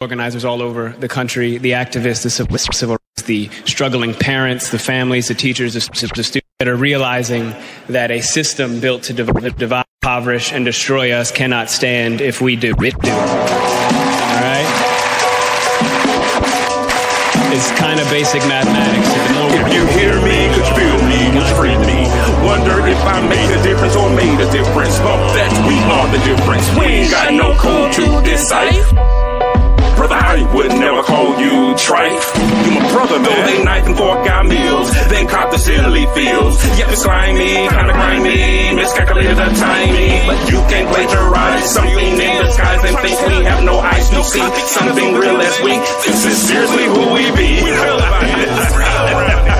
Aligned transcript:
organizers 0.00 0.46
all 0.46 0.62
over 0.62 0.94
the 0.98 1.08
country, 1.08 1.58
the 1.58 1.72
activists, 1.72 2.22
the 2.22 2.30
civil, 2.30 2.96
rights, 2.96 3.26
the 3.26 3.50
struggling 3.66 4.14
parents, 4.14 4.70
the 4.70 4.78
families, 4.78 5.28
the 5.28 5.34
teachers, 5.34 5.74
the, 5.74 5.80
students 5.82 6.40
that 6.58 6.68
are 6.68 6.76
realizing 6.76 7.54
that 7.86 8.10
a 8.10 8.22
system 8.22 8.80
built 8.80 9.02
to 9.02 9.12
div- 9.12 9.56
divide, 9.58 9.84
impoverish, 10.02 10.52
and 10.52 10.64
destroy 10.64 11.12
us 11.12 11.30
cannot 11.30 11.68
stand 11.68 12.22
if 12.22 12.40
we 12.40 12.56
do 12.56 12.72
it. 12.78 12.96
Do. 13.02 13.12
All 13.12 14.40
right? 14.40 14.64
It's 17.52 17.70
kind 17.78 18.00
of 18.00 18.08
basic 18.08 18.40
mathematics. 18.48 19.04
If 19.52 19.68
you 19.74 19.84
hear 20.00 20.16
me, 20.24 20.48
could 20.56 20.64
you 20.64 20.76
feel 20.80 20.96
me, 21.04 21.28
could 21.28 21.44
you 21.44 21.56
free 21.60 21.76
me? 21.76 22.08
Wonder 22.48 22.88
if 22.88 22.96
I 23.04 23.20
made 23.28 23.52
a 23.52 23.62
difference 23.62 23.94
or 23.96 24.08
made 24.08 24.40
a 24.40 24.50
difference. 24.50 24.98
But 25.00 25.34
that 25.34 25.52
we 25.68 25.76
are 25.92 26.08
the 26.08 26.24
difference. 26.24 26.70
We 26.78 27.04
ain't 27.04 27.10
got 27.10 27.34
no 27.34 27.54
code 27.58 27.92
to 27.92 28.22
decipher. 28.26 29.19
Brother, 30.00 30.14
I 30.14 30.54
would 30.54 30.68
never 30.68 31.02
call 31.02 31.38
you 31.40 31.74
trife. 31.74 32.26
You 32.64 32.70
my 32.76 32.84
brother, 32.92 33.18
though 33.18 33.42
they 33.48 33.64
knife 33.64 33.86
and 33.86 33.96
fork 33.96 34.26
out 34.28 34.46
meals. 34.46 34.92
Then 35.08 35.26
cop 35.26 35.50
the 35.50 35.58
silly 35.58 36.06
feels. 36.14 36.60
Yet 36.78 36.90
it's 36.92 37.02
slimy, 37.02 37.68
kinda 37.68 37.92
grimy, 37.92 38.74
miscalculated 38.76 39.36
the 39.36 39.48
timing. 39.56 40.26
But 40.26 40.40
you 40.50 40.60
can't 40.68 40.88
plagiarize 40.92 41.64
something 41.64 42.12
in 42.20 42.44
disguise 42.44 42.84
and 42.84 42.96
think 42.98 43.16
we 43.26 43.44
have 43.44 43.64
no 43.64 43.78
eyes 43.80 44.08
to 44.10 44.22
see 44.22 44.44
something 44.66 45.14
real 45.14 45.40
as 45.40 45.60
we. 45.64 45.72
This 46.04 46.26
is 46.26 46.36
seriously 46.36 46.84
who 46.84 47.14
we 47.14 47.30
be. 47.32 47.60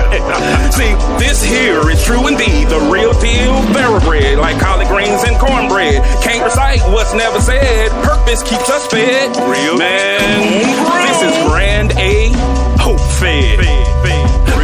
See, 0.71 0.93
this 1.19 1.43
here 1.43 1.89
is 1.89 2.03
true 2.05 2.27
indeed, 2.27 2.67
the 2.69 2.79
real 2.91 3.13
deal, 3.19 3.61
thoroughbred, 3.73 4.37
like 4.37 4.59
collard 4.59 4.87
greens 4.87 5.23
and 5.23 5.37
cornbread. 5.37 6.03
Can't 6.23 6.43
recite 6.43 6.81
what's 6.93 7.13
never 7.13 7.39
said. 7.39 7.91
Purpose 8.03 8.43
keeps 8.43 8.69
us 8.69 8.87
fed. 8.87 9.35
Real 9.35 9.77
man, 9.77 10.63
this 11.07 11.21
is 11.23 11.35
grand 11.47 11.70
A, 12.01 12.33
hope 12.81 12.97
fed. 13.21 13.61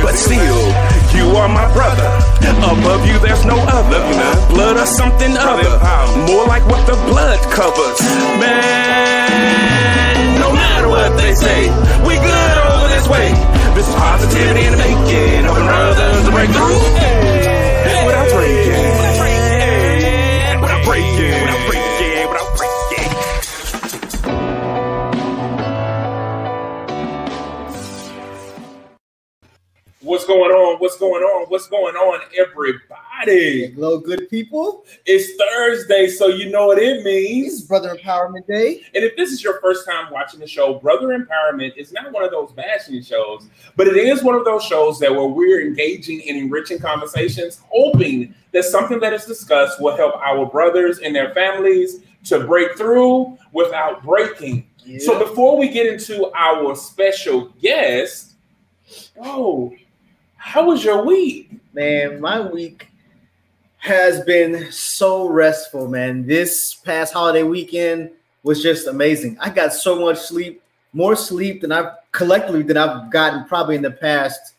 But 0.02 0.16
still, 0.16 0.58
you 1.14 1.38
are 1.38 1.48
my 1.48 1.72
brother. 1.72 2.10
Above 2.58 3.06
you, 3.06 3.20
there's 3.20 3.46
no 3.46 3.60
other. 3.62 4.02
Blood 4.50 4.78
or 4.78 4.86
something 4.88 5.38
other. 5.38 5.70
More 6.26 6.48
like 6.48 6.66
what 6.66 6.88
the 6.88 6.96
blood 7.06 7.38
covers. 7.54 8.02
Man, 8.42 10.40
no 10.42 10.52
matter 10.52 10.88
what 10.90 11.16
they 11.18 11.36
say, 11.36 11.70
we 12.02 12.16
good 12.18 12.58
over 12.74 12.88
this 12.90 13.08
way. 13.08 13.30
This 13.76 13.86
positivity 13.94 14.66
in 14.66 14.72
the 14.72 14.78
making. 14.82 15.44
Helping 15.46 15.64
brothers 15.64 16.26
to 16.26 16.32
break 16.32 16.50
through. 16.50 16.82
Without 18.08 18.30
breaking. 18.34 18.98
Without 18.98 19.18
breaking. 19.22 20.62
Without 20.62 20.84
breaking. 21.70 21.87
What's 30.08 30.24
going 30.24 30.52
on? 30.52 30.80
What's 30.80 30.98
going 30.98 31.22
on? 31.22 31.48
What's 31.50 31.68
going 31.68 31.96
on, 31.96 32.22
everybody? 32.38 33.74
Hello, 33.74 34.00
good 34.00 34.30
people. 34.30 34.86
It's 35.06 35.36
Thursday, 35.36 36.08
so 36.08 36.28
you 36.28 36.50
know 36.50 36.68
what 36.68 36.80
it 36.80 37.04
means. 37.04 37.56
is 37.56 37.62
Brother 37.64 37.94
Empowerment 37.94 38.48
Day. 38.48 38.84
And 38.96 39.04
if 39.04 39.18
this 39.18 39.34
is 39.34 39.44
your 39.44 39.60
first 39.60 39.86
time 39.86 40.10
watching 40.10 40.40
the 40.40 40.48
show, 40.48 40.76
Brother 40.76 41.08
Empowerment 41.08 41.76
is 41.76 41.92
not 41.92 42.14
one 42.14 42.24
of 42.24 42.32
those 42.32 42.54
bashing 42.54 43.04
shows, 43.04 43.50
but 43.76 43.86
it 43.86 43.98
is 43.98 44.24
one 44.24 44.36
of 44.36 44.46
those 44.46 44.64
shows 44.64 44.98
that 45.00 45.12
where 45.12 45.26
we're 45.26 45.62
engaging 45.62 46.22
in 46.22 46.38
enriching 46.38 46.80
conversations, 46.80 47.62
hoping 47.70 48.34
that 48.54 48.64
something 48.64 49.02
that 49.02 49.12
is 49.12 49.26
discussed 49.26 49.82
will 49.82 49.98
help 49.98 50.16
our 50.26 50.46
brothers 50.46 51.00
and 51.00 51.14
their 51.14 51.34
families 51.34 52.00
to 52.24 52.46
break 52.46 52.78
through 52.78 53.38
without 53.52 54.06
breaking. 54.06 54.70
So 55.00 55.20
before 55.20 55.58
we 55.58 55.68
get 55.68 55.86
into 55.86 56.32
our 56.34 56.78
special 56.78 57.50
guest, 57.60 58.36
oh, 59.20 59.74
how 60.48 60.66
was 60.66 60.84
your 60.84 61.04
week? 61.06 61.48
man, 61.78 62.20
my 62.20 62.42
week 62.42 62.88
has 63.78 64.22
been 64.22 64.72
so 64.72 65.28
restful, 65.28 65.88
man. 65.88 66.26
This 66.26 66.74
past 66.74 67.14
holiday 67.14 67.44
weekend 67.44 68.10
was 68.42 68.64
just 68.64 68.88
amazing. 68.88 69.38
I 69.40 69.52
got 69.52 69.72
so 69.74 70.00
much 70.00 70.18
sleep, 70.18 70.64
more 70.92 71.16
sleep 71.16 71.62
than 71.62 71.72
I've 71.72 71.92
collectively 72.12 72.64
than 72.64 72.78
I've 72.78 73.12
gotten 73.12 73.46
probably 73.46 73.76
in 73.76 73.84
the 73.84 73.92
past, 73.92 74.56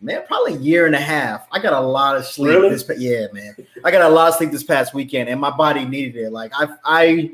man, 0.00 0.24
probably 0.26 0.54
a 0.54 0.58
year 0.58 0.86
and 0.86 0.94
a 0.94 1.00
half. 1.00 1.46
I 1.52 1.58
got 1.58 1.74
a 1.74 1.86
lot 1.86 2.16
of 2.16 2.24
sleep. 2.24 2.56
Really? 2.56 2.70
This, 2.70 2.90
yeah, 2.96 3.26
man. 3.34 3.54
I 3.84 3.90
got 3.90 4.00
a 4.00 4.08
lot 4.08 4.28
of 4.28 4.36
sleep 4.36 4.52
this 4.52 4.64
past 4.64 4.94
weekend, 4.94 5.28
and 5.28 5.38
my 5.38 5.54
body 5.54 5.84
needed 5.84 6.16
it. 6.16 6.30
Like 6.30 6.52
I, 6.54 6.68
I 6.86 7.30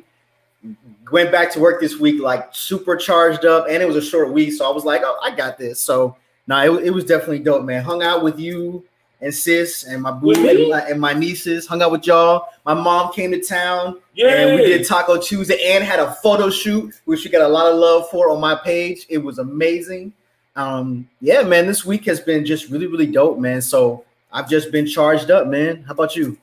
went 1.12 1.30
back 1.30 1.52
to 1.52 1.60
work 1.60 1.80
this 1.80 1.96
week 1.96 2.20
like 2.20 2.48
super 2.50 2.96
charged 2.96 3.44
up, 3.44 3.66
and 3.68 3.80
it 3.80 3.86
was 3.86 3.94
a 3.94 4.02
short 4.02 4.32
week, 4.32 4.52
so 4.52 4.68
I 4.68 4.74
was 4.74 4.84
like, 4.84 5.02
oh, 5.04 5.16
I 5.22 5.32
got 5.32 5.58
this. 5.58 5.80
So 5.80 6.16
no, 6.46 6.76
it, 6.76 6.86
it 6.86 6.90
was 6.90 7.04
definitely 7.04 7.40
dope, 7.40 7.64
man. 7.64 7.82
Hung 7.82 8.02
out 8.02 8.22
with 8.22 8.38
you 8.38 8.84
and 9.20 9.32
sis 9.32 9.84
and 9.84 10.02
my 10.02 10.10
boo 10.10 10.32
and 10.32 10.68
my, 10.68 10.80
and 10.80 11.00
my 11.00 11.12
nieces. 11.12 11.66
Hung 11.66 11.80
out 11.80 11.92
with 11.92 12.06
y'all. 12.06 12.48
My 12.66 12.74
mom 12.74 13.12
came 13.12 13.30
to 13.30 13.40
town 13.40 14.00
and 14.18 14.56
we 14.56 14.66
did 14.66 14.86
Taco 14.86 15.18
Tuesday 15.18 15.72
and 15.72 15.84
had 15.84 16.00
a 16.00 16.14
photo 16.14 16.50
shoot, 16.50 16.92
which 17.04 17.24
you 17.24 17.30
got 17.30 17.42
a 17.42 17.48
lot 17.48 17.70
of 17.70 17.78
love 17.78 18.10
for 18.10 18.30
on 18.30 18.40
my 18.40 18.56
page. 18.56 19.06
It 19.08 19.18
was 19.18 19.38
amazing. 19.38 20.12
Um, 20.56 21.08
yeah, 21.20 21.42
man, 21.42 21.66
this 21.66 21.84
week 21.84 22.04
has 22.06 22.20
been 22.20 22.44
just 22.44 22.68
really, 22.68 22.86
really 22.86 23.06
dope, 23.06 23.38
man. 23.38 23.62
So 23.62 24.04
I've 24.32 24.50
just 24.50 24.72
been 24.72 24.86
charged 24.86 25.30
up, 25.30 25.46
man. 25.46 25.84
How 25.84 25.92
about 25.92 26.16
you? 26.16 26.36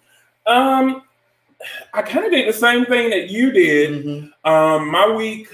Um, 0.47 1.03
I 1.93 2.01
kind 2.01 2.25
of 2.25 2.31
did 2.31 2.47
the 2.47 2.57
same 2.57 2.85
thing 2.85 3.09
that 3.09 3.29
you 3.29 3.51
did. 3.51 4.05
Mhm. 4.05 4.31
Um, 4.45 4.89
my 4.89 5.07
week, 5.11 5.49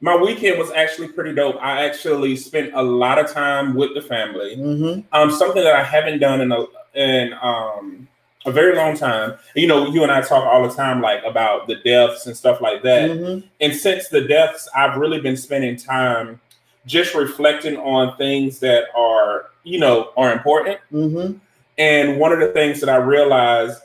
my 0.00 0.14
weekend 0.16 0.58
was 0.58 0.70
actually 0.72 1.08
pretty 1.08 1.34
dope. 1.34 1.56
I 1.60 1.84
actually 1.84 2.36
spent 2.36 2.74
a 2.74 2.82
lot 2.82 3.18
of 3.18 3.30
time 3.30 3.74
with 3.74 3.94
the 3.94 4.02
family. 4.02 4.56
Mhm. 4.56 5.04
Um, 5.12 5.30
something 5.30 5.64
that 5.64 5.74
I 5.74 5.82
haven't 5.82 6.18
done 6.18 6.40
in 6.40 6.52
a 6.52 6.66
in 6.94 7.34
um 7.42 8.08
a 8.44 8.52
very 8.52 8.76
long 8.76 8.96
time. 8.96 9.34
You 9.54 9.66
know, 9.66 9.88
you 9.88 10.02
and 10.04 10.12
I 10.12 10.20
talk 10.20 10.44
all 10.44 10.66
the 10.66 10.74
time, 10.74 11.02
like 11.02 11.24
about 11.24 11.66
the 11.66 11.76
deaths 11.76 12.26
and 12.26 12.36
stuff 12.36 12.60
like 12.60 12.82
that. 12.82 13.10
Mhm. 13.10 13.42
And 13.60 13.74
since 13.74 14.08
the 14.08 14.20
deaths, 14.20 14.68
I've 14.74 14.96
really 14.96 15.20
been 15.20 15.36
spending 15.36 15.76
time 15.76 16.40
just 16.86 17.14
reflecting 17.14 17.76
on 17.78 18.16
things 18.16 18.60
that 18.60 18.84
are, 18.94 19.46
you 19.64 19.80
know, 19.80 20.10
are 20.16 20.32
important. 20.32 20.78
Mhm. 20.92 21.40
And 21.78 22.20
one 22.20 22.32
of 22.32 22.38
the 22.38 22.48
things 22.48 22.80
that 22.80 22.88
I 22.88 22.96
realized 22.96 23.82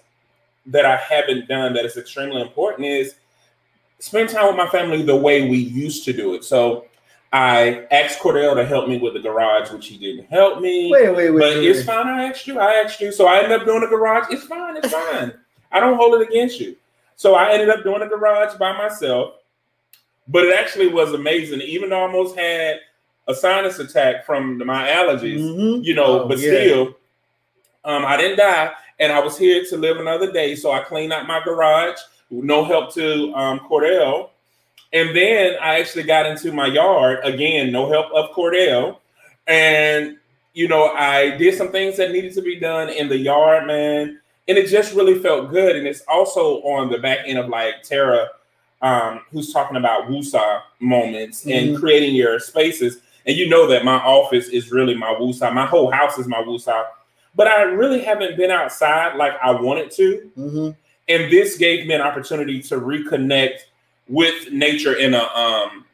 that 0.68 0.86
I 0.86 0.96
haven't 0.96 1.48
done 1.48 1.74
that 1.74 1.84
is 1.84 1.98
extremely 1.98 2.42
important 2.42 2.86
is 2.86 3.16
spend 4.02 4.30
time 4.30 4.48
with 4.48 4.56
my 4.58 4.68
family 4.70 5.02
the 5.04 5.16
way 5.16 5.48
we 5.48 5.58
used 5.58 6.04
to 6.06 6.14
do 6.14 6.34
it. 6.34 6.44
So 6.44 6.86
I 7.32 7.86
asked 7.92 8.20
Cordell 8.20 8.56
to 8.56 8.66
help 8.66 8.90
me 8.90 8.98
with 8.98 9.14
the 9.14 9.20
garage, 9.20 9.72
which 9.72 9.88
he 9.88 9.98
didn't 9.98 10.26
help 10.26 10.60
me. 10.60 10.92
Wait, 10.92 11.16
wait, 11.16 11.32
wait. 11.32 11.40
but 11.40 11.58
wait, 11.58 11.64
it's 11.68 11.80
wait. 11.80 11.86
fine. 11.86 12.08
I 12.08 12.26
asked 12.26 12.48
you. 12.48 12.60
I 12.60 12.74
asked 12.74 13.00
you. 13.00 13.12
So 13.12 13.28
I 13.28 13.38
ended 13.38 13.60
up 13.60 13.66
doing 13.66 13.82
the 13.82 13.88
garage. 13.88 14.26
It's 14.32 14.44
fine. 14.46 14.76
It's 14.78 14.92
fine. 14.92 15.34
I 15.72 15.80
don't 15.80 15.96
hold 15.98 16.16
it 16.20 16.28
against 16.28 16.60
you. 16.60 16.76
So 17.16 17.36
I 17.36 17.52
ended 17.54 17.70
up 17.70 17.84
doing 17.84 18.00
the 18.00 18.08
garage 18.08 18.56
by 18.58 18.76
myself. 18.78 19.36
But 20.28 20.46
it 20.46 20.56
actually 20.58 20.88
was 20.88 21.14
amazing. 21.14 21.62
Even 21.62 21.90
though 21.90 22.00
I 22.00 22.02
almost 22.02 22.36
had 22.38 22.80
a 23.28 23.36
sinus 23.36 23.80
attack 23.80 24.26
from 24.26 24.58
my 24.66 24.88
allergies, 24.90 25.40
Mhm. 25.42 25.84
you 25.84 25.94
know, 25.94 26.22
Oh, 26.24 26.28
but 26.28 26.40
yeah. 26.40 26.52
still, 26.52 26.96
um, 27.86 28.06
I 28.06 28.18
didn't 28.18 28.38
die, 28.38 28.72
and 29.00 29.12
I 29.12 29.20
was 29.20 29.38
here 29.38 29.64
to 29.66 29.78
live 29.78 29.98
another 30.00 30.32
day. 30.32 30.56
So 30.56 30.72
I 30.72 30.80
cleaned 30.82 31.14
out 31.14 31.28
my 31.28 31.40
garage, 31.44 31.98
no 32.32 32.64
help 32.64 32.94
to 32.96 33.34
um, 33.36 33.60
Cordell, 33.60 34.30
and 34.94 35.16
then 35.16 35.56
I 35.62 35.80
actually 35.80 36.04
got 36.04 36.26
into 36.26 36.52
my 36.52 36.68
yard 36.68 37.20
again, 37.24 37.72
no 37.72 37.90
help 37.90 38.12
of 38.14 38.32
Cordell, 38.32 38.98
and 39.48 40.18
you 40.54 40.68
know 40.68 40.88
I 40.88 41.32
did 41.38 41.56
some 41.56 41.72
things 41.72 41.98
that 41.98 42.12
needed 42.12 42.34
to 42.34 42.42
be 42.42 42.60
done 42.60 42.90
in 42.90 43.10
the 43.10 43.18
yard, 43.18 43.68
man, 43.68 44.20
and 44.48 44.58
it 44.58 44.68
just 44.68 44.94
really 44.94 45.20
felt 45.20 45.52
good. 45.52 45.76
And 45.76 45.86
it's 45.88 46.02
also 46.08 46.62
on 46.64 46.90
the 46.92 46.98
back 46.98 47.20
end 47.26 47.38
of 47.38 47.50
like 47.50 47.84
Tara, 47.84 48.30
um, 48.82 49.22
who's 49.32 49.54
talking 49.54 49.78
about 49.78 50.08
Wusa 50.10 50.62
moments 50.80 51.46
and 51.46 51.70
Mhm. 51.76 51.80
creating 51.80 52.16
your 52.16 52.40
spaces. 52.40 53.00
And 53.28 53.38
you 53.38 53.48
know 53.48 53.68
that 53.68 53.86
my 53.86 53.98
office 53.98 54.48
is 54.50 54.72
really 54.72 54.96
my 54.96 55.14
Wusa. 55.14 55.54
My 55.54 55.66
whole 55.68 55.92
house 55.92 56.18
is 56.18 56.28
my 56.28 56.42
Wusa. 56.42 56.86
But 57.36 57.48
I 57.48 57.62
really 57.62 58.02
haven't 58.02 58.36
been 58.36 58.50
outside 58.52 59.16
like 59.16 59.34
I 59.42 59.52
wanted 59.52 59.92
to. 59.92 60.32
Mhm. 60.38 60.76
And 61.12 61.32
this 61.32 61.58
gave 61.58 61.88
me 61.88 61.94
an 61.94 62.02
opportunity 62.02 62.62
to 62.64 62.80
reconnect 62.80 63.60
with 64.08 64.52
nature 64.52 64.96
in 64.96 65.14
a 65.14 65.24
um 65.24 65.86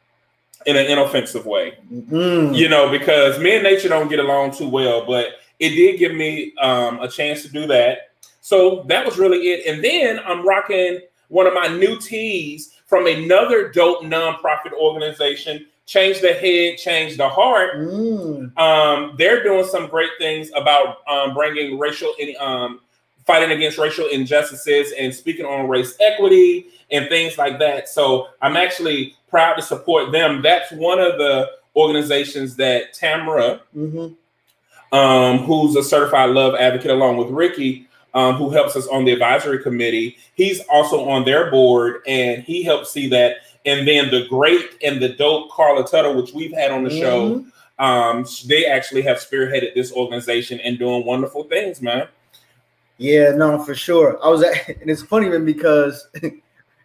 in 0.66 0.76
an 0.76 0.86
inoffensive 0.86 1.46
way. 1.46 1.74
Mhm. 1.92 2.56
You 2.56 2.68
know, 2.68 2.90
because 2.90 3.38
me 3.38 3.54
and 3.54 3.62
nature 3.62 3.88
don't 3.88 4.08
get 4.08 4.18
along 4.18 4.52
too 4.52 4.68
well, 4.68 5.04
but 5.06 5.34
it 5.58 5.70
did 5.70 5.98
give 5.98 6.14
me 6.14 6.52
um 6.60 7.00
a 7.00 7.08
chance 7.08 7.42
to 7.42 7.48
do 7.48 7.66
that. 7.66 8.10
So 8.40 8.84
that 8.88 9.04
was 9.04 9.18
really 9.18 9.38
it. 9.50 9.66
And 9.66 9.84
then 9.84 10.20
I'm 10.24 10.46
rocking 10.46 11.00
one 11.28 11.46
of 11.46 11.54
my 11.54 11.68
new 11.68 11.98
tees 11.98 12.74
from 12.86 13.06
another 13.06 13.68
dope 13.68 14.02
nonprofit 14.02 14.72
organization, 14.72 15.66
Change 15.84 16.20
the 16.20 16.32
Head, 16.32 16.78
Change 16.78 17.18
the 17.18 17.28
Heart. 17.28 17.76
Mm. 17.76 18.58
Um, 18.58 19.14
they're 19.18 19.42
doing 19.42 19.64
some 19.64 19.88
great 19.88 20.10
things 20.18 20.50
about 20.56 21.06
um, 21.06 21.34
bringing 21.34 21.78
racial 21.78 22.14
um, 22.40 22.80
fighting 23.28 23.50
against 23.56 23.76
racial 23.76 24.06
injustices 24.08 24.92
and 24.98 25.14
speaking 25.14 25.44
on 25.44 25.68
race 25.68 25.94
equity 26.00 26.66
and 26.90 27.08
things 27.10 27.36
like 27.36 27.58
that. 27.58 27.86
So 27.88 28.28
I'm 28.40 28.56
actually 28.56 29.14
proud 29.28 29.54
to 29.56 29.62
support 29.62 30.10
them. 30.12 30.40
That's 30.42 30.72
one 30.72 30.98
of 30.98 31.18
the 31.18 31.50
organizations 31.76 32.56
that 32.56 32.94
Tamara, 32.94 33.60
Mm-hmm. 33.76 34.96
um, 34.96 35.38
who's 35.40 35.76
a 35.76 35.82
certified 35.82 36.30
love 36.30 36.54
advocate, 36.54 36.90
along 36.90 37.18
with 37.18 37.28
Ricky, 37.28 37.86
um, 38.14 38.36
who 38.36 38.48
helps 38.48 38.74
us 38.74 38.86
on 38.88 39.04
the 39.04 39.12
advisory 39.12 39.62
committee. 39.62 40.16
He's 40.34 40.60
also 40.70 41.06
on 41.08 41.26
their 41.26 41.50
board, 41.50 42.00
and 42.06 42.42
he 42.42 42.62
helps 42.62 42.90
see 42.90 43.08
that. 43.10 43.36
And 43.66 43.86
then 43.86 44.10
the 44.10 44.26
great 44.28 44.78
and 44.82 45.02
the 45.02 45.10
dope 45.10 45.50
Carla 45.50 45.86
Tuttle, 45.86 46.14
which 46.14 46.32
we've 46.32 46.54
had 46.54 46.70
on 46.70 46.84
the 46.84 46.90
show, 46.90 47.44
um, 47.78 48.24
they 48.46 48.64
actually 48.64 49.02
have 49.02 49.18
spearheaded 49.18 49.74
this 49.74 49.92
organization 49.92 50.58
and 50.60 50.78
doing 50.78 51.04
wonderful 51.04 51.44
things, 51.44 51.82
man. 51.82 52.08
Yeah, 52.98 53.30
no, 53.30 53.62
for 53.62 53.74
sure. 53.74 54.18
I 54.22 54.28
was, 54.28 54.42
at, 54.42 54.68
and 54.80 54.90
it's 54.90 55.02
funny 55.02 55.28
man 55.28 55.44
because 55.44 56.08
eh, 56.22 56.30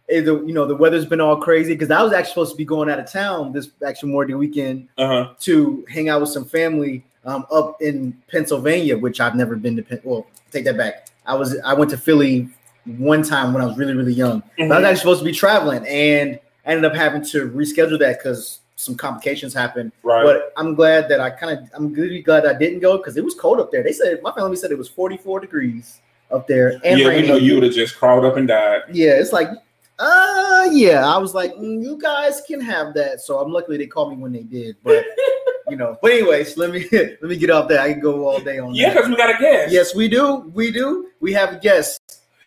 you 0.08 0.52
know 0.52 0.66
the 0.66 0.76
weather's 0.76 1.04
been 1.04 1.20
all 1.20 1.36
crazy 1.36 1.74
because 1.74 1.90
I 1.90 2.02
was 2.02 2.12
actually 2.12 2.30
supposed 2.30 2.52
to 2.52 2.56
be 2.56 2.64
going 2.64 2.88
out 2.90 2.98
of 3.00 3.10
town 3.10 3.52
this 3.52 3.70
actual 3.86 4.08
Memorial 4.08 4.38
weekend 4.38 4.88
Uh 4.96 5.06
huh. 5.06 5.34
to 5.40 5.84
hang 5.88 6.08
out 6.08 6.20
with 6.20 6.30
some 6.30 6.44
family 6.44 7.04
um, 7.24 7.46
up 7.50 7.80
in 7.82 8.16
Pennsylvania, 8.30 8.96
which 8.96 9.20
I've 9.20 9.34
never 9.34 9.56
been 9.56 9.76
to. 9.76 10.00
Well, 10.04 10.26
take 10.52 10.64
that 10.64 10.76
back. 10.76 11.08
I 11.26 11.34
was 11.34 11.58
I 11.64 11.74
went 11.74 11.90
to 11.90 11.98
Philly 11.98 12.48
one 12.84 13.22
time 13.22 13.52
when 13.52 13.62
I 13.62 13.66
was 13.66 13.76
really 13.76 13.94
really 13.94 14.12
young. 14.12 14.42
But 14.58 14.72
I 14.72 14.76
was 14.78 14.84
actually 14.84 14.96
supposed 14.96 15.20
to 15.20 15.24
be 15.24 15.32
traveling, 15.32 15.86
and 15.86 16.38
I 16.66 16.72
ended 16.72 16.84
up 16.84 16.94
having 16.96 17.24
to 17.26 17.50
reschedule 17.50 17.98
that 17.98 18.18
because 18.18 18.60
some 18.76 18.94
complications 18.94 19.54
happened. 19.54 19.92
Right. 20.02 20.22
But 20.24 20.52
I'm 20.56 20.74
glad 20.74 21.08
that 21.08 21.20
I 21.20 21.30
kind 21.30 21.58
of 21.58 21.70
I'm 21.74 21.92
really 21.92 22.20
glad 22.22 22.44
I 22.46 22.52
didn't 22.52 22.80
go 22.80 22.98
because 22.98 23.16
it 23.16 23.24
was 23.24 23.34
cold 23.34 23.58
up 23.58 23.72
there. 23.72 23.82
They 23.82 23.92
said 23.92 24.20
my 24.22 24.32
family 24.32 24.56
said 24.56 24.70
it 24.70 24.78
was 24.78 24.88
44 24.88 25.40
degrees 25.40 26.00
up 26.34 26.46
there 26.46 26.80
and 26.84 26.98
yeah, 26.98 27.08
we 27.08 27.26
know 27.26 27.36
you 27.36 27.54
would 27.54 27.62
have 27.62 27.72
just 27.72 27.96
crawled 27.96 28.24
up 28.24 28.36
and 28.36 28.48
died. 28.48 28.82
Yeah, 28.92 29.12
it's 29.12 29.32
like, 29.32 29.48
uh, 29.98 30.68
yeah. 30.72 31.06
I 31.06 31.16
was 31.18 31.34
like, 31.34 31.54
mm, 31.54 31.82
you 31.82 31.98
guys 31.98 32.42
can 32.46 32.60
have 32.60 32.94
that. 32.94 33.20
So 33.20 33.38
I'm 33.38 33.52
luckily 33.52 33.78
they 33.78 33.86
called 33.86 34.10
me 34.10 34.16
when 34.16 34.32
they 34.32 34.42
did. 34.42 34.76
But 34.82 35.04
you 35.68 35.76
know, 35.76 35.96
but 36.02 36.10
anyways, 36.10 36.56
let 36.56 36.70
me 36.70 36.86
let 36.92 37.22
me 37.22 37.36
get 37.36 37.50
off 37.50 37.68
that. 37.68 37.80
I 37.80 37.92
can 37.92 38.00
go 38.00 38.26
all 38.26 38.40
day 38.40 38.58
on 38.58 38.74
Yeah, 38.74 38.92
because 38.92 39.08
we 39.08 39.16
got 39.16 39.30
a 39.34 39.38
guest. 39.38 39.72
Yes, 39.72 39.94
we 39.94 40.08
do. 40.08 40.50
We 40.54 40.70
do. 40.72 41.08
We 41.20 41.32
have 41.32 41.54
a 41.54 41.58
guest. 41.58 42.00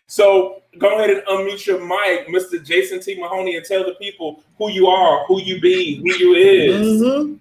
So 0.06 0.62
go 0.78 0.96
ahead 0.96 1.10
and 1.10 1.22
unmute 1.26 1.66
your 1.66 1.80
mic, 1.80 2.28
Mr. 2.28 2.64
Jason 2.64 3.00
T. 3.00 3.18
Mahoney, 3.20 3.56
and 3.56 3.64
tell 3.64 3.84
the 3.84 3.94
people 3.94 4.42
who 4.56 4.70
you 4.70 4.86
are, 4.86 5.24
who 5.26 5.40
you 5.40 5.60
be, 5.60 5.96
who 5.96 6.14
you 6.14 6.34
is. 6.34 7.02
Mhm. 7.02 7.38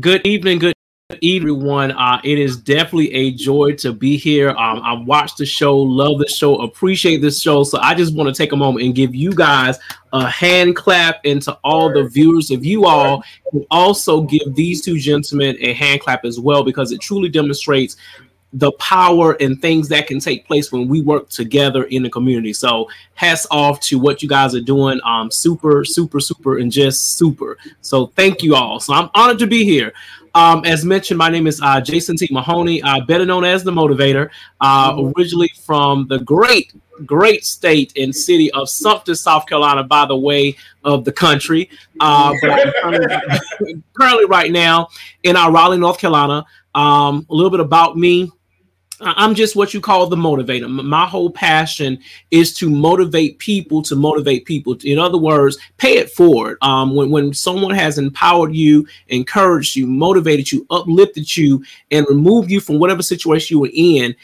Good 0.00 0.26
evening, 0.26 0.58
good 0.58 0.74
evening, 0.74 0.81
everyone. 1.22 1.92
Uh, 1.92 2.20
it 2.24 2.38
is 2.38 2.56
definitely 2.56 3.12
a 3.12 3.32
joy 3.32 3.72
to 3.76 3.92
be 3.92 4.16
here. 4.16 4.50
Um, 4.50 4.80
I 4.82 4.92
watched 4.92 5.38
the 5.38 5.46
show, 5.46 5.76
love 5.76 6.18
the 6.18 6.28
show, 6.28 6.56
appreciate 6.56 7.22
this 7.22 7.40
show. 7.40 7.64
So 7.64 7.78
I 7.80 7.94
just 7.94 8.14
want 8.14 8.28
to 8.28 8.34
take 8.34 8.52
a 8.52 8.56
moment 8.56 8.84
and 8.84 8.94
give 8.94 9.14
you 9.14 9.32
guys 9.32 9.78
a 10.12 10.28
hand 10.28 10.76
clap, 10.76 11.20
and 11.24 11.40
to 11.42 11.58
all 11.64 11.92
the 11.92 12.04
viewers 12.04 12.50
of 12.50 12.64
you 12.64 12.84
all, 12.84 13.22
and 13.52 13.64
also 13.70 14.22
give 14.22 14.54
these 14.54 14.84
two 14.84 14.98
gentlemen 14.98 15.56
a 15.60 15.72
hand 15.72 16.00
clap 16.00 16.24
as 16.24 16.38
well 16.38 16.62
because 16.62 16.92
it 16.92 17.00
truly 17.00 17.28
demonstrates 17.28 17.96
the 18.54 18.70
power 18.72 19.32
and 19.40 19.62
things 19.62 19.88
that 19.88 20.06
can 20.06 20.20
take 20.20 20.46
place 20.46 20.70
when 20.70 20.86
we 20.86 21.00
work 21.00 21.28
together 21.30 21.84
in 21.84 22.02
the 22.02 22.10
community. 22.10 22.52
So 22.52 22.88
hats 23.14 23.46
off 23.50 23.80
to 23.80 23.98
what 23.98 24.22
you 24.22 24.28
guys 24.28 24.54
are 24.54 24.60
doing. 24.60 25.00
Um, 25.04 25.30
super, 25.30 25.84
super, 25.84 26.20
super, 26.20 26.58
and 26.58 26.70
just 26.70 27.16
super. 27.16 27.56
So 27.80 28.08
thank 28.08 28.42
you 28.42 28.54
all. 28.54 28.78
So 28.78 28.92
I'm 28.92 29.08
honored 29.14 29.38
to 29.38 29.46
be 29.46 29.64
here. 29.64 29.94
Um, 30.34 30.64
as 30.64 30.84
mentioned, 30.84 31.18
my 31.18 31.28
name 31.28 31.46
is 31.46 31.60
uh, 31.60 31.80
Jason 31.80 32.16
T. 32.16 32.28
Mahoney, 32.30 32.82
uh, 32.82 33.04
better 33.04 33.26
known 33.26 33.44
as 33.44 33.62
the 33.64 33.70
Motivator, 33.70 34.30
uh, 34.60 35.12
originally 35.16 35.52
from 35.64 36.06
the 36.08 36.20
great, 36.20 36.72
great 37.04 37.44
state 37.44 37.92
and 37.96 38.14
city 38.14 38.50
of 38.52 38.68
Sumter, 38.68 39.14
South 39.14 39.46
Carolina, 39.46 39.82
by 39.84 40.06
the 40.06 40.16
way 40.16 40.56
of 40.84 41.04
the 41.04 41.12
country. 41.12 41.68
Uh, 42.00 42.34
but 42.40 42.50
I'm 42.50 42.72
currently, 42.80 43.82
currently 43.94 44.24
right 44.24 44.50
now 44.50 44.88
in 45.22 45.36
our 45.36 45.52
Raleigh, 45.52 45.78
North 45.78 45.98
Carolina. 45.98 46.46
Um, 46.74 47.26
a 47.28 47.34
little 47.34 47.50
bit 47.50 47.60
about 47.60 47.98
me. 47.98 48.30
I'm 49.04 49.34
just 49.34 49.56
what 49.56 49.74
you 49.74 49.80
call 49.80 50.06
the 50.06 50.16
motivator. 50.16 50.68
My 50.68 51.06
whole 51.06 51.30
passion 51.30 51.98
is 52.30 52.54
to 52.54 52.70
motivate 52.70 53.38
people 53.38 53.82
to 53.82 53.96
motivate 53.96 54.44
people. 54.44 54.76
In 54.84 54.98
other 54.98 55.18
words, 55.18 55.58
pay 55.76 55.98
it 55.98 56.10
forward. 56.10 56.56
Um, 56.62 56.94
when, 56.94 57.10
when 57.10 57.34
someone 57.34 57.74
has 57.74 57.98
empowered 57.98 58.54
you, 58.54 58.86
encouraged 59.08 59.74
you, 59.74 59.86
motivated 59.86 60.52
you, 60.52 60.66
uplifted 60.70 61.36
you, 61.36 61.64
and 61.90 62.06
removed 62.08 62.50
you 62.50 62.60
from 62.60 62.78
whatever 62.78 63.02
situation 63.02 63.56
you 63.56 63.60
were 63.60 63.70
in, 63.72 64.14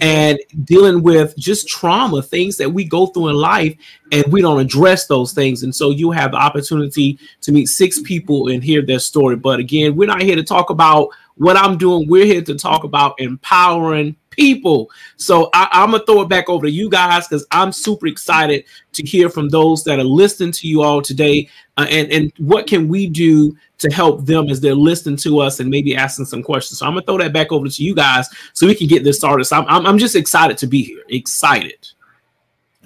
and 0.01 0.39
dealing 0.63 1.01
with 1.01 1.35
just 1.35 1.67
trauma, 1.67 2.21
things 2.21 2.57
that 2.57 2.69
we 2.69 2.83
go 2.83 3.07
through 3.07 3.29
in 3.29 3.35
life, 3.35 3.75
and 4.11 4.23
we 4.31 4.41
don't 4.41 4.59
address 4.59 5.07
those 5.07 5.33
things. 5.33 5.63
And 5.63 5.73
so 5.73 5.89
you 5.89 6.11
have 6.11 6.31
the 6.31 6.37
opportunity 6.37 7.17
to 7.41 7.51
meet 7.51 7.67
six 7.67 7.99
people 8.01 8.49
and 8.49 8.63
hear 8.63 8.83
their 8.83 8.99
story. 8.99 9.35
But 9.35 9.59
again, 9.59 9.95
we're 9.95 10.07
not 10.07 10.21
here 10.21 10.35
to 10.35 10.43
talk 10.43 10.69
about 10.69 11.09
what 11.35 11.57
I'm 11.57 11.77
doing. 11.77 12.07
We're 12.07 12.25
here 12.25 12.43
to 12.43 12.55
talk 12.55 12.83
about 12.83 13.19
empowering 13.19 14.15
people. 14.29 14.89
So 15.17 15.49
I, 15.53 15.67
I'm 15.71 15.91
gonna 15.91 16.03
throw 16.05 16.21
it 16.21 16.29
back 16.29 16.49
over 16.49 16.65
to 16.65 16.71
you 16.71 16.89
guys 16.89 17.27
because 17.27 17.45
I'm 17.51 17.71
super 17.71 18.07
excited 18.07 18.65
to 18.93 19.03
hear 19.03 19.29
from 19.29 19.49
those 19.49 19.83
that 19.83 19.99
are 19.99 20.03
listening 20.03 20.51
to 20.53 20.67
you 20.67 20.81
all 20.81 21.01
today, 21.01 21.49
uh, 21.77 21.87
and 21.89 22.11
and 22.11 22.33
what 22.37 22.67
can 22.67 22.87
we 22.87 23.07
do 23.07 23.55
to 23.79 23.89
help 23.89 24.25
them 24.25 24.49
as 24.49 24.59
they're 24.59 24.75
listening 24.75 25.17
to 25.17 25.39
us 25.39 25.59
and 25.59 25.69
maybe 25.69 25.95
asking 25.95 26.25
some 26.25 26.43
questions. 26.43 26.79
So 26.79 26.85
I'm 26.85 26.93
gonna 26.93 27.05
throw 27.05 27.17
that 27.17 27.33
back 27.33 27.51
over 27.51 27.67
to 27.67 27.83
you 27.83 27.95
guys 27.95 28.27
so 28.53 28.67
we 28.67 28.75
can 28.75 28.87
get 28.87 29.03
this 29.03 29.17
started. 29.17 29.45
So 29.45 29.57
I'm 29.57 29.65
I'm, 29.67 29.85
I'm 29.85 29.97
just 29.97 30.15
excited 30.15 30.57
to 30.59 30.67
be 30.67 30.83
here. 30.83 31.03
Excited. 31.09 31.87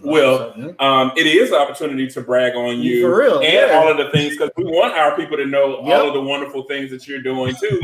Well, 0.03 0.75
um, 0.79 1.11
it 1.15 1.25
is 1.25 1.49
an 1.51 1.55
opportunity 1.55 2.07
to 2.07 2.21
brag 2.21 2.55
on 2.55 2.79
you 2.79 3.01
For 3.01 3.17
real, 3.17 3.39
and 3.39 3.53
yeah. 3.53 3.77
all 3.79 3.87
of 3.89 3.97
the 3.97 4.09
things 4.11 4.33
because 4.33 4.49
we 4.57 4.65
want 4.65 4.93
our 4.95 5.15
people 5.15 5.37
to 5.37 5.45
know 5.45 5.81
Yep. 5.85 5.99
all 5.99 6.07
of 6.09 6.13
the 6.13 6.21
wonderful 6.21 6.63
things 6.63 6.91
that 6.91 7.07
you're 7.07 7.21
doing 7.21 7.55
too. 7.59 7.81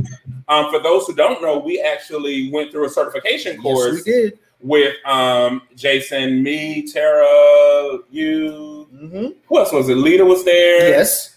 um, 0.48 0.70
for 0.72 0.80
those 0.80 1.06
who 1.08 1.16
don't 1.16 1.42
know, 1.42 1.58
we 1.60 1.80
actually 1.82 2.52
went 2.52 2.72
through 2.72 2.86
a 2.86 2.90
certification 2.90 3.54
yes, 3.54 3.62
course 3.62 3.94
we 4.06 4.12
did. 4.12 4.40
with 4.62 4.96
um, 5.06 5.62
Jason, 5.76 6.44
me, 6.44 6.86
Tara, 6.92 8.00
you. 8.10 8.88
hmm 8.92 9.28
Who 9.48 9.58
else 9.58 9.72
was 9.72 9.88
it? 9.90 9.96
Lita 9.96 10.26
was 10.26 10.44
there. 10.44 10.90
Yes, 10.90 11.36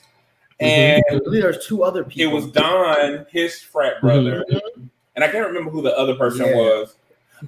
and 0.61 1.03
believe 1.25 1.43
there's 1.43 1.65
two 1.67 1.85
other 1.85 2.05
people. 2.05 2.33
it 2.33 2.35
was 2.35 2.47
Don, 2.51 3.27
his 3.31 3.61
frat 3.61 4.01
brother, 4.01 4.45
Mhm. 4.51 4.89
and 5.15 5.25
I 5.25 5.29
can't 5.29 5.47
remember 5.47 5.71
who 5.71 5.83
the 5.83 5.97
other 5.97 6.15
person 6.15 6.47
Yeah. 6.47 6.55
was. 6.57 6.95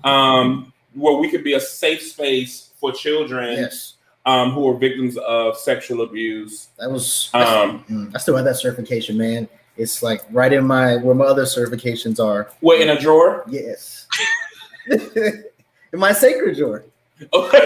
Um, 0.04 0.72
where 0.94 1.14
we 1.16 1.28
could 1.28 1.42
be 1.44 1.54
a 1.54 1.60
safe 1.60 2.02
space 2.02 2.63
for 2.84 2.92
children 2.92 3.52
Yes, 3.52 3.94
um, 4.26 4.50
who 4.52 4.68
are 4.68 4.76
victims 4.76 5.16
of 5.16 5.56
sexual 5.56 6.02
abuse. 6.02 6.68
that 6.78 6.90
was. 6.90 7.30
Um, 7.32 7.82
Mm, 7.88 8.14
I 8.14 8.18
still 8.18 8.36
have 8.36 8.44
that 8.44 8.56
certification, 8.56 9.16
man. 9.16 9.48
It's 9.76 10.02
like 10.02 10.22
right 10.30 10.52
in 10.52 10.64
my 10.66 10.96
where 10.96 11.14
my 11.14 11.24
other 11.24 11.44
certifications 11.44 12.22
are. 12.24 12.50
what 12.60 12.80
in 12.80 12.90
a 12.90 13.00
drawer? 13.00 13.44
Yes. 13.48 14.06
in 14.90 15.98
my 15.98 16.12
sacred 16.12 16.56
drawer. 16.56 16.84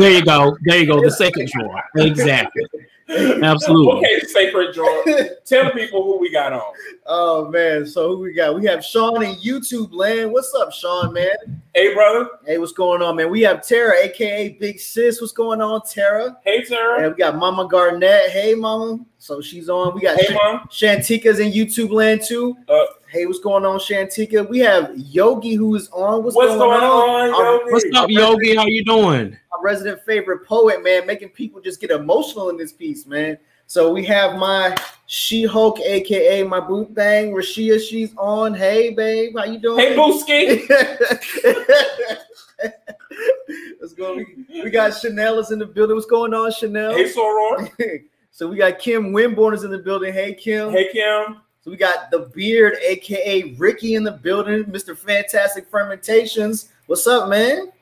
There 0.00 0.10
you 0.10 0.24
go. 0.24 0.58
There 0.64 0.78
you 0.78 0.86
go. 0.86 1.00
The 1.00 1.10
second 1.12 1.48
drawer. 1.48 1.80
Exactly. 1.96 2.62
Absolutely. 3.08 3.98
Okay, 3.98 4.20
sacred 4.26 4.74
drawer. 4.74 5.04
Tell 5.44 5.70
people 5.70 6.02
who 6.02 6.18
we 6.18 6.30
got 6.32 6.52
on. 6.52 6.72
oh 7.06 7.48
man, 7.48 7.86
so 7.86 8.16
who 8.16 8.22
we 8.22 8.32
got? 8.32 8.54
We 8.54 8.66
have 8.66 8.84
Sean 8.84 9.22
in 9.22 9.36
YouTube 9.36 9.92
land. 9.92 10.32
What's 10.32 10.52
up, 10.54 10.72
Sean, 10.72 11.12
man? 11.12 11.30
Hey, 11.74 11.94
brother. 11.94 12.28
Hey, 12.44 12.58
what's 12.58 12.72
going 12.72 13.02
on, 13.02 13.16
man? 13.16 13.30
We 13.30 13.42
have 13.42 13.66
Tara, 13.66 13.94
aka 14.04 14.50
Big 14.60 14.80
Sis. 14.80 15.20
What's 15.20 15.32
going 15.32 15.60
on, 15.60 15.82
Tara? 15.88 16.36
Hey, 16.44 16.64
Tara. 16.64 17.04
And 17.04 17.12
we 17.14 17.18
got 17.18 17.36
Mama 17.36 17.68
Garnett. 17.68 18.30
Hey, 18.30 18.54
Mama. 18.54 18.98
So 19.18 19.40
she's 19.40 19.68
on. 19.68 19.94
We 19.94 20.00
got 20.00 20.18
Hey, 20.20 20.34
mom. 20.34 20.66
Shantika's 20.70 21.38
in 21.38 21.52
YouTube 21.52 21.90
land 21.90 22.22
too. 22.26 22.56
Uh, 22.68 22.84
Hey, 23.08 23.24
what's 23.24 23.38
going 23.38 23.64
on, 23.64 23.78
Shantika? 23.78 24.46
We 24.46 24.58
have 24.58 24.92
Yogi 24.96 25.54
who 25.54 25.74
is 25.76 25.88
on. 25.90 26.24
What's, 26.24 26.34
What's 26.34 26.54
going 26.56 26.82
on, 26.82 27.30
Our- 27.30 27.60
Yogi? 27.60 27.70
What's 27.72 27.86
up, 27.94 28.10
Yogi? 28.10 28.56
How 28.56 28.66
you 28.66 28.84
doing? 28.84 29.36
Our 29.52 29.62
resident 29.62 30.02
favorite 30.04 30.44
poet, 30.44 30.82
man, 30.82 31.06
making 31.06 31.28
people 31.30 31.60
just 31.60 31.80
get 31.80 31.90
emotional 31.92 32.50
in 32.50 32.56
this 32.56 32.72
piece, 32.72 32.95
man. 33.04 33.36
So 33.66 33.92
we 33.92 34.04
have 34.04 34.38
my 34.38 34.76
She-Hulk, 35.06 35.80
aka 35.80 36.44
my 36.44 36.60
boot 36.60 36.94
thing, 36.94 37.32
Rashia. 37.32 37.80
She's 37.80 38.14
on. 38.16 38.54
Hey, 38.54 38.90
babe, 38.90 39.36
how 39.36 39.44
you 39.44 39.58
doing? 39.58 39.78
Hey, 39.78 39.96
Booski. 39.96 40.68
Let's 43.80 43.92
go. 43.92 44.24
We, 44.48 44.70
got 44.70 44.90
Chanel 44.90 45.40
is 45.40 45.50
in 45.50 45.58
the 45.58 45.66
building. 45.66 45.96
What's 45.96 46.06
going 46.06 46.32
on, 46.32 46.52
Chanel? 46.52 46.94
Hey, 46.94 47.12
Soror. 47.12 48.04
so 48.30 48.48
we 48.48 48.56
got 48.56 48.78
Kim 48.78 49.12
Winborn 49.12 49.54
is 49.54 49.64
in 49.64 49.70
the 49.70 49.78
building. 49.78 50.12
Hey, 50.12 50.34
Kim. 50.34 50.70
Hey, 50.70 50.90
Kim. 50.92 51.40
So 51.60 51.72
we 51.72 51.76
got 51.76 52.12
the 52.12 52.30
beard, 52.32 52.76
aka 52.80 53.54
Ricky, 53.54 53.96
in 53.96 54.04
the 54.04 54.12
building. 54.12 54.64
Mr. 54.64 54.96
Fantastic 54.96 55.68
Fermentations. 55.68 56.68
What's 56.86 57.06
up, 57.08 57.28
man? 57.28 57.72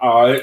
Uh, 0.00 0.38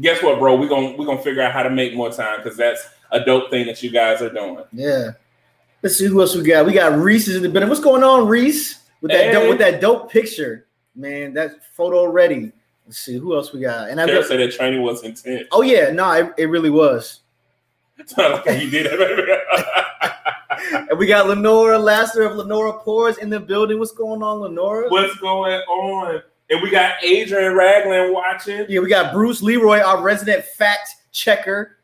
guess 0.00 0.22
what, 0.22 0.40
bro? 0.40 0.56
We're 0.56 0.68
gonna 0.68 0.96
we're 0.96 1.06
gonna 1.06 1.22
figure 1.22 1.42
out 1.42 1.52
how 1.52 1.62
to 1.62 1.70
make 1.70 1.94
more 1.94 2.10
time 2.10 2.42
because 2.42 2.56
that's 2.56 2.88
a 3.12 3.24
dope 3.24 3.50
thing 3.50 3.66
that 3.66 3.82
you 3.82 3.90
guys 3.90 4.20
are 4.22 4.30
doing. 4.30 4.64
Yeah. 4.72 5.10
Let's 5.82 5.96
see 5.96 6.06
who 6.06 6.20
else 6.20 6.34
we 6.34 6.42
got. 6.42 6.66
We 6.66 6.72
got 6.72 6.98
Reese 6.98 7.28
is 7.28 7.36
in 7.36 7.42
the 7.42 7.48
building. 7.48 7.68
What's 7.68 7.80
going 7.82 8.02
on, 8.02 8.26
Reese? 8.26 8.80
With 9.00 9.12
that 9.12 9.26
Hey. 9.26 9.32
dope, 9.32 9.48
with 9.50 9.58
that 9.58 9.80
dope 9.80 10.10
picture, 10.10 10.66
man. 10.94 11.32
That 11.34 11.64
photo 11.74 12.06
ready. 12.06 12.50
Let's 12.86 12.98
see 12.98 13.18
who 13.18 13.34
else 13.36 13.52
we 13.52 13.60
got. 13.60 13.90
And 13.90 14.00
I 14.00 14.06
Tara 14.06 14.20
got, 14.20 14.28
said 14.28 14.40
that 14.40 14.52
training 14.52 14.82
was 14.82 15.02
intense. 15.04 15.46
oh 15.52 15.62
yeah, 15.62 15.90
no, 15.90 16.10
it, 16.12 16.32
it 16.38 16.46
really 16.46 16.70
was. 16.70 17.20
It's 17.98 18.14
not 18.16 18.46
like 18.46 18.60
you 18.62 18.68
did 18.70 18.86
it. 18.90 19.40
And 20.90 20.98
we 20.98 21.06
got 21.06 21.28
Lenora 21.28 21.78
Lasser 21.78 22.22
of 22.22 22.36
Lenora 22.36 22.74
Pores 22.80 23.18
in 23.18 23.30
the 23.30 23.38
building. 23.38 23.78
What's 23.78 23.92
going 23.92 24.22
on, 24.22 24.40
Lenora? 24.40 24.88
What's 24.88 25.14
going 25.16 25.52
on? 25.60 26.22
And 26.50 26.62
we 26.62 26.70
got 26.70 26.94
Adrian 27.04 27.54
Ragland 27.54 28.12
watching. 28.12 28.64
Yeah, 28.68 28.80
we 28.80 28.88
got 28.88 29.12
Bruce 29.12 29.42
Leroy, 29.42 29.80
our 29.80 30.02
resident 30.02 30.44
fact 30.44 30.88
checker. 31.12 31.76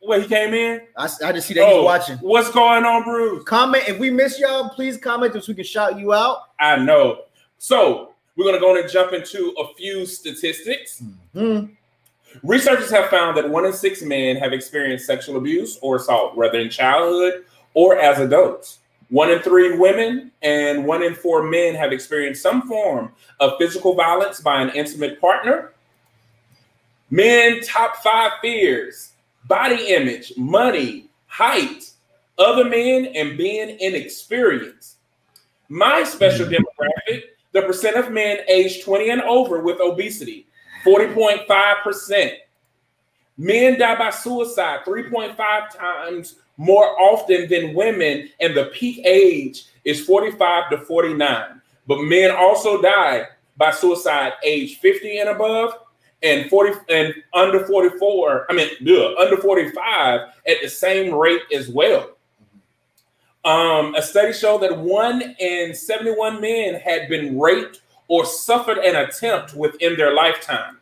What 0.00 0.22
he 0.22 0.28
came 0.28 0.54
in? 0.54 0.80
I, 0.96 1.08
I 1.24 1.32
just 1.32 1.46
see 1.46 1.54
that 1.54 1.68
he's 1.68 1.84
watching. 1.84 2.16
What's 2.18 2.50
going 2.50 2.84
on, 2.84 3.04
Bruce? 3.04 3.44
Comment 3.44 3.84
if 3.86 3.98
we 3.98 4.10
miss 4.10 4.40
y'all. 4.40 4.70
Please 4.70 4.96
comment 4.96 5.34
so 5.34 5.42
we 5.48 5.54
can 5.54 5.64
shout 5.64 5.98
you 5.98 6.14
out. 6.14 6.44
I 6.58 6.76
know. 6.76 7.24
So 7.58 8.14
we're 8.34 8.46
gonna 8.46 8.58
go 8.58 8.80
and 8.80 8.90
jump 8.90 9.12
into 9.12 9.54
a 9.58 9.74
few 9.74 10.06
statistics. 10.06 11.02
Hmm. 11.34 11.66
Researchers 12.42 12.90
have 12.90 13.10
found 13.10 13.36
that 13.36 13.48
one 13.48 13.66
in 13.66 13.72
six 13.72 14.02
men 14.02 14.36
have 14.36 14.52
experienced 14.52 15.04
sexual 15.04 15.36
abuse 15.36 15.78
or 15.82 15.96
assault, 15.96 16.34
whether 16.36 16.58
in 16.58 16.70
childhood 16.70 17.44
or 17.74 17.98
as 17.98 18.18
adults. 18.20 18.78
One 19.10 19.30
in 19.30 19.40
three 19.40 19.76
women 19.76 20.30
and 20.40 20.86
one 20.86 21.02
in 21.02 21.14
four 21.14 21.42
men 21.42 21.74
have 21.74 21.92
experienced 21.92 22.42
some 22.42 22.62
form 22.68 23.12
of 23.40 23.58
physical 23.58 23.94
violence 23.94 24.40
by 24.40 24.62
an 24.62 24.70
intimate 24.70 25.20
partner. 25.20 25.72
Men 27.10 27.60
top 27.62 27.96
five 27.96 28.32
fears 28.40 29.09
body 29.46 29.88
image, 29.88 30.32
money, 30.36 31.10
height, 31.26 31.90
other 32.38 32.64
men, 32.64 33.06
and 33.14 33.36
being 33.36 33.78
inexperienced. 33.80 34.96
My 35.68 36.04
special 36.04 36.46
mm-hmm. 36.46 36.62
demographic 36.64 37.22
the 37.52 37.62
percent 37.62 37.96
of 37.96 38.12
men 38.12 38.38
aged 38.48 38.84
20 38.84 39.10
and 39.10 39.22
over 39.22 39.60
with 39.60 39.80
obesity 39.80 40.46
40.5%. 40.84 42.32
Men 43.36 43.78
die 43.78 43.96
by 43.96 44.10
suicide 44.10 44.80
3.5 44.86 45.36
times 45.76 46.36
more 46.56 47.00
often 47.00 47.48
than 47.48 47.74
women, 47.74 48.28
and 48.38 48.54
the 48.54 48.66
peak 48.66 49.00
age 49.04 49.64
is 49.84 50.04
45 50.04 50.70
to 50.70 50.78
49. 50.78 51.60
But 51.86 52.02
men 52.02 52.30
also 52.30 52.80
die 52.82 53.26
by 53.56 53.70
suicide 53.70 54.34
age 54.44 54.78
50 54.78 55.18
and 55.18 55.30
above 55.30 55.74
and 56.22 56.50
40 56.50 56.80
and 56.90 57.14
under 57.32 57.66
44, 57.66 58.46
I 58.50 58.52
mean, 58.52 58.68
under 59.18 59.36
45 59.36 60.20
at 60.46 60.56
the 60.62 60.68
same 60.68 61.14
rate 61.14 61.42
as 61.54 61.68
well. 61.68 62.10
Um, 63.44 63.94
a 63.94 64.02
study 64.02 64.32
showed 64.32 64.62
that 64.62 64.76
one 64.76 65.34
in 65.38 65.74
71 65.74 66.40
men 66.40 66.74
had 66.74 67.08
been 67.08 67.38
raped 67.38 67.80
or 68.08 68.26
suffered 68.26 68.78
an 68.78 68.96
attempt 68.96 69.54
within 69.54 69.96
their 69.96 70.14
lifetime. 70.14 70.78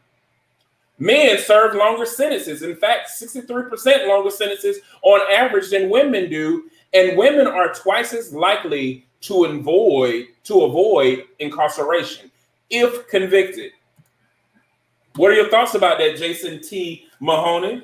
Men 0.99 1.39
serve 1.39 1.77
longer 1.77 2.05
sentences. 2.05 2.63
In 2.63 2.75
fact, 2.75 3.11
63% 3.11 4.09
longer 4.09 4.31
sentences 4.31 4.79
on 5.03 5.21
average 5.31 5.71
than 5.71 5.91
women 5.91 6.29
do, 6.29 6.69
and 6.93 7.17
women 7.17 7.47
are 7.47 7.73
twice 7.73 8.13
as 8.13 8.33
likely 8.33 9.07
to 9.21 9.45
avoid 9.45 10.27
to 10.45 10.63
avoid 10.63 11.25
incarceration 11.39 12.31
if 12.71 13.07
convicted. 13.09 13.73
What 15.19 15.33
are 15.33 15.35
your 15.35 15.51
thoughts 15.51 15.75
about 15.75 15.99
that, 15.99 16.17
Jason 16.17 16.61
T. 16.63 17.07
Mahoney? 17.21 17.83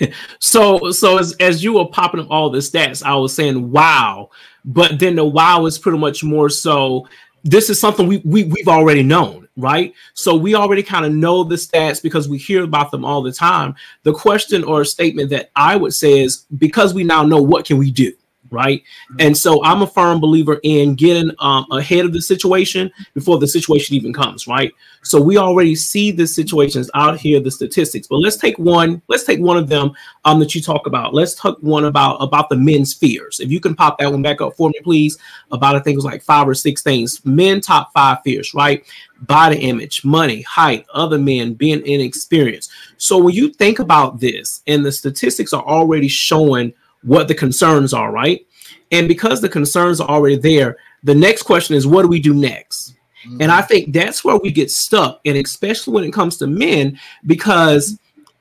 So, 0.38 0.90
so 0.90 1.16
as, 1.16 1.34
as 1.40 1.64
you 1.64 1.72
were 1.72 1.86
popping 1.86 2.20
up 2.20 2.30
all 2.30 2.50
the 2.50 2.58
stats, 2.58 3.02
I 3.02 3.14
was 3.16 3.34
saying 3.34 3.72
wow, 3.72 4.28
but 4.66 4.98
then 4.98 5.16
the 5.16 5.24
wow 5.24 5.64
is 5.64 5.78
pretty 5.78 5.96
much 5.96 6.22
more 6.22 6.50
so. 6.50 7.08
This 7.42 7.70
is 7.70 7.80
something 7.80 8.06
we, 8.06 8.18
we 8.18 8.44
we've 8.44 8.68
already 8.68 9.02
known, 9.02 9.48
right? 9.56 9.94
So 10.12 10.36
we 10.36 10.54
already 10.54 10.82
kind 10.82 11.06
of 11.06 11.12
know 11.12 11.42
the 11.42 11.54
stats 11.54 12.02
because 12.02 12.28
we 12.28 12.36
hear 12.36 12.62
about 12.62 12.90
them 12.90 13.06
all 13.06 13.22
the 13.22 13.32
time. 13.32 13.74
The 14.02 14.12
question 14.12 14.62
or 14.64 14.84
statement 14.84 15.30
that 15.30 15.50
I 15.56 15.76
would 15.76 15.94
say 15.94 16.20
is 16.20 16.44
because 16.58 16.92
we 16.92 17.02
now 17.02 17.22
know 17.24 17.40
what 17.40 17.64
can 17.64 17.78
we 17.78 17.90
do, 17.90 18.12
right? 18.50 18.82
And 19.18 19.36
so 19.36 19.62
I'm 19.64 19.82
a 19.82 19.86
firm 19.86 20.20
believer 20.20 20.60
in 20.62 20.94
getting 20.94 21.30
um, 21.38 21.66
ahead 21.70 22.04
of 22.04 22.12
the 22.12 22.22
situation 22.22 22.90
before 23.14 23.38
the 23.38 23.46
situation 23.46 23.96
even 23.96 24.12
comes, 24.12 24.46
right? 24.46 24.72
So 25.02 25.20
we 25.20 25.36
already 25.36 25.74
see 25.74 26.10
the 26.10 26.26
situations 26.26 26.90
out 26.94 27.18
here, 27.18 27.38
the 27.38 27.50
statistics. 27.50 28.08
But 28.08 28.18
let's 28.18 28.36
take 28.36 28.58
one. 28.58 29.00
Let's 29.08 29.24
take 29.24 29.40
one 29.40 29.56
of 29.56 29.68
them 29.68 29.92
um, 30.24 30.40
that 30.40 30.54
you 30.54 30.60
talk 30.60 30.86
about. 30.86 31.14
Let's 31.14 31.34
talk 31.34 31.58
one 31.60 31.84
about 31.84 32.16
about 32.16 32.48
the 32.48 32.56
men's 32.56 32.92
fears. 32.92 33.38
If 33.38 33.50
you 33.50 33.60
can 33.60 33.74
pop 33.74 33.98
that 33.98 34.10
one 34.10 34.22
back 34.22 34.40
up 34.40 34.56
for 34.56 34.68
me, 34.68 34.80
please. 34.82 35.18
About 35.52 35.76
I 35.76 35.80
think 35.80 35.94
it 35.94 35.98
was 35.98 36.04
like 36.04 36.22
five 36.22 36.48
or 36.48 36.54
six 36.54 36.82
things. 36.82 37.24
Men 37.24 37.60
top 37.60 37.92
five 37.92 38.18
fears, 38.24 38.52
right? 38.52 38.84
Body 39.22 39.58
image, 39.58 40.04
money, 40.04 40.42
height, 40.42 40.84
other 40.92 41.18
men, 41.18 41.54
being 41.54 41.86
inexperienced. 41.86 42.70
So 42.96 43.16
when 43.18 43.34
you 43.34 43.52
think 43.52 43.78
about 43.78 44.20
this, 44.20 44.62
and 44.66 44.84
the 44.84 44.92
statistics 44.92 45.52
are 45.52 45.64
already 45.64 46.08
showing 46.08 46.72
what 47.06 47.28
the 47.28 47.34
concerns 47.34 47.94
are, 47.94 48.12
right? 48.12 48.46
And 48.92 49.08
because 49.08 49.40
the 49.40 49.48
concerns 49.48 50.00
are 50.00 50.08
already 50.08 50.36
there, 50.36 50.76
the 51.02 51.14
next 51.14 51.44
question 51.44 51.74
is, 51.74 51.86
what 51.86 52.02
do 52.02 52.08
we 52.08 52.20
do 52.20 52.34
next? 52.34 52.94
And 53.40 53.50
I 53.50 53.60
think 53.60 53.92
that's 53.92 54.24
where 54.24 54.36
we 54.36 54.52
get 54.52 54.70
stuck, 54.70 55.20
and 55.24 55.36
especially 55.36 55.94
when 55.94 56.04
it 56.04 56.12
comes 56.12 56.36
to 56.36 56.46
men, 56.46 56.96
because 57.26 57.98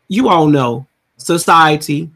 you 0.10 0.30
all 0.30 0.46
know 0.46 0.86
society, 1.18 2.12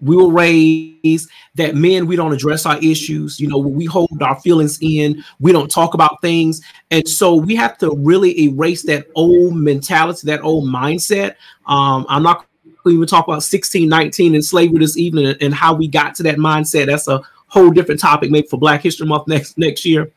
we 0.00 0.16
were 0.16 0.30
raised 0.30 1.28
that 1.54 1.74
men, 1.74 2.06
we 2.06 2.16
don't 2.16 2.32
address 2.32 2.66
our 2.66 2.78
issues. 2.78 3.40
You 3.40 3.48
know, 3.48 3.58
we 3.58 3.84
hold 3.86 4.22
our 4.22 4.38
feelings 4.40 4.78
in, 4.80 5.24
we 5.40 5.52
don't 5.52 5.70
talk 5.70 5.94
about 5.94 6.20
things. 6.20 6.60
And 6.90 7.06
so 7.08 7.34
we 7.34 7.54
have 7.56 7.78
to 7.78 7.94
really 7.96 8.38
erase 8.44 8.82
that 8.84 9.06
old 9.14 9.56
mentality, 9.56 10.26
that 10.26 10.42
old 10.42 10.64
mindset. 10.64 11.36
Um, 11.66 12.06
I'm 12.08 12.22
not 12.22 12.46
to 12.90 12.94
even 12.94 13.06
talk 13.06 13.26
about 13.26 13.42
1619 13.42 14.34
and 14.34 14.44
slavery 14.44 14.78
this 14.78 14.96
evening 14.96 15.34
and 15.40 15.54
how 15.54 15.74
we 15.74 15.88
got 15.88 16.14
to 16.16 16.22
that 16.24 16.36
mindset. 16.36 16.86
That's 16.86 17.08
a 17.08 17.20
whole 17.48 17.70
different 17.70 18.00
topic, 18.00 18.30
maybe 18.30 18.46
for 18.48 18.58
Black 18.58 18.82
History 18.82 19.06
Month 19.06 19.28
next 19.28 19.58
next 19.58 19.84
year. 19.84 20.10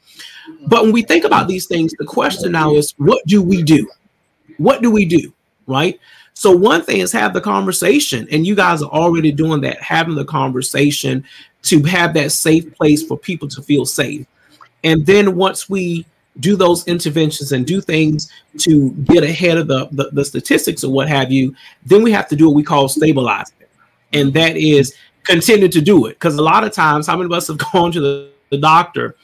But 0.67 0.83
when 0.83 0.91
we 0.91 1.03
think 1.03 1.25
about 1.25 1.47
these 1.47 1.67
things, 1.67 1.93
the 1.97 2.05
question 2.05 2.51
now 2.51 2.73
is, 2.73 2.93
what 2.97 3.25
do 3.27 3.41
we 3.41 3.61
do? 3.61 3.88
What 4.57 4.81
do 4.81 4.91
we 4.91 5.05
do? 5.05 5.33
Right. 5.67 5.99
So 6.33 6.55
one 6.55 6.81
thing 6.81 6.99
is 6.99 7.11
have 7.11 7.33
the 7.33 7.41
conversation, 7.41 8.27
and 8.31 8.47
you 8.47 8.55
guys 8.55 8.81
are 8.81 8.89
already 8.89 9.31
doing 9.31 9.61
that, 9.61 9.81
having 9.81 10.15
the 10.15 10.25
conversation 10.25 11.25
to 11.63 11.83
have 11.83 12.13
that 12.13 12.31
safe 12.31 12.73
place 12.75 13.05
for 13.05 13.17
people 13.17 13.47
to 13.49 13.61
feel 13.61 13.85
safe. 13.85 14.25
And 14.83 15.05
then 15.05 15.35
once 15.35 15.69
we 15.69 16.05
do 16.39 16.55
those 16.55 16.88
interventions 16.88 17.51
and 17.51 17.65
do 17.65 17.81
things 17.81 18.31
to 18.60 18.91
get 19.05 19.24
ahead 19.24 19.58
of 19.58 19.67
the, 19.67 19.88
the, 19.91 20.10
the 20.13 20.24
statistics 20.25 20.84
or 20.84 20.91
what 20.91 21.08
have 21.10 21.31
you, 21.31 21.53
then 21.86 22.01
we 22.03 22.12
have 22.12 22.27
to 22.29 22.36
do 22.36 22.48
what 22.48 22.55
we 22.55 22.63
call 22.63 22.88
stabilizing. 22.88 23.55
And 24.13 24.34
that 24.34 24.55
is 24.58 24.96
continue 25.24 25.67
to 25.67 25.81
do 25.81 26.05
it. 26.05 26.12
Because 26.13 26.36
a 26.36 26.41
lot 26.41 26.63
of 26.63 26.72
times, 26.72 27.08
how 27.08 27.15
many 27.17 27.25
of 27.25 27.31
us 27.34 27.48
have 27.48 27.58
gone 27.74 27.91
to 27.91 28.00
the, 28.00 28.29
the 28.51 28.58
doctor 28.58 29.15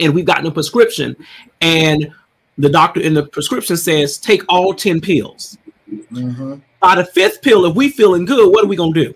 and 0.00 0.14
we've 0.14 0.24
gotten 0.24 0.46
a 0.46 0.50
prescription 0.50 1.16
and 1.60 2.12
the 2.58 2.68
doctor 2.68 3.00
in 3.00 3.14
the 3.14 3.24
prescription 3.24 3.76
says 3.76 4.18
take 4.18 4.42
all 4.48 4.74
10 4.74 5.00
pills 5.00 5.58
Mhm. 6.10 6.60
by 6.80 6.96
the 6.96 7.04
fifth 7.04 7.42
pill 7.42 7.64
if 7.64 7.76
we 7.76 7.88
feeling 7.90 8.24
good 8.24 8.52
what 8.52 8.64
are 8.64 8.66
we 8.66 8.74
going 8.76 8.92
to 8.92 9.14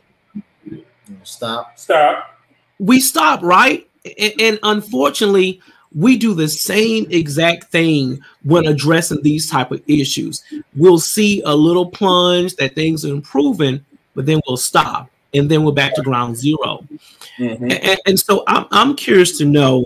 do 0.68 0.82
Stop. 1.24 1.76
Stop. 1.78 2.38
we 2.78 3.00
stop 3.00 3.42
right 3.42 3.88
and, 4.18 4.32
and 4.40 4.58
unfortunately 4.62 5.60
we 5.94 6.16
do 6.16 6.34
the 6.34 6.48
same 6.48 7.06
exact 7.10 7.64
thing 7.64 8.20
when 8.44 8.66
addressing 8.66 9.20
these 9.22 9.50
type 9.50 9.72
of 9.72 9.82
issues 9.88 10.44
we'll 10.76 10.98
see 11.00 11.42
a 11.44 11.54
little 11.54 11.86
plunge 11.90 12.54
that 12.56 12.74
things 12.74 13.04
are 13.04 13.12
improving 13.12 13.84
but 14.14 14.24
then 14.26 14.40
we'll 14.46 14.56
stop 14.56 15.10
and 15.34 15.50
then 15.50 15.64
we're 15.64 15.72
back 15.72 15.94
to 15.94 16.02
ground 16.02 16.36
0 16.36 16.56
Mhm. 17.38 17.72
and, 17.82 18.00
and 18.06 18.20
so 18.20 18.44
I'm, 18.46 18.66
I'm 18.70 18.94
curious 18.94 19.38
to 19.38 19.44
know 19.44 19.84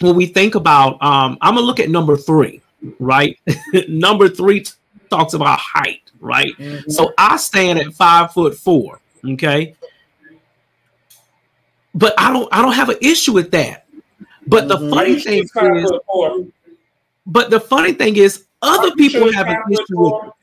when 0.00 0.16
we 0.16 0.26
think 0.26 0.54
about, 0.56 1.00
um, 1.02 1.38
I'm 1.40 1.54
gonna 1.54 1.66
look 1.66 1.78
at 1.78 1.88
number 1.90 2.16
three, 2.16 2.60
right? 2.98 3.38
number 3.88 4.28
three 4.28 4.60
t- 4.60 4.72
talks 5.10 5.34
about 5.34 5.58
height, 5.60 6.00
right? 6.20 6.56
Mhm. 6.58 6.90
So 6.90 7.12
I 7.18 7.36
stand 7.36 7.78
at 7.78 7.92
five 7.94 8.32
foot 8.32 8.56
four, 8.56 9.00
okay. 9.24 9.74
But 11.94 12.14
I 12.18 12.32
don't, 12.32 12.48
I 12.52 12.62
don't 12.62 12.72
have 12.72 12.88
an 12.88 12.96
issue 13.00 13.32
with 13.32 13.50
that. 13.52 13.81
But 14.46 14.68
the 14.68 14.76
Mhm. 14.78 14.90
funny 14.90 15.20
thing 15.20 15.44
is 15.44 15.50
five 15.52 15.76
is, 15.76 15.90
foot 15.90 16.02
four. 16.10 16.46
but 17.26 17.50
the 17.50 17.60
funny 17.60 17.92
thing 17.92 18.16
is, 18.16 18.44
other 18.60 18.88
Are 18.88 18.96
people 18.96 19.20
sure 19.22 19.32
have 19.32 19.46
an 19.48 19.54
five 19.56 19.72
issue 19.72 19.84
with. 19.98 20.10
four? 20.10 20.34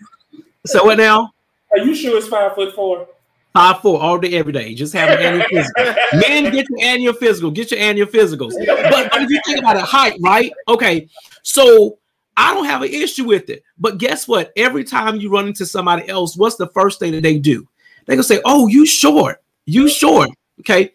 So 0.66 0.86
what 0.86 0.98
now? 0.98 1.34
Are 1.72 1.80
you 1.80 1.94
sure 1.96 2.18
it's 2.18 2.28
five 2.28 2.56
foot 2.56 2.74
four? 2.76 3.08
Five 3.54 3.82
four 3.82 4.00
all 4.02 4.18
day, 4.18 4.34
every 4.38 4.54
day. 4.54 4.74
Just 4.74 4.94
have 4.94 5.10
an 5.10 5.18
annual 5.26 5.46
physical. 5.50 5.94
Men, 6.28 6.52
get 6.52 6.68
your 6.70 6.80
annual 6.82 7.14
physical. 7.14 7.52
Get 7.52 7.72
your 7.72 7.80
annual 7.80 8.08
physicals. 8.08 8.54
But 8.90 9.10
if 9.22 9.30
you 9.30 9.42
think 9.46 9.60
about 9.60 9.76
it, 9.76 9.82
height, 9.84 10.16
right? 10.22 10.52
Okay, 10.68 11.08
so 11.42 11.98
I 12.38 12.54
don't 12.54 12.66
have 12.66 12.84
an 12.84 12.90
issue 12.90 13.26
with 13.26 13.50
it. 13.50 13.64
But 13.80 13.98
guess 13.98 14.28
what? 14.28 14.54
Every 14.56 14.84
time 14.84 15.18
you 15.18 15.30
run 15.30 15.48
into 15.48 15.66
somebody 15.66 16.08
else, 16.08 16.38
what's 16.38 16.56
the 16.56 16.68
first 16.68 17.00
thing 17.00 17.12
that 17.14 17.24
they 17.24 17.38
do? 17.38 17.68
They 18.06 18.14
gonna 18.16 18.24
say, 18.24 18.40
"Oh, 18.46 18.68
you 18.68 18.86
short. 18.86 19.42
You 19.66 19.90
short." 19.90 20.30
Okay, 20.62 20.92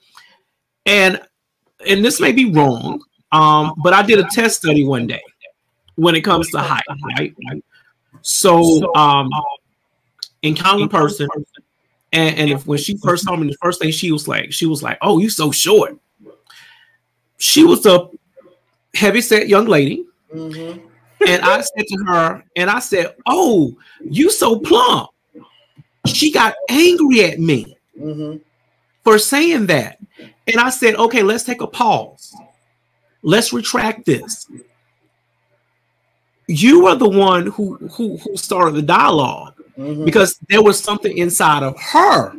and 0.86 1.20
and 1.86 2.04
this 2.04 2.20
may 2.20 2.32
be 2.32 2.50
wrong, 2.50 3.02
um, 3.32 3.74
but 3.82 3.92
I 3.92 4.02
did 4.02 4.18
a 4.18 4.26
test 4.32 4.58
study 4.58 4.84
one 4.84 5.06
day 5.06 5.22
when 5.96 6.14
it 6.14 6.22
comes 6.22 6.50
to 6.50 6.58
height, 6.58 6.82
right? 7.18 7.34
So, 8.22 8.94
um, 8.94 9.28
encounter 10.42 10.84
a 10.84 10.88
person, 10.88 11.28
and, 12.12 12.36
and 12.38 12.50
if 12.50 12.66
when 12.66 12.78
she 12.78 12.96
first 12.98 13.24
saw 13.24 13.36
me, 13.36 13.48
the 13.48 13.56
first 13.60 13.80
thing 13.80 13.90
she 13.90 14.12
was 14.12 14.26
like, 14.28 14.52
she 14.52 14.66
was 14.66 14.82
like, 14.82 14.98
"Oh, 15.02 15.18
you 15.18 15.28
so 15.30 15.50
short." 15.50 15.98
She 17.38 17.64
was 17.64 17.84
a 17.86 18.08
heavy 18.94 19.20
set 19.20 19.48
young 19.48 19.66
lady, 19.66 20.04
Mhm. 20.34 20.80
and 21.26 21.42
I 21.42 21.60
said 21.60 21.86
to 21.88 22.04
her, 22.06 22.44
and 22.56 22.70
I 22.70 22.78
said, 22.78 23.14
"Oh, 23.26 23.76
you 24.08 24.30
so 24.30 24.58
plump." 24.58 25.10
She 26.06 26.30
got 26.30 26.54
angry 26.68 27.24
at 27.24 27.40
me 27.40 27.76
Mhm. 27.98 28.40
For 29.04 29.18
saying 29.18 29.66
that, 29.66 29.98
and 30.46 30.56
I 30.60 30.70
said, 30.70 30.96
"Okay, 30.96 31.22
let's 31.22 31.44
take 31.44 31.60
a 31.60 31.66
pause. 31.66 32.34
Let's 33.22 33.52
retract 33.52 34.06
this." 34.06 34.46
You 36.46 36.86
are 36.86 36.96
the 36.96 37.08
one 37.08 37.46
who 37.46 37.76
who 37.92 38.18
who 38.18 38.36
started 38.36 38.74
the 38.74 38.82
dialogue 38.82 39.54
Mhm. 39.78 40.04
because 40.04 40.38
there 40.48 40.62
was 40.62 40.78
something 40.78 41.16
inside 41.16 41.62
of 41.62 41.78
her 41.80 42.34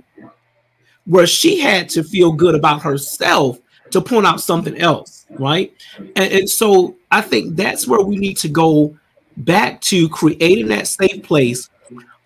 where 1.06 1.28
she 1.28 1.60
had 1.60 1.90
to 1.90 2.04
feel 2.04 2.32
good 2.32 2.56
about 2.56 2.82
herself 2.82 3.60
to 3.92 4.02
point 4.02 4.26
out 4.26 4.42
something 4.42 4.78
else, 4.78 5.26
right? 5.32 5.74
And, 6.16 6.32
and 6.32 6.50
so 6.50 6.96
I 7.12 7.22
think 7.22 7.56
that's 7.56 7.88
where 7.88 8.02
we 8.02 8.18
need 8.18 8.38
to 8.38 8.48
go 8.48 8.96
back 9.38 9.82
to 9.82 10.08
creating 10.10 10.68
that 10.70 10.88
safe 10.88 11.22
place 11.24 11.70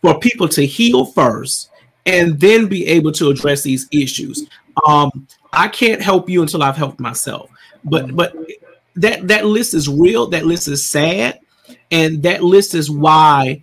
for 0.01 0.19
people 0.19 0.47
to 0.49 0.65
heal 0.65 1.05
first 1.05 1.68
and 2.05 2.39
then 2.39 2.67
be 2.67 2.87
able 2.87 3.11
to 3.13 3.29
address 3.29 3.61
these 3.61 3.87
issues. 3.91 4.47
Um, 4.87 5.27
I 5.53 5.67
can't 5.67 6.01
help 6.01 6.29
you 6.29 6.41
until 6.41 6.63
I've 6.63 6.77
helped 6.77 6.99
myself. 6.99 7.49
But 7.83 8.15
but 8.15 8.35
that 8.95 9.27
that 9.27 9.45
list 9.45 9.73
is 9.73 9.87
real, 9.87 10.27
that 10.27 10.45
list 10.45 10.67
is 10.67 10.85
sad, 10.85 11.39
and 11.91 12.23
that 12.23 12.43
list 12.43 12.73
is 12.73 12.91
why 12.91 13.61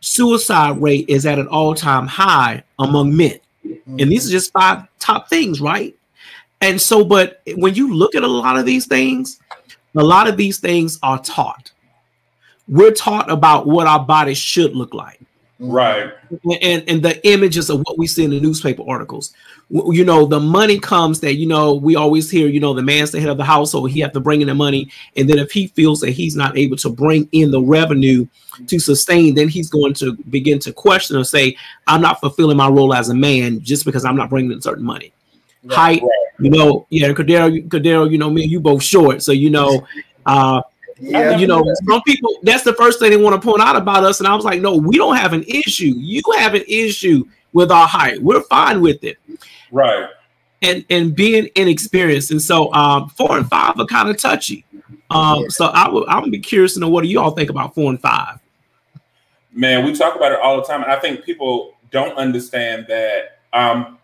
suicide 0.00 0.80
rate 0.82 1.06
is 1.08 1.26
at 1.26 1.38
an 1.38 1.46
all-time 1.46 2.06
high 2.06 2.64
among 2.78 3.16
men. 3.16 3.38
And 3.86 4.10
these 4.10 4.26
are 4.26 4.32
just 4.32 4.52
five 4.52 4.86
top 4.98 5.28
things, 5.28 5.60
right? 5.60 5.96
And 6.60 6.80
so, 6.80 7.04
but 7.04 7.40
when 7.56 7.74
you 7.74 7.94
look 7.94 8.14
at 8.14 8.22
a 8.22 8.28
lot 8.28 8.58
of 8.58 8.66
these 8.66 8.86
things, 8.86 9.40
a 9.96 10.02
lot 10.02 10.28
of 10.28 10.36
these 10.36 10.58
things 10.58 10.98
are 11.02 11.22
taught. 11.22 11.72
We're 12.68 12.92
taught 12.92 13.30
about 13.30 13.66
what 13.66 13.86
our 13.86 14.04
bodies 14.04 14.38
should 14.38 14.74
look 14.74 14.94
like 14.94 15.20
Right. 15.64 16.12
and 16.60 16.82
and 16.88 17.02
the 17.02 17.24
images 17.26 17.70
of 17.70 17.80
what 17.80 17.96
we 17.96 18.06
see 18.08 18.24
in 18.24 18.30
the 18.30 18.40
newspaper 18.40 18.82
articles. 18.86 19.32
You 19.70 20.04
know 20.04 20.26
the 20.26 20.40
money 20.40 20.78
comes 20.78 21.20
that 21.20 21.34
you 21.34 21.46
know 21.46 21.74
we 21.74 21.94
always 21.94 22.30
hear 22.30 22.48
you 22.48 22.58
know 22.58 22.74
the 22.74 22.82
man's 22.82 23.12
the 23.12 23.20
head 23.20 23.28
of 23.28 23.36
the 23.38 23.44
household 23.44 23.90
he 23.90 24.00
have 24.00 24.12
to 24.12 24.20
bring 24.20 24.40
in 24.40 24.48
the 24.48 24.54
money. 24.54 24.90
And 25.16 25.28
then 25.30 25.38
if 25.38 25.52
he 25.52 25.68
feels 25.68 26.00
that 26.00 26.10
he's 26.10 26.34
not 26.34 26.58
able 26.58 26.76
to 26.78 26.90
bring 26.90 27.28
in 27.32 27.50
the 27.52 27.60
revenue 27.62 28.26
to 28.66 28.78
sustain 28.78 29.34
then 29.34 29.48
he's 29.48 29.70
going 29.70 29.94
to 29.94 30.14
begin 30.28 30.58
to 30.58 30.74
question 30.74 31.16
or 31.16 31.24
say 31.24 31.56
i'm 31.86 32.02
not 32.02 32.20
fulfilling 32.20 32.56
my 32.56 32.68
role 32.68 32.92
as 32.92 33.08
a 33.08 33.14
man 33.14 33.58
just 33.62 33.86
because 33.86 34.04
i'm 34.04 34.14
not 34.14 34.28
bringing 34.28 34.52
in 34.52 34.60
certain 34.60 34.84
money. 34.84 35.10
Height 35.70 36.02
you 36.38 36.50
know 36.50 36.86
yeah 36.90 37.08
Cordero, 37.12 37.50
you- 37.50 37.62
Cordero, 37.62 38.10
you 38.10 38.18
know 38.18 38.28
me 38.28 38.44
you 38.44 38.60
both 38.60 38.82
short 38.82 39.22
so 39.22 39.32
you 39.32 39.48
know 39.48 39.86
uh 40.26 40.60
Yeah. 41.02 41.36
you 41.36 41.48
know, 41.48 41.64
some 41.88 42.00
people 42.02 42.38
that's 42.42 42.62
the 42.62 42.74
first 42.74 43.00
thing 43.00 43.10
they 43.10 43.16
want 43.16 43.40
to 43.40 43.44
point 43.44 43.60
out 43.60 43.74
about 43.74 44.04
us. 44.04 44.20
And 44.20 44.28
I 44.28 44.34
was 44.36 44.44
like, 44.44 44.60
no, 44.60 44.76
we 44.76 44.96
don't 44.96 45.16
have 45.16 45.32
an 45.32 45.42
issue. 45.48 45.94
You 45.96 46.22
have 46.38 46.54
an 46.54 46.62
issue 46.68 47.24
with 47.52 47.72
our 47.72 47.88
height. 47.88 48.22
We're 48.22 48.42
fine 48.42 48.80
with 48.80 49.02
it. 49.02 49.18
Right. 49.72 50.08
And 50.62 50.84
and 50.90 51.14
being 51.14 51.48
inexperienced. 51.56 52.30
And 52.30 52.40
so 52.40 52.72
um 52.72 53.08
four 53.08 53.36
and 53.36 53.48
five 53.48 53.78
are 53.80 53.86
kind 53.86 54.08
of 54.08 54.16
touchy. 54.16 54.64
Um, 55.10 55.50
so 55.50 55.66
I 55.66 55.88
would 55.88 56.08
I'm 56.08 56.20
gonna 56.20 56.30
be 56.30 56.38
curious 56.38 56.74
to 56.74 56.80
know 56.80 56.88
what 56.88 57.02
do 57.02 57.08
you 57.08 57.18
all 57.20 57.32
think 57.32 57.50
about 57.50 57.74
four 57.74 57.90
and 57.90 58.00
five? 58.00 58.38
Man, 59.52 59.84
we 59.84 59.94
talk 59.94 60.14
about 60.14 60.30
it 60.30 60.38
all 60.40 60.56
the 60.56 60.62
time. 60.62 60.84
And 60.84 60.92
I 60.92 61.00
think 61.00 61.24
people 61.24 61.74
don't 61.90 62.16
understand 62.16 62.86
that 62.88 63.40
um 63.52 63.98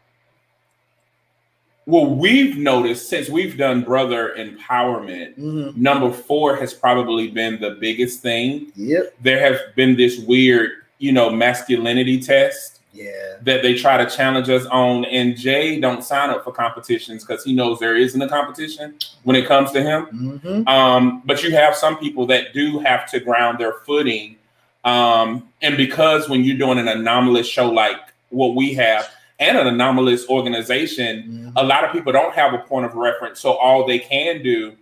well, 1.89 2.05
we've 2.05 2.59
noticed 2.59 3.09
since 3.09 3.31
we've 3.31 3.57
done 3.57 3.81
brother 3.81 4.35
empowerment, 4.37 5.39
Mhm. 5.39 5.75
number 5.75 6.13
four 6.13 6.55
has 6.55 6.75
probably 6.75 7.29
been 7.29 7.59
the 7.63 7.71
biggest 7.81 8.21
thing. 8.21 8.67
Yep. 8.77 9.15
There 9.23 9.41
has 9.41 9.59
been 9.75 9.97
this 9.97 10.19
weird, 10.19 10.71
you 10.99 11.13
know, 11.13 11.31
masculinity 11.31 12.21
test 12.21 12.81
Yeah. 12.93 13.37
that 13.43 13.63
they 13.63 13.73
try 13.73 13.97
to 13.97 14.05
challenge 14.05 14.51
us 14.51 14.67
on. 14.67 15.07
And 15.07 15.35
Jay 15.35 15.81
don't 15.81 16.05
sign 16.05 16.29
up 16.29 16.45
for 16.45 16.53
competitions 16.53 17.25
because 17.25 17.43
he 17.43 17.55
knows 17.55 17.79
there 17.79 17.97
isn't 17.97 18.21
a 18.21 18.29
competition 18.29 18.93
when 19.23 19.35
it 19.35 19.47
comes 19.47 19.73
to 19.73 19.81
him. 19.83 20.41
Mhm. 20.45 20.69
Um, 20.69 21.23
but 21.25 21.43
you 21.43 21.53
have 21.53 21.75
some 21.75 21.97
people 21.97 22.27
that 22.27 22.53
do 22.53 22.81
have 22.81 23.11
to 23.13 23.19
ground 23.19 23.57
their 23.61 23.73
footing. 23.87 24.37
Um, 24.85 25.45
and 25.63 25.79
because 25.79 26.29
when 26.29 26.45
you're 26.45 26.59
doing 26.59 26.79
an 26.79 26.89
anomalous 26.89 27.47
show 27.47 27.71
like 27.71 27.97
what 28.29 28.55
we 28.55 28.75
have 28.75 29.09
and 29.39 29.57
an 29.57 29.67
anomalous 29.67 30.29
organization, 30.29 31.53
Mhm. 31.57 31.63
a 31.63 31.65
lot 31.65 31.85
of 31.85 31.93
people 31.93 32.13
don't 32.13 32.35
have 32.35 32.55
a 32.55 32.59
point 32.59 32.87
of 32.87 32.95
reference. 32.95 33.41
So 33.41 33.53
all 33.53 33.87
they 33.87 33.99
can 33.99 34.43
do 34.43 34.73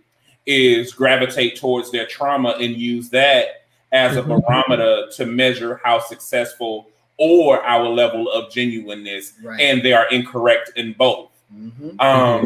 is 0.45 0.93
gravitate 0.93 1.57
towards 1.57 1.91
their 1.91 2.05
trauma 2.05 2.55
and 2.59 2.75
use 2.75 3.09
that 3.09 3.63
as 3.91 4.17
a 4.17 4.21
Mhm. 4.21 4.41
barometer 4.41 5.07
to 5.11 5.25
measure 5.25 5.79
how 5.83 5.99
successful 5.99 6.87
or 7.17 7.63
our 7.63 7.87
level 7.87 8.29
of 8.31 8.51
genuineness. 8.51 9.33
Right. 9.43 9.59
And 9.59 9.81
they 9.83 9.93
are 9.93 10.07
incorrect 10.09 10.71
in 10.75 10.93
both. 10.93 11.29
Mhm. 11.53 11.99
Um, 12.01 12.45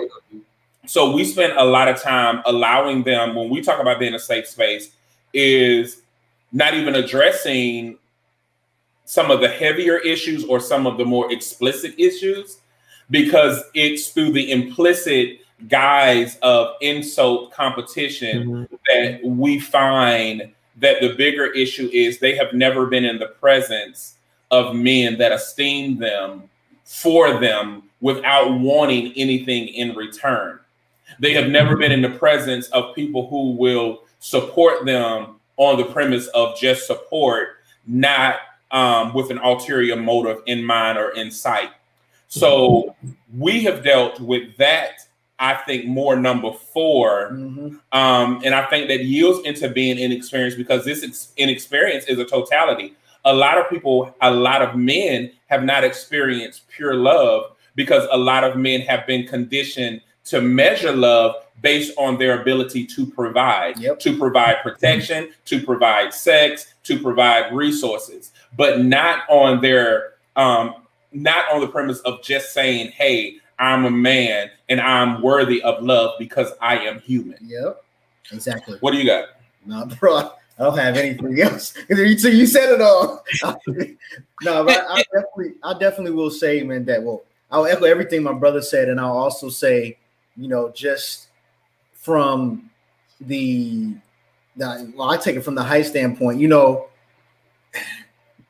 so 0.86 1.12
we 1.12 1.24
spend 1.24 1.54
a 1.54 1.63
lot 1.65 1.88
of 1.88 2.02
time 2.02 2.41
allowing 2.45 3.04
them 3.04 3.36
when 3.36 3.50
we 3.50 3.62
talk 3.62 3.80
about 3.80 4.00
being 4.00 4.13
a 4.13 4.19
safe 4.19 4.47
space 4.47 4.91
is 5.34 6.02
not 6.54 6.74
even 6.74 6.95
addressing 6.95 7.97
some 9.12 9.30
of 9.30 9.41
the 9.41 9.50
heavier 9.50 9.97
issues 9.97 10.45
or 10.45 10.58
some 10.58 10.88
of 10.88 10.97
the 10.97 11.04
more 11.04 11.30
explicit 11.34 11.93
issues 11.97 12.60
because 13.10 13.62
it's 13.74 14.08
through 14.12 14.32
the 14.32 14.50
implicit 14.50 15.41
guise 15.67 16.38
of 16.38 16.76
insult 16.80 17.52
competition 17.52 18.47
mm-hmm. 18.47 18.76
that 18.88 19.19
we 19.21 19.60
find 19.60 20.50
that 20.78 21.02
the 21.02 21.13
bigger 21.15 21.47
issue 21.47 21.89
is 21.91 22.19
they 22.19 22.38
have 22.38 22.54
never 22.54 22.86
been 22.86 23.04
in 23.04 23.19
the 23.19 23.28
presence 23.28 24.15
of 24.50 24.78
men 24.78 25.17
that 25.17 25.34
esteem 25.34 25.97
them 25.97 26.43
for 26.86 27.38
them 27.38 27.84
without 28.00 28.58
wanting 28.62 29.12
anything 29.17 29.67
in 29.67 29.93
return. 29.93 30.58
They 31.19 31.34
have 31.34 31.50
never 31.50 31.76
been 31.76 31.91
in 31.91 32.02
the 32.02 32.17
presence 32.17 32.69
of 32.69 32.95
people 32.95 33.28
who 33.28 33.52
will 33.58 34.06
support 34.19 34.86
them 34.86 35.36
on 35.58 35.76
the 35.76 35.84
premise 35.84 36.28
of 36.28 36.58
just 36.58 36.88
support, 36.88 37.58
not 37.86 38.38
um, 38.71 39.13
with 39.13 39.31
an 39.31 39.38
ulterior 39.39 39.95
motive 39.95 40.41
in 40.45 40.63
mind 40.63 40.97
or 40.97 41.10
in 41.12 41.31
sight. 41.31 41.69
So 42.27 42.95
we 43.38 43.63
have 43.63 43.84
dealt 43.84 44.19
with 44.19 44.55
that, 44.57 44.99
I 45.39 45.55
think, 45.55 45.86
more 45.86 46.15
number 46.15 46.51
four 46.53 47.31
Mhm. 47.34 47.79
um, 47.91 48.41
and 48.45 48.55
I 48.55 48.63
think 48.67 48.88
that 48.88 49.03
yields 49.03 49.45
into 49.45 49.67
being 49.69 49.99
inexperienced 49.99 50.57
because 50.57 50.86
this 50.86 51.03
ex- 51.03 51.34
inexperience 51.38 52.05
is 52.05 52.19
a 52.19 52.25
totality. 52.25 52.95
A 53.25 53.34
lot 53.34 53.57
of 53.57 53.69
people, 53.69 54.15
a 54.21 54.31
lot 54.31 54.62
of 54.62 54.75
men 54.75 55.31
have 55.47 55.63
not 55.63 55.84
experienced 55.84 56.67
pure 56.69 56.93
love 56.95 57.51
because 57.75 58.07
a 58.12 58.17
lot 58.17 58.43
of 58.43 58.55
men 58.55 58.81
have 58.81 59.05
been 59.05 59.27
conditioned 59.27 60.01
to 60.25 60.41
measure 60.41 60.91
love 60.91 61.36
based 61.62 61.93
on 61.97 62.17
their 62.17 62.41
ability 62.41 62.86
to 62.86 63.06
provide, 63.06 63.80
Yep. 63.80 64.00
to 64.00 64.17
provide 64.17 64.62
protection, 64.63 65.32
to 65.45 65.62
provide 65.62 66.13
sex, 66.13 66.74
to 66.84 67.00
provide 67.00 67.54
resources, 67.54 68.32
but 68.58 68.82
not 68.82 69.24
on 69.30 69.62
their 69.62 70.13
um, 70.36 70.76
not 71.12 71.52
on 71.52 71.60
the 71.62 71.67
premise 71.67 72.00
of 72.02 72.24
just 72.24 72.54
saying, 72.54 72.91
"Hey, 72.91 73.38
I'm 73.60 73.86
a 73.86 73.91
man 73.91 74.50
and 74.69 74.80
I'm 74.80 75.21
worthy 75.21 75.62
of 75.62 75.84
love 75.84 76.15
because 76.17 76.52
I 76.62 76.78
am 76.80 77.00
human." 77.02 77.38
Yep. 77.41 77.84
Exactly. 78.32 78.78
What 78.80 78.91
do 78.91 78.97
you 78.97 79.06
got? 79.06 79.30
No, 79.65 79.86
bro, 80.00 80.17
I 80.17 80.32
don't 80.58 80.78
have 80.78 80.97
anything 80.97 81.39
else. 81.41 81.74
so 81.89 82.28
you 82.28 82.45
said 82.45 82.74
it 82.74 82.82
all. 82.82 83.24
no, 84.43 84.63
but 84.63 84.86
I, 84.89 85.00
I 85.00 85.04
definitely, 85.13 85.54
I 85.63 85.74
definitely 85.78 86.12
will 86.12 86.32
say, 86.32 86.63
man, 86.63 86.86
that 86.86 87.04
well, 87.04 87.24
I'll 87.52 87.65
echo 87.65 87.86
everything 87.86 88.24
my 88.24 88.34
brother 88.34 88.62
said, 88.62 88.89
and 88.89 89.00
I'll 89.00 89.17
also 89.17 89.50
say, 89.50 89.97
you 90.38 90.47
know, 90.47 90.71
just 90.74 91.28
from 92.01 92.69
the, 93.21 93.93
the 94.57 94.91
well, 94.95 95.11
I 95.11 95.17
take 95.17 95.35
it 95.35 95.41
from 95.41 95.55
the 95.55 95.63
high 95.63 95.83
standpoint. 95.83 96.39
You 96.39 96.49
know, 96.49 96.87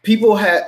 people 0.02 0.36
have. 0.36 0.64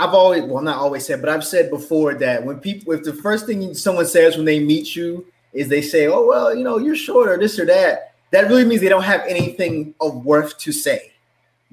I've 0.00 0.14
always, 0.14 0.44
well, 0.44 0.62
not 0.62 0.76
always 0.76 1.04
said, 1.04 1.20
but 1.20 1.28
I've 1.28 1.44
said 1.44 1.70
before 1.70 2.14
that 2.14 2.44
when 2.44 2.60
people, 2.60 2.92
if 2.92 3.02
the 3.02 3.14
first 3.14 3.46
thing 3.46 3.74
someone 3.74 4.06
says 4.06 4.36
when 4.36 4.44
they 4.44 4.60
meet 4.60 4.94
you 4.94 5.26
is 5.52 5.68
they 5.68 5.82
say, 5.82 6.06
"Oh, 6.06 6.24
well, 6.24 6.54
you 6.54 6.62
know, 6.62 6.78
you're 6.78 6.94
short 6.94 7.28
or 7.28 7.36
this 7.36 7.58
or 7.58 7.64
that," 7.66 8.14
that 8.30 8.48
really 8.48 8.64
means 8.64 8.80
they 8.80 8.88
don't 8.88 9.02
have 9.02 9.22
anything 9.26 9.94
of 10.00 10.24
worth 10.24 10.56
to 10.58 10.72
say. 10.72 11.12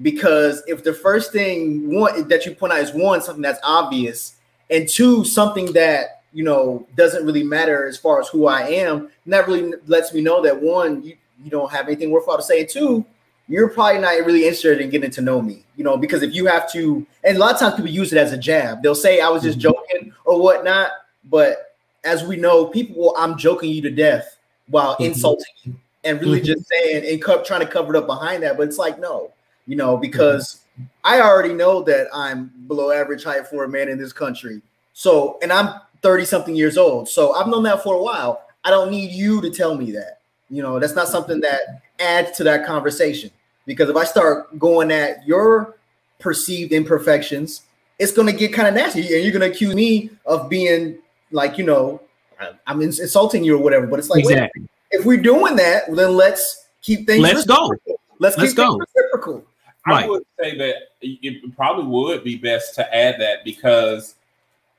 Because 0.02 0.62
if 0.66 0.82
the 0.82 0.92
first 0.92 1.32
thing 1.32 1.94
one 1.94 2.26
that 2.28 2.44
you 2.44 2.54
point 2.54 2.72
out 2.72 2.80
is 2.80 2.92
one 2.92 3.22
something 3.22 3.42
that's 3.42 3.60
obvious, 3.62 4.34
and 4.70 4.88
two 4.88 5.24
something 5.24 5.72
that 5.74 6.15
you 6.36 6.44
know 6.44 6.86
doesn't 6.96 7.24
really 7.24 7.42
matter 7.42 7.86
as 7.86 7.96
far 7.96 8.20
as 8.20 8.28
who 8.28 8.46
I 8.46 8.62
am, 8.68 9.08
that 9.26 9.48
really 9.48 9.72
lets 9.86 10.12
me 10.12 10.20
know 10.20 10.42
that 10.42 10.60
one 10.60 11.02
you, 11.02 11.16
you 11.42 11.50
don't 11.50 11.70
have 11.72 11.86
anything 11.86 12.10
worthwhile 12.10 12.36
to 12.36 12.42
say, 12.42 12.60
and 12.60 12.68
two 12.68 13.04
you're 13.48 13.68
probably 13.70 14.00
not 14.00 14.10
really 14.26 14.42
interested 14.42 14.80
in 14.80 14.90
getting 14.90 15.10
to 15.10 15.20
know 15.20 15.40
me, 15.40 15.64
you 15.76 15.84
know, 15.84 15.96
because 15.96 16.20
if 16.24 16.34
you 16.34 16.46
have 16.46 16.70
to, 16.72 17.06
and 17.22 17.36
a 17.36 17.40
lot 17.40 17.54
of 17.54 17.60
times 17.60 17.76
people 17.76 17.88
use 17.88 18.12
it 18.12 18.18
as 18.18 18.32
a 18.32 18.36
jab, 18.36 18.82
they'll 18.82 18.92
say 18.92 19.20
I 19.20 19.28
was 19.28 19.44
just 19.44 19.58
Mhm. 19.58 19.62
joking 19.62 20.12
or 20.24 20.42
whatnot, 20.42 20.90
but 21.30 21.76
as 22.02 22.24
we 22.24 22.36
know, 22.36 22.66
people 22.66 22.96
will 23.00 23.14
I'm 23.16 23.38
joking 23.38 23.70
you 23.70 23.80
to 23.82 23.90
death 23.90 24.36
while 24.68 24.96
Mhm. 24.96 25.06
insulting 25.06 25.54
you 25.62 25.74
and 26.04 26.20
really 26.20 26.40
Mhm. 26.40 26.44
just 26.44 26.66
saying 26.68 27.06
and 27.06 27.22
co- 27.22 27.42
trying 27.44 27.60
to 27.60 27.66
cover 27.66 27.94
it 27.94 27.98
up 27.98 28.06
behind 28.08 28.42
that, 28.42 28.56
but 28.58 28.66
it's 28.68 28.78
like 28.78 28.98
no, 28.98 29.30
you 29.68 29.76
know, 29.76 29.96
because 29.96 30.58
I 31.04 31.20
already 31.20 31.54
know 31.54 31.82
that 31.84 32.08
I'm 32.12 32.50
below 32.66 32.90
average 32.90 33.22
height 33.24 33.46
for 33.46 33.62
a 33.64 33.68
man 33.68 33.88
in 33.88 33.96
this 33.96 34.12
country. 34.12 34.60
So, 34.92 35.38
and 35.42 35.52
I'm 35.52 35.68
30 36.02 36.24
something 36.24 36.56
years 36.56 36.76
old. 36.76 37.08
So 37.08 37.32
I've 37.34 37.46
known 37.48 37.62
that 37.64 37.82
for 37.82 37.94
a 37.94 38.02
while. 38.02 38.42
I 38.64 38.70
don't 38.70 38.90
need 38.90 39.12
you 39.12 39.40
to 39.42 39.50
tell 39.50 39.76
me 39.76 39.90
that. 39.92 40.20
You 40.50 40.62
know, 40.62 40.78
that's 40.78 40.94
not 40.94 41.08
something 41.08 41.40
that 41.40 41.60
adds 41.98 42.36
to 42.38 42.44
that 42.44 42.66
conversation. 42.66 43.30
Because 43.66 43.88
if 43.90 43.96
I 43.96 44.04
start 44.04 44.56
going 44.58 44.90
at 44.92 45.26
your 45.26 45.76
perceived 46.18 46.72
imperfections, 46.72 47.62
it's 47.98 48.12
going 48.12 48.26
to 48.26 48.32
get 48.32 48.52
kind 48.52 48.68
of 48.68 48.74
nasty. 48.74 49.00
And 49.00 49.24
you're 49.24 49.32
going 49.32 49.48
to 49.48 49.50
accuse 49.54 49.74
me 49.74 50.10
of 50.24 50.48
being 50.48 50.98
like, 51.32 51.58
you 51.58 51.64
know, 51.64 52.00
I- 52.40 52.50
I'm 52.66 52.82
ins- 52.82 53.00
insulting 53.00 53.42
you 53.44 53.56
or 53.56 53.62
whatever. 53.62 53.86
But 53.86 53.98
it's 53.98 54.08
like, 54.10 54.24
wait, 54.24 54.50
if 54.90 55.04
we're 55.04 55.22
doing 55.22 55.56
that, 55.56 55.84
then 55.94 56.14
let's 56.16 56.66
keep 56.82 57.06
things 57.06 57.22
Let's 57.22 57.44
go. 57.44 57.72
Let's, 58.18 58.36
Let's 58.38 58.52
keep 58.52 58.56
things 58.56 58.68
go. 58.68 58.78
reciprocal. 58.78 59.44
Right. 59.86 60.04
I 60.04 60.08
would 60.08 60.24
say 60.40 60.58
that 60.58 60.74
it 61.00 61.56
probably 61.56 61.86
would 61.86 62.24
be 62.24 62.36
best 62.36 62.74
to 62.74 62.94
add 62.94 63.20
that 63.20 63.44
because 63.44 64.15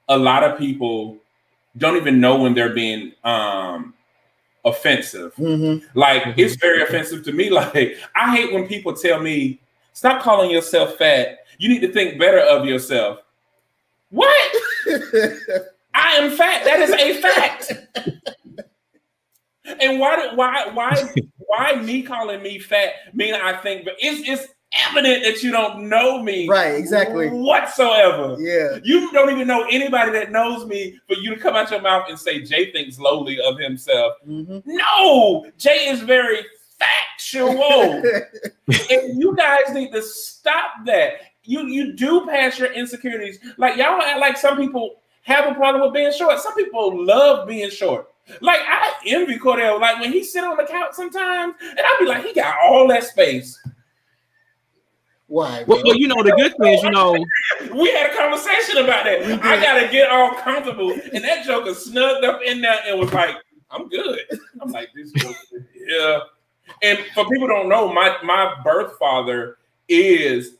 a 0.09 0.17
lot 0.17 0.43
of 0.43 0.57
people 0.57 1.17
don't 1.77 1.95
even 1.97 2.19
know 2.19 2.39
when 2.41 2.53
they're 2.53 2.73
being 2.73 3.11
um 3.23 3.93
offensive. 4.65 5.33
Mhm. 5.35 5.83
Like 5.93 6.23
Mhm. 6.23 6.33
it's 6.37 6.55
very 6.55 6.81
offensive 6.81 7.23
to 7.25 7.31
me. 7.31 7.49
Like 7.59 7.97
I 8.15 8.35
hate 8.35 8.53
when 8.53 8.67
people 8.67 8.93
tell 8.93 9.19
me, 9.21 9.59
"Stop 9.93 10.21
calling 10.21 10.51
yourself 10.51 10.97
fat. 10.97 11.39
You 11.57 11.69
need 11.69 11.81
to 11.81 11.91
think 11.91 12.19
better 12.19 12.39
of 12.39 12.65
yourself." 12.65 13.19
What? 14.09 14.51
I 15.93 16.13
am 16.17 16.31
fat. 16.31 16.63
That 16.63 16.79
is 16.79 16.91
a 16.91 17.21
fact. 17.21 17.73
and 19.81 19.99
why? 19.99 20.15
do- 20.29 20.35
Why? 20.35 20.67
Why? 20.73 21.13
Why 21.49 21.75
me 21.81 22.01
calling 22.03 22.41
me 22.43 22.59
fat 22.59 22.93
mean 23.13 23.33
I 23.33 23.53
think? 23.57 23.85
But 23.85 23.95
it's 23.99 24.27
it's 24.27 24.51
evident 24.89 25.23
that 25.23 25.41
you 25.43 25.51
don't 25.51 25.87
know 25.89 26.21
me, 26.21 26.47
Right, 26.47 26.75
exactly. 26.75 27.29
whatsoever. 27.29 28.35
yeah. 28.39 28.77
You 28.83 29.11
don't 29.11 29.29
even 29.29 29.47
know 29.47 29.65
anybody 29.69 30.11
that 30.11 30.31
knows 30.31 30.65
me 30.65 30.99
for 31.07 31.15
you 31.15 31.35
to 31.35 31.39
come 31.41 31.55
out 31.55 31.71
your 31.71 31.81
mouth 31.81 32.05
and 32.09 32.19
say 32.19 32.41
Jay 32.41 32.71
thinks 32.71 32.99
lowly 32.99 33.39
of 33.41 33.57
himself. 33.59 34.13
Mhm. 34.27 34.63
No, 34.65 35.45
Jay 35.57 35.87
is 35.89 36.01
very 36.01 36.39
factual. 36.79 38.01
and 38.91 39.19
you 39.21 39.35
guys 39.35 39.73
need 39.73 39.91
to 39.91 40.01
stop 40.01 40.71
that. 40.85 41.13
You 41.43 41.65
you 41.67 41.93
do 41.93 42.25
pass 42.27 42.59
your 42.59 42.71
insecurities. 42.73 43.39
Like 43.57 43.77
y'all 43.77 44.01
act 44.01 44.19
like 44.19 44.37
some 44.37 44.57
people 44.57 45.01
have 45.23 45.49
a 45.49 45.53
problem 45.55 45.83
with 45.83 45.93
being 45.93 46.11
short. 46.11 46.39
Some 46.39 46.55
people 46.55 47.05
love 47.05 47.47
being 47.47 47.69
short. 47.69 48.09
Like 48.41 48.59
I 48.61 48.93
envy 49.05 49.39
Cordell. 49.39 49.79
Like 49.79 50.01
when 50.01 50.11
he 50.11 50.23
sit 50.23 50.43
on 50.43 50.57
the 50.57 50.65
couch 50.65 50.91
sometimes, 50.93 51.53
and 51.61 51.79
I'd 51.79 51.95
be 51.99 52.05
like, 52.05 52.25
he 52.25 52.33
got 52.33 52.55
all 52.65 52.87
that 52.89 53.05
space. 53.05 53.57
Why? 55.27 55.63
Well, 55.67 55.81
well, 55.83 55.97
you 55.97 56.07
know, 56.07 56.23
the 56.23 56.31
good 56.31 56.55
thing 56.57 56.73
is, 56.73 56.83
you 56.83 56.91
know, 56.91 57.13
We 57.73 57.91
had 57.91 58.11
a 58.11 58.15
conversation 58.15 58.77
about 58.83 59.03
that. 59.05 59.43
I 59.43 59.61
gotta 59.61 59.91
get 59.91 60.09
all 60.09 60.31
comfortable, 60.31 60.91
and 60.91 61.23
that 61.23 61.45
joker 61.45 61.73
snugged 61.73 62.23
up 62.23 62.41
in 62.45 62.61
there 62.61 62.77
and 62.87 62.99
was 62.99 63.11
like, 63.13 63.35
"I'm 63.69 63.89
good." 63.89 64.19
I'm 64.61 64.71
like, 64.71 64.89
"This 64.95 65.11
joker, 65.11 65.35
yeah." 65.75 66.19
And 66.81 66.99
for 67.13 67.25
people 67.25 67.47
who 67.47 67.47
don't 67.47 67.69
know, 67.69 67.91
my 67.91 68.15
my 68.23 68.55
birth 68.63 68.97
father 68.97 69.57
is 69.89 70.55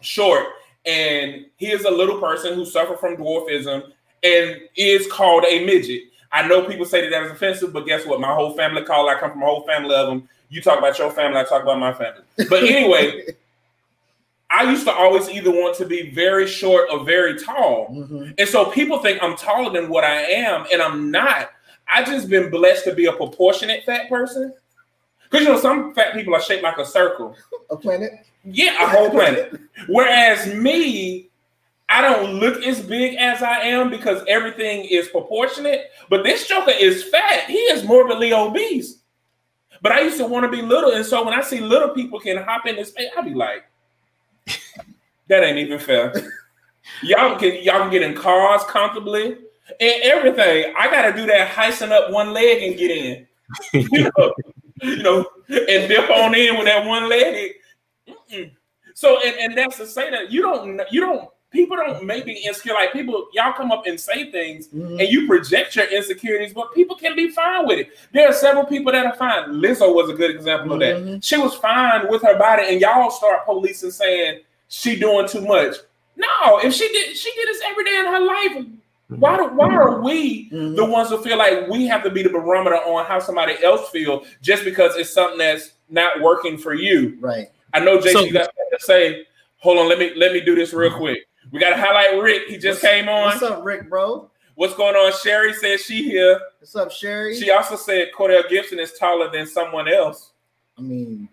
short, 0.00 0.46
and 0.86 1.46
he 1.56 1.70
is 1.70 1.84
a 1.84 1.90
little 1.90 2.18
person 2.18 2.54
who 2.54 2.64
suffered 2.64 2.98
from 2.98 3.16
dwarfism 3.16 3.92
and 4.22 4.60
is 4.76 5.10
called 5.10 5.44
a 5.48 5.64
midget. 5.64 6.04
I 6.30 6.46
know 6.48 6.64
people 6.64 6.86
say 6.86 7.02
that 7.02 7.10
that 7.10 7.24
is 7.24 7.32
offensive, 7.32 7.72
but 7.72 7.86
guess 7.86 8.06
what? 8.06 8.20
My 8.20 8.34
whole 8.34 8.54
family 8.54 8.82
call. 8.84 9.08
I 9.08 9.18
come 9.18 9.32
from 9.32 9.42
a 9.42 9.46
whole 9.46 9.66
family 9.66 9.94
of 9.94 10.08
them. 10.08 10.28
You 10.48 10.62
talk 10.62 10.78
about 10.78 10.98
your 10.98 11.10
family, 11.10 11.38
I 11.38 11.44
talk 11.44 11.62
about 11.62 11.78
my 11.78 11.92
family. 11.92 12.22
But 12.48 12.64
anyway, 12.64 13.24
I 14.52 14.64
used 14.70 14.84
to 14.86 14.92
always 14.92 15.30
either 15.30 15.50
want 15.50 15.76
to 15.78 15.86
be 15.86 16.10
very 16.10 16.46
short 16.46 16.88
or 16.90 17.04
very 17.04 17.38
tall. 17.38 17.88
Mhm. 17.90 18.34
And 18.38 18.48
so 18.48 18.66
people 18.66 18.98
think 18.98 19.22
I'm 19.22 19.34
taller 19.36 19.70
than 19.72 19.88
what 19.88 20.04
I 20.04 20.20
am, 20.22 20.66
and 20.70 20.82
I'm 20.82 21.10
not. 21.10 21.50
I 21.92 22.02
just 22.04 22.28
been 22.28 22.50
blessed 22.50 22.84
to 22.84 22.94
be 22.94 23.06
a 23.06 23.12
proportionate 23.12 23.84
fat 23.84 24.08
person. 24.08 24.54
Because 25.30 25.46
you 25.46 25.52
know, 25.52 25.58
some 25.58 25.94
fat 25.94 26.12
people 26.12 26.34
are 26.34 26.42
shaped 26.42 26.62
like 26.62 26.76
a 26.78 26.84
circle. 26.84 27.34
a 27.70 27.76
planet. 27.76 28.12
Yeah, 28.44 28.84
a 28.84 28.88
whole 28.88 29.08
planet. 29.10 29.58
Whereas 29.88 30.52
me, 30.54 31.30
I 31.88 32.02
don't 32.02 32.34
look 32.34 32.62
as 32.64 32.80
big 32.82 33.16
as 33.16 33.42
I 33.42 33.60
am 33.60 33.88
because 33.88 34.22
everything 34.28 34.84
is 34.84 35.08
proportionate. 35.08 35.90
But 36.10 36.24
this 36.24 36.46
joker 36.46 36.72
is 36.72 37.04
fat. 37.04 37.44
He 37.46 37.58
is 37.58 37.84
morbidly 37.84 38.32
obese. 38.32 38.98
But 39.80 39.92
I 39.92 40.00
used 40.00 40.18
to 40.18 40.26
want 40.26 40.44
to 40.44 40.50
be 40.50 40.62
little, 40.62 40.92
and 40.92 41.04
so 41.04 41.24
when 41.24 41.34
I 41.34 41.40
see 41.42 41.60
little 41.60 41.88
people 41.90 42.20
can 42.20 42.36
hop 42.36 42.66
in 42.66 42.76
this 42.76 42.88
space, 42.88 43.10
I 43.16 43.22
be 43.22 43.34
like, 43.34 43.64
that 45.28 45.42
ain't 45.44 45.58
even 45.58 45.78
fair. 45.78 46.12
y'all 47.02 47.38
can 47.38 47.62
y'all 47.62 47.80
can 47.80 47.90
get 47.90 48.02
in 48.02 48.14
cars 48.14 48.62
comfortably 48.64 49.36
and 49.80 50.02
everything. 50.02 50.74
I 50.76 50.90
gotta 50.90 51.12
do 51.16 51.26
that 51.26 51.48
heisting 51.48 51.92
up 51.92 52.10
one 52.10 52.32
leg 52.32 52.62
and 52.62 52.76
get 52.78 52.90
in. 52.90 53.26
you 54.82 55.02
know, 55.02 55.26
and 55.48 55.88
dip 55.88 56.10
on 56.10 56.34
in 56.34 56.56
with 56.56 56.66
that 56.66 56.86
one 56.86 57.08
leg. 57.08 57.52
So 58.94 59.20
and, 59.24 59.36
and 59.38 59.58
that's 59.58 59.76
to 59.78 59.86
say 59.86 60.10
that 60.10 60.30
you 60.30 60.42
don't 60.42 60.80
you 60.90 61.00
don't 61.00 61.28
people 61.52 61.76
don't 61.76 62.04
make 62.04 62.26
me 62.26 62.42
insecure. 62.46 62.74
Like 62.74 62.92
people, 62.92 63.28
y'all 63.32 63.52
come 63.52 63.70
up 63.70 63.84
and 63.86 63.98
say 64.00 64.30
things 64.30 64.68
Mhm. 64.68 64.98
and 65.00 65.08
you 65.08 65.26
project 65.26 65.76
your 65.76 65.86
insecurities, 65.86 66.52
but 66.54 66.74
people 66.74 66.96
can 66.96 67.14
be 67.14 67.28
fine 67.30 67.66
with 67.66 67.78
it. 67.80 67.88
There 68.12 68.28
are 68.28 68.32
several 68.32 68.64
people 68.64 68.90
that 68.92 69.04
are 69.06 69.14
fine. 69.14 69.50
Lizzo 69.50 69.94
was 69.94 70.08
a 70.10 70.14
good 70.14 70.30
example 70.30 70.72
of 70.72 70.80
that. 70.80 70.96
Mhm. 70.96 71.24
She 71.24 71.36
was 71.36 71.54
fine 71.54 72.08
with 72.08 72.22
her 72.22 72.36
body, 72.38 72.64
and 72.68 72.80
y'all 72.80 73.10
start 73.10 73.44
policing 73.44 73.90
saying 73.90 74.40
she 74.68 74.96
doing 74.96 75.28
too 75.28 75.42
much. 75.42 75.76
No, 76.16 76.58
if 76.58 76.72
she 76.72 76.88
did, 76.88 77.16
she 77.16 77.30
did 77.34 77.48
this 77.48 77.62
every 77.68 77.84
day 77.84 77.96
in 77.98 78.06
her 78.06 78.20
life. 78.20 78.64
Why 79.08 79.36
do, 79.36 79.44
why 79.48 79.74
are 79.74 80.00
we 80.00 80.48
Mhm. 80.50 80.74
the 80.74 80.84
ones 80.86 81.10
who 81.10 81.18
feel 81.18 81.36
like 81.36 81.68
we 81.68 81.86
have 81.86 82.02
to 82.04 82.10
be 82.10 82.22
the 82.22 82.30
barometer 82.30 82.76
on 82.76 83.04
how 83.04 83.18
somebody 83.18 83.62
else 83.62 83.90
feel 83.90 84.24
just 84.40 84.64
because 84.64 84.96
it's 84.96 85.10
something 85.10 85.36
that's 85.38 85.72
not 85.90 86.20
working 86.22 86.56
for 86.56 86.72
you? 86.72 87.18
Right. 87.20 87.48
I 87.74 87.80
know, 87.80 87.96
Jason, 88.00 88.12
So- 88.12 88.24
you 88.26 88.32
got 88.32 88.44
to 88.46 88.80
say. 88.84 89.26
Hold 89.58 89.78
on, 89.78 89.88
let 89.88 89.98
me 90.00 90.12
let 90.16 90.32
me 90.32 90.40
do 90.40 90.54
this 90.56 90.72
real 90.72 90.90
quick. 90.90 91.20
We 91.50 91.58
got 91.58 91.70
to 91.70 91.76
highlight 91.76 92.22
Rick. 92.22 92.48
He 92.48 92.58
just 92.58 92.80
came 92.80 93.08
on. 93.08 93.24
What's 93.24 93.42
up, 93.42 93.64
Rick, 93.64 93.88
bro? 93.88 94.30
What's 94.54 94.74
going 94.74 94.94
on? 94.94 95.12
Sherry 95.22 95.54
says 95.54 95.80
she 95.80 96.04
here. 96.04 96.38
What's 96.60 96.76
up, 96.76 96.92
Sherry? 96.92 97.38
She 97.38 97.50
also 97.50 97.76
said 97.76 98.08
Cordell 98.16 98.48
Gibson 98.48 98.78
is 98.78 98.92
taller 98.92 99.30
than 99.30 99.46
someone 99.46 99.88
else. 99.88 100.32
I 100.78 100.82
mean, 100.82 101.28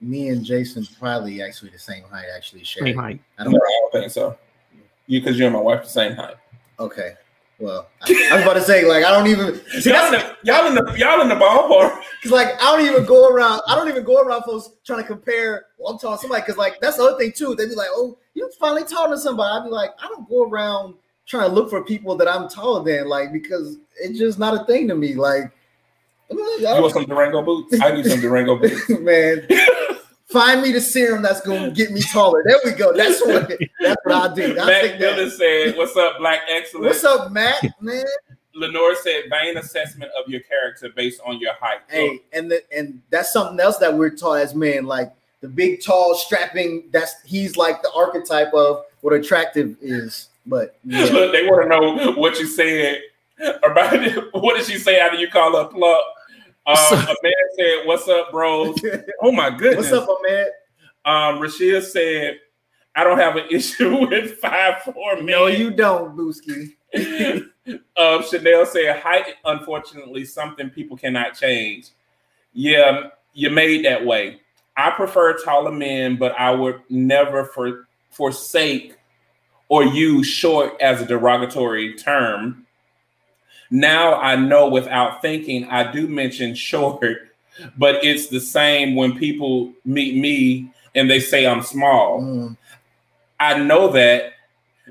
me 0.00 0.28
and 0.28 0.44
Jason 0.44 0.86
probably 0.98 1.42
actually 1.42 1.70
the 1.70 1.78
same 1.78 2.04
height. 2.04 2.26
Actually, 2.34 2.64
Sherry. 2.64 2.90
Same 2.90 2.98
height. 2.98 3.20
I 3.38 3.44
don't. 3.44 3.54
I 3.54 3.58
don't 3.58 3.92
think 3.92 4.10
so. 4.10 4.36
You, 5.06 5.20
because 5.20 5.38
you 5.38 5.46
and 5.46 5.54
my 5.54 5.60
wife 5.60 5.84
the 5.84 5.88
same 5.88 6.16
height. 6.16 6.34
Okay. 6.78 7.14
Well, 7.58 7.88
I, 8.02 8.28
I 8.32 8.34
was 8.34 8.42
about 8.42 8.54
to 8.54 8.60
say 8.62 8.84
like 8.86 9.04
I 9.04 9.10
don't 9.10 9.26
even. 9.28 9.60
See, 9.80 9.90
Y'all 9.90 10.06
in 10.06 10.12
the 10.12 10.36
y'all 10.42 10.66
in 10.66 10.74
the 10.74 10.94
y'all 10.98 11.22
in 11.22 11.28
the 11.28 11.34
ballpark. 11.36 12.02
because 12.20 12.30
like 12.30 12.48
I 12.62 12.76
don't 12.76 12.84
even 12.86 13.04
go 13.06 13.28
around. 13.30 13.62
I 13.66 13.74
don't 13.74 13.88
even 13.88 14.04
go 14.04 14.20
around 14.20 14.42
folks 14.42 14.70
trying 14.84 15.00
to 15.00 15.06
compare. 15.06 15.66
Well, 15.78 15.92
I'm 15.94 15.98
talking 15.98 16.18
somebody 16.20 16.42
because 16.42 16.58
like 16.58 16.78
that's 16.80 16.98
the 16.98 17.04
other 17.04 17.18
thing 17.18 17.32
too. 17.32 17.54
They'd 17.54 17.68
be 17.70 17.74
like, 17.74 17.88
"Oh, 17.92 18.18
you 18.34 18.50
finally 18.60 18.84
taller 18.84 19.10
than 19.10 19.18
somebody." 19.18 19.58
I'd 19.58 19.64
be 19.64 19.70
like, 19.70 19.90
I 20.02 20.08
don't 20.08 20.28
go 20.28 20.44
around 20.44 20.96
trying 21.26 21.48
to 21.48 21.54
look 21.54 21.70
for 21.70 21.82
people 21.82 22.14
that 22.16 22.28
I'm 22.28 22.46
taller 22.48 22.84
than, 22.84 23.08
like 23.08 23.32
because 23.32 23.78
it's 24.02 24.18
just 24.18 24.38
not 24.38 24.60
a 24.60 24.64
thing 24.66 24.86
to 24.88 24.94
me. 24.94 25.14
Like 25.14 25.50
You 26.30 26.36
want 26.62 26.92
some 26.92 27.06
Durango 27.06 27.40
boots? 27.42 27.80
I 27.80 27.90
need 27.92 28.04
some 28.04 28.20
Durango 28.20 28.56
boots. 28.60 28.88
man. 28.90 29.46
Find 30.28 30.60
me 30.60 30.72
the 30.72 30.80
serum 30.80 31.22
that's 31.22 31.40
gonna 31.40 31.70
get 31.70 31.92
me 31.92 32.00
taller. 32.02 32.42
There 32.44 32.58
we 32.64 32.72
go. 32.72 32.92
That's 32.92 33.24
what 33.24 33.48
that's 33.80 34.00
what 34.04 34.30
I 34.30 34.34
do. 34.34 34.58
I 34.58 34.66
Matt 34.66 34.98
Miller 34.98 35.30
said, 35.30 35.76
"What's 35.76 35.96
up, 35.96 36.18
Black 36.18 36.40
Excellence?" 36.48 37.02
What's 37.02 37.04
up, 37.04 37.30
Matt? 37.30 37.62
Man. 37.80 38.04
Lenore 38.52 38.96
said, 38.96 39.24
"Vain 39.30 39.56
assessment 39.56 40.10
of 40.18 40.28
your 40.28 40.40
character 40.40 40.88
based 40.96 41.20
on 41.24 41.38
your 41.38 41.52
height." 41.60 41.78
Hey, 41.88 42.22
and 42.32 42.50
the, 42.50 42.62
and 42.76 43.00
that's 43.10 43.32
something 43.32 43.60
else 43.60 43.76
that 43.78 43.94
we're 43.94 44.10
taught 44.10 44.40
as 44.40 44.54
men, 44.54 44.84
like 44.84 45.12
the 45.42 45.48
big, 45.48 45.80
tall, 45.80 46.16
strapping. 46.16 46.88
That's 46.90 47.14
he's 47.24 47.56
like 47.56 47.82
the 47.82 47.92
archetype 47.94 48.52
of 48.52 48.84
what 49.02 49.12
attractive 49.12 49.76
is. 49.80 50.30
But 50.44 50.76
yeah. 50.84 51.04
Look, 51.04 51.32
they 51.32 51.46
want 51.46 51.62
to 51.62 51.68
know 51.68 52.12
what 52.12 52.38
you 52.40 52.46
said 52.46 53.00
about 53.38 53.94
it. 54.02 54.24
What 54.32 54.56
did 54.56 54.66
she 54.66 54.78
say 54.78 54.98
after 54.98 55.18
you 55.18 55.28
call 55.28 55.56
her 55.56 55.68
plug? 55.68 56.02
Um, 56.66 56.76
a 56.92 57.14
man 57.22 57.32
said, 57.56 57.86
"What's 57.86 58.08
up, 58.08 58.30
bros?" 58.32 58.76
Oh 59.22 59.30
my 59.30 59.50
goodness. 59.50 59.90
What's 59.90 60.08
up, 60.08 60.18
man? 60.26 60.46
Um, 61.04 61.40
Rashia 61.40 61.82
said, 61.82 62.40
"I 62.94 63.04
don't 63.04 63.18
have 63.18 63.36
an 63.36 63.46
issue 63.50 64.08
with 64.08 64.38
five 64.38 64.82
four 64.82 65.16
men." 65.16 65.26
No, 65.26 65.46
you 65.46 65.70
don't, 65.70 66.16
Booski. 66.16 66.72
um, 67.96 68.24
Chanel 68.28 68.66
said, 68.66 69.00
"Height, 69.00 69.34
unfortunately, 69.44 70.24
something 70.24 70.70
people 70.70 70.96
cannot 70.96 71.34
change." 71.34 71.90
Yeah, 72.52 73.10
you 73.32 73.50
made 73.50 73.84
that 73.84 74.04
way. 74.04 74.40
I 74.76 74.90
prefer 74.90 75.38
taller 75.38 75.72
men, 75.72 76.16
but 76.16 76.32
I 76.38 76.50
would 76.50 76.80
never 76.90 77.44
for 77.44 77.86
forsake 78.10 78.96
or 79.68 79.84
use 79.84 80.26
short 80.26 80.80
as 80.80 81.00
a 81.00 81.06
derogatory 81.06 81.94
term. 81.94 82.65
Now 83.70 84.20
I 84.20 84.36
know 84.36 84.68
without 84.68 85.22
thinking, 85.22 85.64
I 85.64 85.90
do 85.90 86.06
mention 86.08 86.54
short, 86.70 87.30
but 87.76 88.04
it's 88.04 88.28
the 88.28 88.40
same 88.40 88.94
when 88.94 89.18
people 89.18 89.72
meet 89.84 90.16
me 90.16 90.72
and 90.94 91.10
they 91.10 91.20
say 91.20 91.46
I'm 91.46 91.62
small. 91.62 92.20
Mm. 92.22 92.56
I 93.38 93.58
know 93.58 93.88
that. 93.92 94.32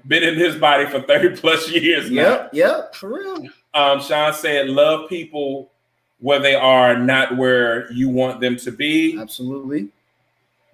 Been 0.06 0.24
in 0.24 0.38
this 0.38 0.56
body 0.56 0.86
for 0.86 1.02
30 1.02 1.38
plus 1.38 1.72
years 1.72 2.12
now. 2.12 2.22
Yep, 2.22 2.50
yep, 2.54 2.96
for 2.96 3.14
real. 3.14 3.48
Um, 3.74 4.02
Sean 4.02 4.34
said, 4.34 4.68
love 4.68 5.10
people 5.10 5.72
where 6.20 6.40
they 6.40 6.54
are, 6.54 6.98
not 6.98 7.38
where 7.38 7.92
you 7.92 8.10
want 8.10 8.42
them 8.42 8.58
to 8.58 8.72
be. 8.72 9.18
Absolutely. 9.18 9.90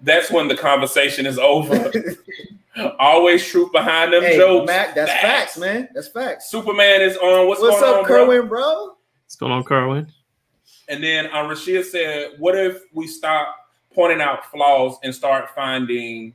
That's 0.02 0.30
when 0.30 0.48
the 0.48 0.56
conversation 0.56 1.26
is 1.26 1.38
over. 1.38 1.90
Always 2.98 3.46
truth 3.46 3.70
behind 3.72 4.12
them 4.12 4.22
hey, 4.22 4.36
jokes. 4.36 4.66
Mac, 4.66 4.94
that's 4.94 5.10
facts. 5.10 5.58
man. 5.58 5.88
That's 5.94 6.08
facts. 6.08 6.50
Superman 6.50 7.02
is 7.02 7.16
on. 7.18 7.46
What's, 7.46 7.60
What's 7.60 7.80
going 7.80 7.94
up, 7.94 8.00
on, 8.00 8.06
bro? 8.06 8.26
Kerwin, 8.26 8.48
bro? 8.48 8.94
What's 9.24 9.36
going 9.36 9.52
on, 9.52 9.64
Kerwin? 9.64 10.06
And 10.88 11.02
then 11.02 11.26
um, 11.26 11.48
Rashia 11.48 11.84
said, 11.84 12.32
what 12.38 12.56
if 12.56 12.82
we 12.92 13.06
stop 13.06 13.54
pointing 13.94 14.20
out 14.20 14.50
flaws 14.50 14.96
and 15.02 15.14
start 15.14 15.50
finding 15.54 16.34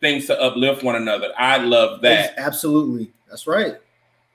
things 0.00 0.26
to 0.26 0.40
uplift 0.40 0.82
one 0.82 0.96
another? 0.96 1.32
I 1.38 1.58
love 1.58 2.00
that. 2.02 2.34
Absolutely. 2.36 3.12
That's 3.28 3.46
right. 3.46 3.76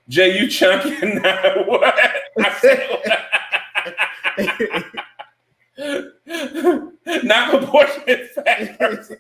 Jay, 0.10 0.38
you 0.38 0.50
chunky 0.50 1.06
now. 1.06 1.64
what? 1.66 1.96
I 6.28 6.90
said, 7.06 7.24
not 7.24 7.50
proportionate 7.50 8.30
fat 8.32 8.80
person. 8.80 9.18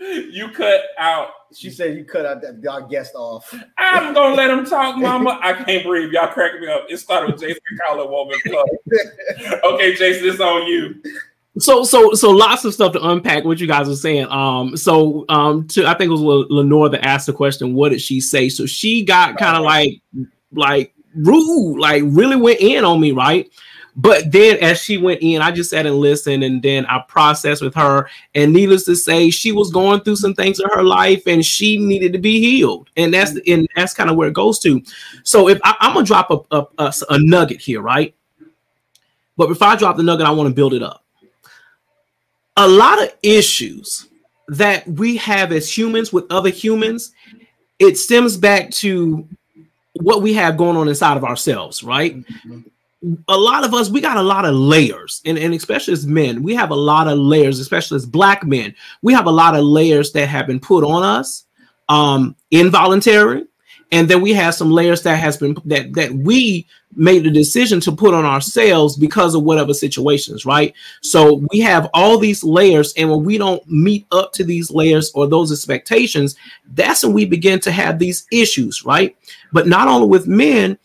You 0.00 0.50
cut 0.50 0.82
out. 0.96 1.30
She 1.52 1.70
said 1.70 1.96
you 1.96 2.04
cut 2.04 2.24
out 2.24 2.40
that 2.42 2.64
our 2.70 2.82
guest 2.82 3.14
off. 3.16 3.52
I'm 3.78 4.14
gonna 4.14 4.36
let 4.36 4.48
him 4.48 4.64
talk, 4.64 4.96
mama. 4.96 5.40
I 5.42 5.54
can't 5.54 5.84
breathe. 5.84 6.12
Y'all 6.12 6.28
cracking 6.28 6.60
me 6.60 6.68
up. 6.68 6.86
It 6.88 6.98
started 6.98 7.32
with 7.32 7.40
Jason 7.40 7.60
Collar 7.86 8.08
Woman 8.08 8.38
Club. 8.46 8.66
Okay, 9.64 9.94
Jason, 9.96 10.28
it's 10.28 10.40
on 10.40 10.66
you. 10.66 11.02
So 11.58 11.82
so 11.82 12.14
so 12.14 12.30
lots 12.30 12.64
of 12.64 12.74
stuff 12.74 12.92
to 12.92 13.08
unpack 13.08 13.44
what 13.44 13.58
you 13.58 13.66
guys 13.66 13.88
are 13.88 13.96
saying. 13.96 14.28
Um 14.30 14.76
so 14.76 15.24
um 15.28 15.66
to 15.68 15.86
I 15.86 15.94
think 15.94 16.10
it 16.10 16.14
was 16.14 16.46
Lenore 16.48 16.88
that 16.90 17.04
asked 17.04 17.26
the 17.26 17.32
question, 17.32 17.74
what 17.74 17.88
did 17.88 18.00
she 18.00 18.20
say? 18.20 18.48
So 18.48 18.66
she 18.66 19.04
got 19.04 19.36
kind 19.36 19.56
of 19.56 19.64
like 19.64 20.00
like 20.52 20.94
rude, 21.16 21.78
like 21.80 22.02
really 22.06 22.36
went 22.36 22.60
in 22.60 22.84
on 22.84 23.00
me, 23.00 23.10
right? 23.10 23.50
But 23.98 24.32
then 24.32 24.56
as 24.58 24.80
she 24.80 24.96
went 24.96 25.20
in, 25.22 25.42
I 25.42 25.50
just 25.50 25.70
sat 25.70 25.84
and 25.84 25.96
listened 25.96 26.42
and 26.44 26.62
then 26.62 26.86
I 26.86 27.00
processed 27.08 27.60
with 27.60 27.74
her. 27.74 28.08
And 28.34 28.52
needless 28.52 28.84
to 28.84 28.96
say, 28.96 29.28
she 29.28 29.52
was 29.52 29.70
going 29.70 30.00
through 30.00 30.16
some 30.16 30.34
things 30.34 30.60
in 30.60 30.68
her 30.72 30.82
life 30.82 31.26
and 31.26 31.44
she 31.44 31.76
needed 31.76 32.14
to 32.14 32.18
be 32.18 32.40
healed. 32.40 32.88
And 32.96 33.12
that's 33.12 33.32
mm-hmm. 33.32 33.52
and 33.52 33.68
that's 33.74 33.92
kind 33.92 34.08
of 34.08 34.16
where 34.16 34.28
it 34.28 34.34
goes 34.34 34.58
to. 34.60 34.80
So 35.24 35.48
if 35.48 35.60
I, 35.64 35.74
I'm 35.80 35.94
gonna 35.94 36.06
drop 36.06 36.30
a, 36.30 36.56
a, 36.56 36.66
a, 36.78 36.94
a 37.10 37.18
nugget 37.18 37.60
here, 37.60 37.82
right? 37.82 38.14
But 39.36 39.48
before 39.48 39.68
I 39.68 39.76
drop 39.76 39.96
the 39.96 40.02
nugget, 40.02 40.26
I 40.26 40.30
want 40.30 40.48
to 40.48 40.54
build 40.54 40.74
it 40.74 40.82
up 40.82 41.04
a 42.58 42.68
lot 42.68 43.00
of 43.00 43.14
issues 43.22 44.08
that 44.48 44.86
we 44.86 45.16
have 45.16 45.52
as 45.52 45.76
humans 45.76 46.12
with 46.12 46.26
other 46.30 46.50
humans, 46.50 47.12
it 47.78 47.96
stems 47.96 48.36
back 48.36 48.70
to 48.70 49.26
what 49.94 50.22
we 50.22 50.32
have 50.34 50.56
going 50.56 50.76
on 50.76 50.88
inside 50.88 51.16
of 51.16 51.24
ourselves, 51.24 51.84
right? 51.84 52.16
Mm-hmm. 52.16 52.60
A 53.28 53.36
lot 53.36 53.64
of 53.64 53.74
us, 53.74 53.90
we 53.90 54.00
got 54.00 54.16
a 54.16 54.22
lot 54.22 54.44
of 54.44 54.54
layers, 54.54 55.22
and, 55.24 55.38
and 55.38 55.54
especially 55.54 55.92
as 55.92 56.06
men, 56.06 56.42
we 56.42 56.54
have 56.54 56.70
a 56.70 56.76
lot 56.76 57.06
of 57.06 57.16
layers, 57.18 57.60
especially 57.60 57.96
as 57.96 58.04
black 58.04 58.44
men, 58.44 58.74
we 59.02 59.12
have 59.12 59.26
a 59.26 59.30
lot 59.30 59.54
of 59.54 59.64
layers 59.64 60.10
that 60.12 60.26
have 60.26 60.48
been 60.48 60.58
put 60.58 60.82
on 60.82 61.04
us, 61.04 61.44
um, 61.88 62.34
involuntary, 62.50 63.44
and 63.92 64.08
then 64.08 64.20
we 64.20 64.32
have 64.32 64.54
some 64.54 64.70
layers 64.70 65.02
that 65.02 65.16
has 65.16 65.36
been 65.36 65.56
that 65.64 65.94
that 65.94 66.12
we 66.12 66.66
made 66.96 67.22
the 67.22 67.30
decision 67.30 67.80
to 67.80 67.92
put 67.92 68.14
on 68.14 68.24
ourselves 68.24 68.96
because 68.96 69.34
of 69.34 69.44
whatever 69.44 69.72
situations, 69.72 70.44
right? 70.44 70.74
So 71.00 71.44
we 71.50 71.60
have 71.60 71.88
all 71.94 72.18
these 72.18 72.42
layers, 72.42 72.92
and 72.94 73.08
when 73.10 73.24
we 73.24 73.38
don't 73.38 73.66
meet 73.68 74.06
up 74.10 74.32
to 74.34 74.44
these 74.44 74.70
layers 74.70 75.10
or 75.14 75.26
those 75.26 75.52
expectations, 75.52 76.36
that's 76.74 77.04
when 77.04 77.12
we 77.12 77.24
begin 77.24 77.60
to 77.60 77.70
have 77.70 77.98
these 77.98 78.26
issues, 78.32 78.84
right? 78.84 79.16
But 79.52 79.68
not 79.68 79.88
only 79.88 80.08
with 80.08 80.26
men, 80.26 80.78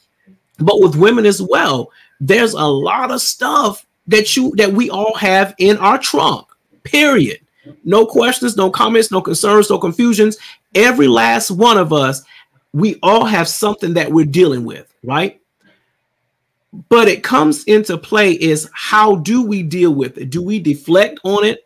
but 0.66 0.82
with 0.82 0.96
women 0.96 1.26
as 1.26 1.42
well. 1.42 1.92
There's 2.20 2.54
a 2.54 2.66
lot 2.66 3.12
of 3.12 3.22
stuff 3.22 3.86
that 4.08 4.36
you 4.36 4.54
that 4.58 4.72
we 4.72 4.90
all 4.90 5.16
have 5.16 5.56
in 5.58 5.78
our 5.78 5.98
trunk. 5.98 6.48
Period. 6.84 7.40
No 7.86 8.06
questions, 8.06 8.58
no 8.58 8.70
comments, 8.70 9.12
no 9.12 9.22
concerns, 9.22 9.70
no 9.70 9.78
confusions. 9.78 10.38
Every 10.76 11.08
last 11.08 11.52
one 11.52 11.78
of 11.78 11.94
us, 11.94 12.24
we 12.74 13.00
all 13.02 13.26
have 13.26 13.48
something 13.48 13.94
that 13.94 14.12
we're 14.12 14.26
dealing 14.26 14.66
with, 14.66 14.94
right? 15.04 15.40
but 16.90 17.08
it 17.08 17.24
comes 17.24 17.64
into 17.66 17.98
play 17.98 18.32
is 18.34 18.70
how 18.74 19.16
do 19.18 19.44
we 19.46 19.62
deal 19.62 19.94
with 19.94 20.18
it 20.18 20.30
do 20.30 20.42
we 20.42 20.60
deflect 20.60 21.20
on 21.24 21.44
it 21.44 21.66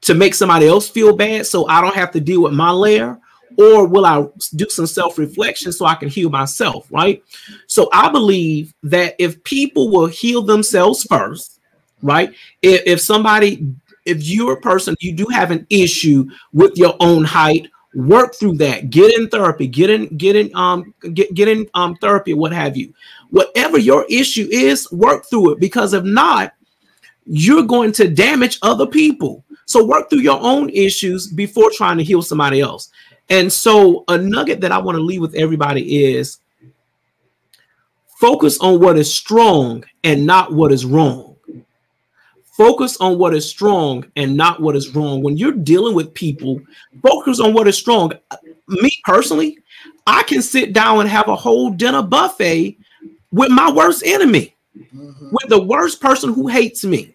to 0.00 0.14
make 0.14 0.34
somebody 0.34 0.66
else 0.66 0.88
feel 0.88 1.16
bad 1.16 1.46
so 1.46 1.66
i 1.68 1.80
don't 1.80 1.94
have 1.94 2.10
to 2.10 2.20
deal 2.20 2.42
with 2.42 2.52
my 2.52 2.70
layer 2.70 3.18
or 3.58 3.86
will 3.86 4.06
i 4.06 4.24
do 4.56 4.68
some 4.68 4.86
self-reflection 4.86 5.72
so 5.72 5.86
i 5.86 5.94
can 5.94 6.08
heal 6.08 6.30
myself 6.30 6.86
right? 6.90 7.22
So 7.66 7.88
i 7.92 8.08
believe 8.08 8.74
that 8.82 9.16
if 9.18 9.42
people 9.44 9.90
will 9.90 10.06
heal 10.06 10.42
themselves 10.42 11.04
first 11.04 11.60
right? 12.02 12.34
If, 12.60 12.82
if 12.86 13.00
somebody 13.00 13.66
if 14.04 14.22
you're 14.22 14.54
a 14.54 14.60
person 14.60 14.96
you 15.00 15.12
do 15.12 15.26
have 15.26 15.50
an 15.50 15.66
issue 15.70 16.28
with 16.52 16.76
your 16.76 16.96
own 17.00 17.24
height 17.24 17.68
work 17.94 18.34
through 18.34 18.56
that. 18.56 18.90
Get 18.90 19.14
in 19.18 19.28
therapy. 19.28 19.66
Get 19.66 19.90
in 19.90 20.16
get 20.16 20.36
in 20.36 20.50
um 20.54 20.94
get, 21.14 21.32
get 21.34 21.48
in 21.48 21.68
um 21.74 21.96
therapy 21.96 22.34
what 22.34 22.52
have 22.52 22.76
you. 22.76 22.92
Whatever 23.30 23.78
your 23.78 24.04
issue 24.08 24.48
is 24.50 24.90
work 24.92 25.26
through 25.26 25.52
it 25.52 25.60
because 25.60 25.94
if 25.94 26.04
not 26.04 26.52
you're 27.24 27.62
going 27.62 27.92
to 27.92 28.08
damage 28.08 28.58
other 28.62 28.86
people. 28.86 29.44
So 29.66 29.84
work 29.84 30.10
through 30.10 30.20
your 30.20 30.40
own 30.40 30.70
issues 30.70 31.28
before 31.28 31.70
trying 31.72 31.96
to 31.98 32.04
heal 32.04 32.20
somebody 32.20 32.60
else 32.60 32.90
and 33.28 33.52
so 33.52 34.04
a 34.08 34.18
nugget 34.18 34.60
that 34.60 34.72
i 34.72 34.78
want 34.78 34.96
to 34.96 35.02
leave 35.02 35.20
with 35.20 35.34
everybody 35.34 36.04
is 36.04 36.38
focus 38.20 38.58
on 38.58 38.80
what 38.80 38.96
is 38.96 39.12
strong 39.12 39.84
and 40.04 40.26
not 40.26 40.52
what 40.52 40.72
is 40.72 40.84
wrong 40.84 41.32
focus 42.52 42.96
on 42.98 43.18
what 43.18 43.34
is 43.34 43.48
strong 43.48 44.04
and 44.14 44.36
not 44.36 44.60
what 44.60 44.76
is 44.76 44.94
wrong. 44.94 45.22
When 45.22 45.36
you're 45.36 45.52
dealing 45.52 45.94
with 45.94 46.14
people, 46.14 46.60
focus 47.02 47.40
on 47.40 47.54
what 47.54 47.66
is 47.66 47.76
strong. 47.76 48.12
Me 48.68 48.92
personally, 49.04 49.58
I 50.06 50.22
can 50.22 50.42
sit 50.42 50.72
down 50.72 51.00
and 51.00 51.08
have 51.08 51.28
a 51.28 51.36
whole 51.36 51.70
dinner 51.70 52.02
buffet 52.02 52.78
with 53.32 53.50
my 53.50 53.70
worst 53.70 54.02
enemy, 54.04 54.54
mm-hmm. 54.76 55.28
with 55.32 55.48
the 55.48 55.62
worst 55.62 56.00
person 56.00 56.32
who 56.32 56.46
hates 56.46 56.84
me. 56.84 57.14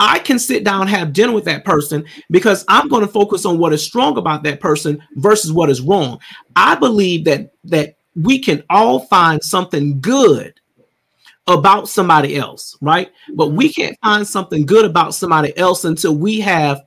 I 0.00 0.20
can 0.20 0.38
sit 0.38 0.64
down 0.64 0.82
and 0.82 0.90
have 0.90 1.12
dinner 1.12 1.32
with 1.32 1.44
that 1.46 1.64
person 1.64 2.04
because 2.30 2.64
I'm 2.68 2.88
going 2.88 3.04
to 3.04 3.12
focus 3.12 3.44
on 3.44 3.58
what 3.58 3.72
is 3.72 3.82
strong 3.82 4.16
about 4.16 4.42
that 4.44 4.60
person 4.60 5.02
versus 5.16 5.52
what 5.52 5.70
is 5.70 5.80
wrong. 5.80 6.20
I 6.54 6.76
believe 6.76 7.24
that 7.24 7.52
that 7.64 7.96
we 8.14 8.38
can 8.38 8.62
all 8.70 9.00
find 9.00 9.42
something 9.42 10.00
good 10.00 10.58
about 11.46 11.88
somebody 11.88 12.36
else, 12.36 12.76
right? 12.80 13.10
But 13.34 13.52
we 13.52 13.72
can't 13.72 13.96
find 14.02 14.26
something 14.26 14.66
good 14.66 14.84
about 14.84 15.14
somebody 15.14 15.56
else 15.56 15.84
until 15.84 16.14
we 16.14 16.40
have 16.40 16.82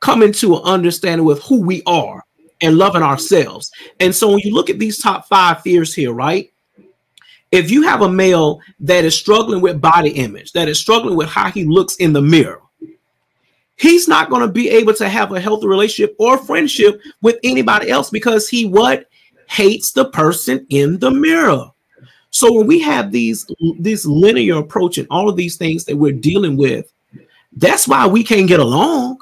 come 0.00 0.22
into 0.22 0.54
an 0.56 0.62
understanding 0.62 1.24
with 1.24 1.42
who 1.42 1.62
we 1.62 1.82
are 1.86 2.22
and 2.60 2.76
loving 2.76 3.02
ourselves. 3.02 3.70
And 4.00 4.14
so 4.14 4.30
when 4.30 4.40
you 4.40 4.52
look 4.52 4.68
at 4.68 4.78
these 4.78 4.98
top 5.00 5.26
five 5.26 5.62
fears 5.62 5.94
here, 5.94 6.12
right? 6.12 6.52
If 7.54 7.70
you 7.70 7.82
have 7.82 8.02
a 8.02 8.10
male 8.10 8.60
that 8.80 9.04
is 9.04 9.16
struggling 9.16 9.60
with 9.60 9.80
body 9.80 10.10
image, 10.10 10.50
that 10.54 10.68
is 10.68 10.76
struggling 10.76 11.16
with 11.16 11.28
how 11.28 11.52
he 11.52 11.64
looks 11.64 11.94
in 11.96 12.12
the 12.12 12.20
mirror, 12.20 12.60
he's 13.76 14.08
not 14.08 14.28
going 14.28 14.44
to 14.44 14.52
be 14.52 14.68
able 14.70 14.92
to 14.94 15.08
have 15.08 15.30
a 15.30 15.40
healthy 15.40 15.68
relationship 15.68 16.16
or 16.18 16.36
friendship 16.36 17.00
with 17.22 17.38
anybody 17.44 17.90
else 17.90 18.10
because 18.10 18.48
he 18.48 18.66
what 18.66 19.08
hates 19.48 19.92
the 19.92 20.06
person 20.06 20.66
in 20.70 20.98
the 20.98 21.12
mirror. 21.12 21.70
So 22.30 22.52
when 22.52 22.66
we 22.66 22.80
have 22.80 23.12
these 23.12 23.46
this 23.78 24.04
linear 24.04 24.58
approach 24.58 24.98
and 24.98 25.06
all 25.08 25.28
of 25.28 25.36
these 25.36 25.56
things 25.56 25.84
that 25.84 25.96
we're 25.96 26.10
dealing 26.10 26.56
with, 26.56 26.92
that's 27.52 27.86
why 27.86 28.04
we 28.08 28.24
can't 28.24 28.48
get 28.48 28.58
along. 28.58 29.18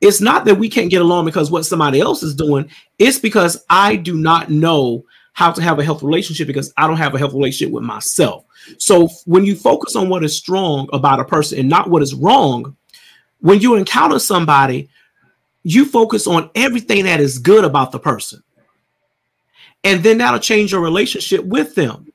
It's 0.00 0.20
not 0.20 0.44
that 0.44 0.54
we 0.54 0.68
can't 0.68 0.88
get 0.88 1.02
along 1.02 1.24
because 1.24 1.50
what 1.50 1.66
somebody 1.66 2.00
else 2.00 2.22
is 2.22 2.36
doing. 2.36 2.70
It's 3.00 3.18
because 3.18 3.64
I 3.68 3.96
do 3.96 4.16
not 4.16 4.50
know 4.50 5.04
how 5.40 5.50
to 5.50 5.62
have 5.62 5.78
a 5.78 5.82
healthy 5.82 6.04
relationship 6.04 6.46
because 6.46 6.70
I 6.76 6.86
don't 6.86 6.98
have 6.98 7.14
a 7.14 7.18
healthy 7.18 7.36
relationship 7.36 7.72
with 7.72 7.82
myself. 7.82 8.44
So 8.76 9.08
when 9.24 9.46
you 9.46 9.56
focus 9.56 9.96
on 9.96 10.10
what 10.10 10.22
is 10.22 10.36
strong 10.36 10.86
about 10.92 11.18
a 11.18 11.24
person 11.24 11.58
and 11.58 11.66
not 11.66 11.88
what 11.88 12.02
is 12.02 12.14
wrong, 12.14 12.76
when 13.40 13.58
you 13.58 13.76
encounter 13.76 14.18
somebody, 14.18 14.90
you 15.62 15.86
focus 15.86 16.26
on 16.26 16.50
everything 16.54 17.04
that 17.04 17.20
is 17.20 17.38
good 17.38 17.64
about 17.64 17.90
the 17.90 17.98
person. 17.98 18.42
And 19.82 20.02
then 20.02 20.18
that'll 20.18 20.40
change 20.40 20.72
your 20.72 20.82
relationship 20.82 21.42
with 21.42 21.74
them. 21.74 22.12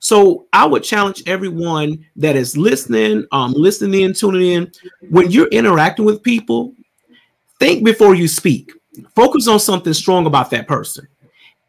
So 0.00 0.48
I 0.52 0.66
would 0.66 0.82
challenge 0.82 1.22
everyone 1.28 2.04
that 2.16 2.34
is 2.34 2.56
listening, 2.56 3.24
um, 3.30 3.52
listening 3.52 4.00
in, 4.00 4.14
tuning 4.14 4.50
in. 4.50 4.72
When 5.10 5.30
you're 5.30 5.46
interacting 5.46 6.04
with 6.04 6.24
people, 6.24 6.74
think 7.60 7.84
before 7.84 8.16
you 8.16 8.26
speak. 8.26 8.72
Focus 9.14 9.46
on 9.46 9.60
something 9.60 9.92
strong 9.92 10.26
about 10.26 10.50
that 10.50 10.66
person, 10.66 11.06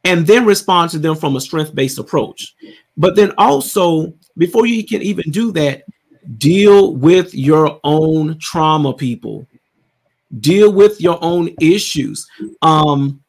and 0.03 0.25
then 0.25 0.45
respond 0.45 0.91
to 0.91 0.99
them 0.99 1.15
from 1.15 1.35
a 1.35 1.41
strength-based 1.41 1.99
approach. 1.99 2.55
But 2.97 3.15
then 3.15 3.33
also, 3.37 4.13
before 4.37 4.65
you 4.65 4.85
can 4.85 5.01
even 5.01 5.29
do 5.31 5.51
that, 5.53 5.83
deal 6.37 6.95
with 6.95 7.33
your 7.33 7.79
own 7.83 8.37
trauma, 8.39 8.93
people. 8.93 9.47
Deal 10.39 10.71
with 10.71 11.01
your 11.01 11.17
own 11.21 11.53
issues. 11.59 12.27
Um, 12.61 13.23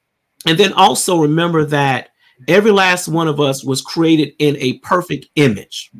and 0.46 0.58
then 0.58 0.72
also 0.72 1.20
remember 1.20 1.64
that 1.66 2.10
every 2.48 2.70
last 2.70 3.08
one 3.08 3.28
of 3.28 3.40
us 3.40 3.64
was 3.64 3.80
created 3.80 4.34
in 4.38 4.56
a 4.56 4.78
perfect 4.78 5.28
image. 5.36 5.90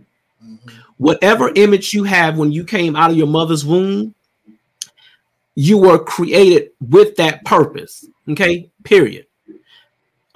Mm-hmm. 0.45 0.71
Whatever 0.99 1.53
image 1.55 1.95
you 1.95 2.05
have 2.05 2.37
when 2.37 2.53
you 2.53 2.65
came 2.65 2.97
out 2.97 3.11
of 3.11 3.17
your 3.17 3.27
mother's 3.27 3.65
womb, 3.65 4.15
you 5.55 5.79
were 5.79 5.99
created 5.99 6.71
with 6.81 7.17
that 7.17 7.45
purpose. 7.45 8.07
Okay, 8.29 8.71
period. 8.85 9.27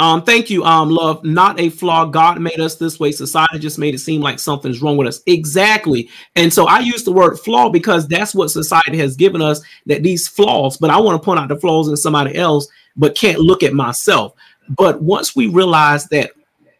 Um, 0.01 0.23
thank 0.23 0.51
you, 0.51 0.65
um, 0.65 0.91
love. 0.91 1.25
Not 1.25 1.61
a 1.61 1.69
flaw. 1.69 2.05
God 2.05 2.41
made 2.41 2.59
us 2.59 2.75
this 2.75 2.99
way. 2.99 3.13
Society 3.13 3.61
just 3.61 3.79
made 3.79 3.95
it 3.95 3.99
seem 3.99 4.21
like 4.21 4.41
something's 4.41 4.83
wrong 4.83 4.97
with 4.97 5.07
us. 5.07 5.21
Exactly. 5.27 6.09
And 6.35 6.53
so 6.53 6.67
I 6.67 6.81
use 6.81 7.05
the 7.05 7.13
word 7.13 7.39
flaw 7.39 7.69
because 7.71 8.09
that's 8.09 8.35
what 8.35 8.51
society 8.51 8.99
has 8.99 9.15
given 9.15 9.41
us 9.41 9.63
that 9.87 10.03
these 10.03 10.27
flaws, 10.27 10.77
but 10.77 10.91
I 10.91 10.99
want 10.99 11.21
to 11.21 11.25
point 11.25 11.39
out 11.39 11.49
the 11.49 11.57
flaws 11.57 11.89
in 11.89 11.97
somebody 11.97 12.35
else, 12.35 12.67
but 12.97 13.15
can't 13.15 13.39
look 13.39 13.63
at 13.63 13.73
myself. 13.73 14.35
But 14.69 15.01
once 15.01 15.37
we 15.37 15.47
realize 15.47 16.07
that 16.09 16.33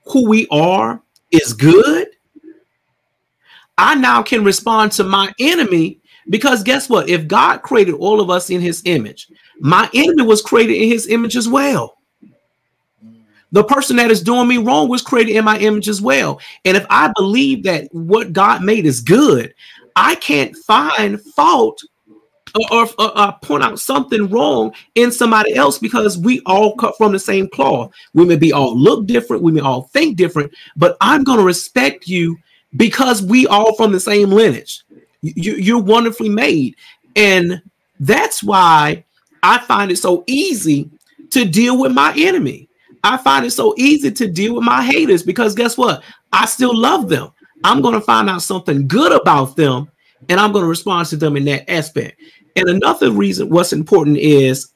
who 0.07 0.29
we 0.29 0.49
are 0.51 1.01
is 1.31 1.53
good, 1.53 2.09
I 3.79 3.95
now 3.95 4.23
can 4.23 4.45
respond 4.45 4.91
to 4.93 5.05
my 5.05 5.33
enemy 5.39 6.01
because 6.31 6.63
guess 6.63 6.89
what? 6.89 7.09
If 7.09 7.29
God 7.29 7.59
created 7.63 7.95
all 7.95 8.21
of 8.21 8.31
us 8.31 8.51
in 8.51 8.61
his 8.61 8.83
image, 8.87 9.29
my 9.61 9.89
enemy 9.95 10.23
was 10.23 10.43
created 10.43 10.77
in 10.77 10.89
his 10.89 11.07
image 11.07 11.37
as 11.37 11.49
well. 11.49 11.94
The 13.55 13.63
person 13.63 13.95
that 13.97 14.11
is 14.11 14.21
doing 14.21 14.49
me 14.49 14.59
wrong 14.59 14.89
was 14.89 15.01
created 15.01 15.37
in 15.37 15.45
my 15.45 15.57
image 15.59 15.89
as 15.89 16.03
well. 16.03 16.41
And 16.65 16.77
if 16.77 16.85
I 16.91 17.13
believe 17.15 17.63
that 17.63 17.87
what 17.93 18.33
God 18.33 18.65
made 18.65 18.85
is 18.85 19.01
good, 19.01 19.55
I 19.95 20.17
can't 20.17 20.57
find 20.57 21.23
fault 21.23 21.81
or, 22.73 22.89
or, 22.99 23.17
or 23.17 23.33
point 23.43 23.63
out 23.63 23.79
something 23.79 24.29
wrong 24.29 24.75
in 24.97 25.13
somebody 25.13 25.55
else 25.55 25.79
because 25.79 26.19
we 26.19 26.41
all 26.47 26.75
cut 26.75 26.97
from 26.97 27.13
the 27.13 27.19
same 27.21 27.49
cloth. 27.49 27.93
We 28.13 28.25
may 28.25 28.35
be 28.35 28.53
all 28.53 28.77
look 28.77 29.07
different, 29.07 29.45
we 29.45 29.53
may 29.53 29.61
all 29.61 29.83
think 29.83 30.17
different, 30.17 30.53
but 30.75 30.97
I'm 31.01 31.23
going 31.23 31.39
to 31.39 31.45
respect 31.45 32.09
you 32.09 32.37
because 32.77 33.23
we 33.23 33.47
all 33.47 33.77
from 33.77 33.93
the 33.93 34.01
same 34.01 34.31
lineage. 34.31 34.83
You, 35.23 35.55
you're 35.55 35.81
wonderfully 35.81 36.29
made, 36.29 36.75
and 37.15 37.63
that's 38.01 38.43
why 38.43 39.05
I 39.45 39.59
find 39.59 39.93
it 39.93 39.99
so 39.99 40.25
easy 40.27 40.91
to 41.31 41.45
deal 41.45 41.79
with 41.79 41.93
my 41.93 42.13
enemy. 42.17 42.69
I 43.05 43.19
find 43.19 43.45
it 43.45 43.51
so 43.51 43.75
easy 43.77 44.11
to 44.11 44.27
deal 44.27 44.55
with 44.55 44.65
my 44.65 44.83
haters 44.83 45.23
because 45.23 45.55
guess 45.55 45.77
what? 45.77 46.03
I 46.33 46.47
still 46.47 46.77
love 46.77 47.09
them. 47.11 47.31
I'm 47.63 47.83
going 47.83 47.95
to 47.95 48.01
find 48.01 48.31
out 48.31 48.43
something 48.43 48.89
good 48.89 49.13
about 49.13 49.57
them 49.57 49.91
and 50.29 50.41
I'm 50.41 50.53
going 50.53 50.65
to 50.65 50.69
respond 50.69 51.09
to 51.09 51.17
them 51.17 51.37
in 51.37 51.45
that 51.45 51.71
aspect. 51.71 52.21
And 52.57 52.69
another 52.69 53.11
reason 53.11 53.51
what's 53.51 53.75
important 53.75 54.17
is 54.17 54.73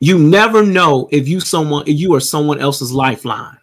you 0.00 0.18
never 0.18 0.62
know 0.62 1.08
if 1.10 1.26
you 1.26 1.40
someone 1.40 1.82
if 1.86 1.98
you 1.98 2.14
are 2.14 2.20
someone 2.20 2.60
else's 2.60 2.92
lifeline. 2.92 3.56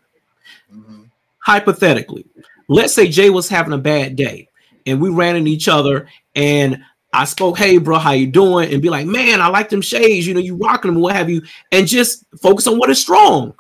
Mm-hmm. 0.74 1.04
Hypothetically, 1.40 2.26
let's 2.68 2.94
say 2.94 3.08
Jay 3.08 3.30
was 3.30 3.48
having 3.48 3.74
a 3.74 3.78
bad 3.78 4.16
day 4.16 4.50
and 4.88 5.00
we 5.00 5.10
ran 5.10 5.36
into 5.36 5.52
each 5.52 5.68
other 5.68 6.08
and 6.36 6.84
I 7.16 7.24
spoke, 7.24 7.58
hey, 7.58 7.78
bro, 7.78 7.98
how 7.98 8.12
you 8.12 8.28
doing? 8.28 8.74
And 8.74 8.82
be 8.82 8.90
like, 8.90 9.08
man, 9.08 9.42
I 9.42 9.48
like 9.48 9.70
them 9.70 9.82
shades. 9.82 10.28
You 10.28 10.34
know, 10.34 10.42
you 10.42 10.58
rocking 10.58 10.92
them, 10.92 11.02
what 11.02 11.16
have 11.16 11.30
you, 11.30 11.42
and 11.72 11.88
just 11.88 12.26
focus 12.42 12.68
on 12.68 12.78
what 12.78 12.90
is 12.90 13.00
strong. 13.00 13.54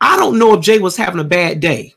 I 0.00 0.16
don't 0.16 0.38
know 0.38 0.54
if 0.54 0.62
Jay 0.62 0.78
was 0.78 0.96
having 0.96 1.20
a 1.20 1.24
bad 1.24 1.60
day, 1.60 1.94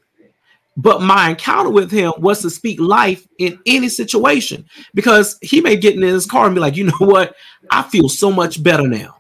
but 0.75 1.01
my 1.01 1.29
encounter 1.29 1.69
with 1.69 1.91
him 1.91 2.11
was 2.17 2.41
to 2.41 2.49
speak 2.49 2.79
life 2.79 3.25
in 3.37 3.59
any 3.65 3.87
situation 3.87 4.65
because 4.93 5.37
he 5.41 5.61
may 5.61 5.75
get 5.77 5.95
in 5.95 6.01
his 6.01 6.25
car 6.25 6.45
and 6.45 6.55
be 6.55 6.61
like, 6.61 6.75
you 6.75 6.85
know 6.85 6.97
what? 6.99 7.35
I 7.71 7.83
feel 7.83 8.09
so 8.09 8.31
much 8.31 8.61
better 8.61 8.87
now. 8.87 9.17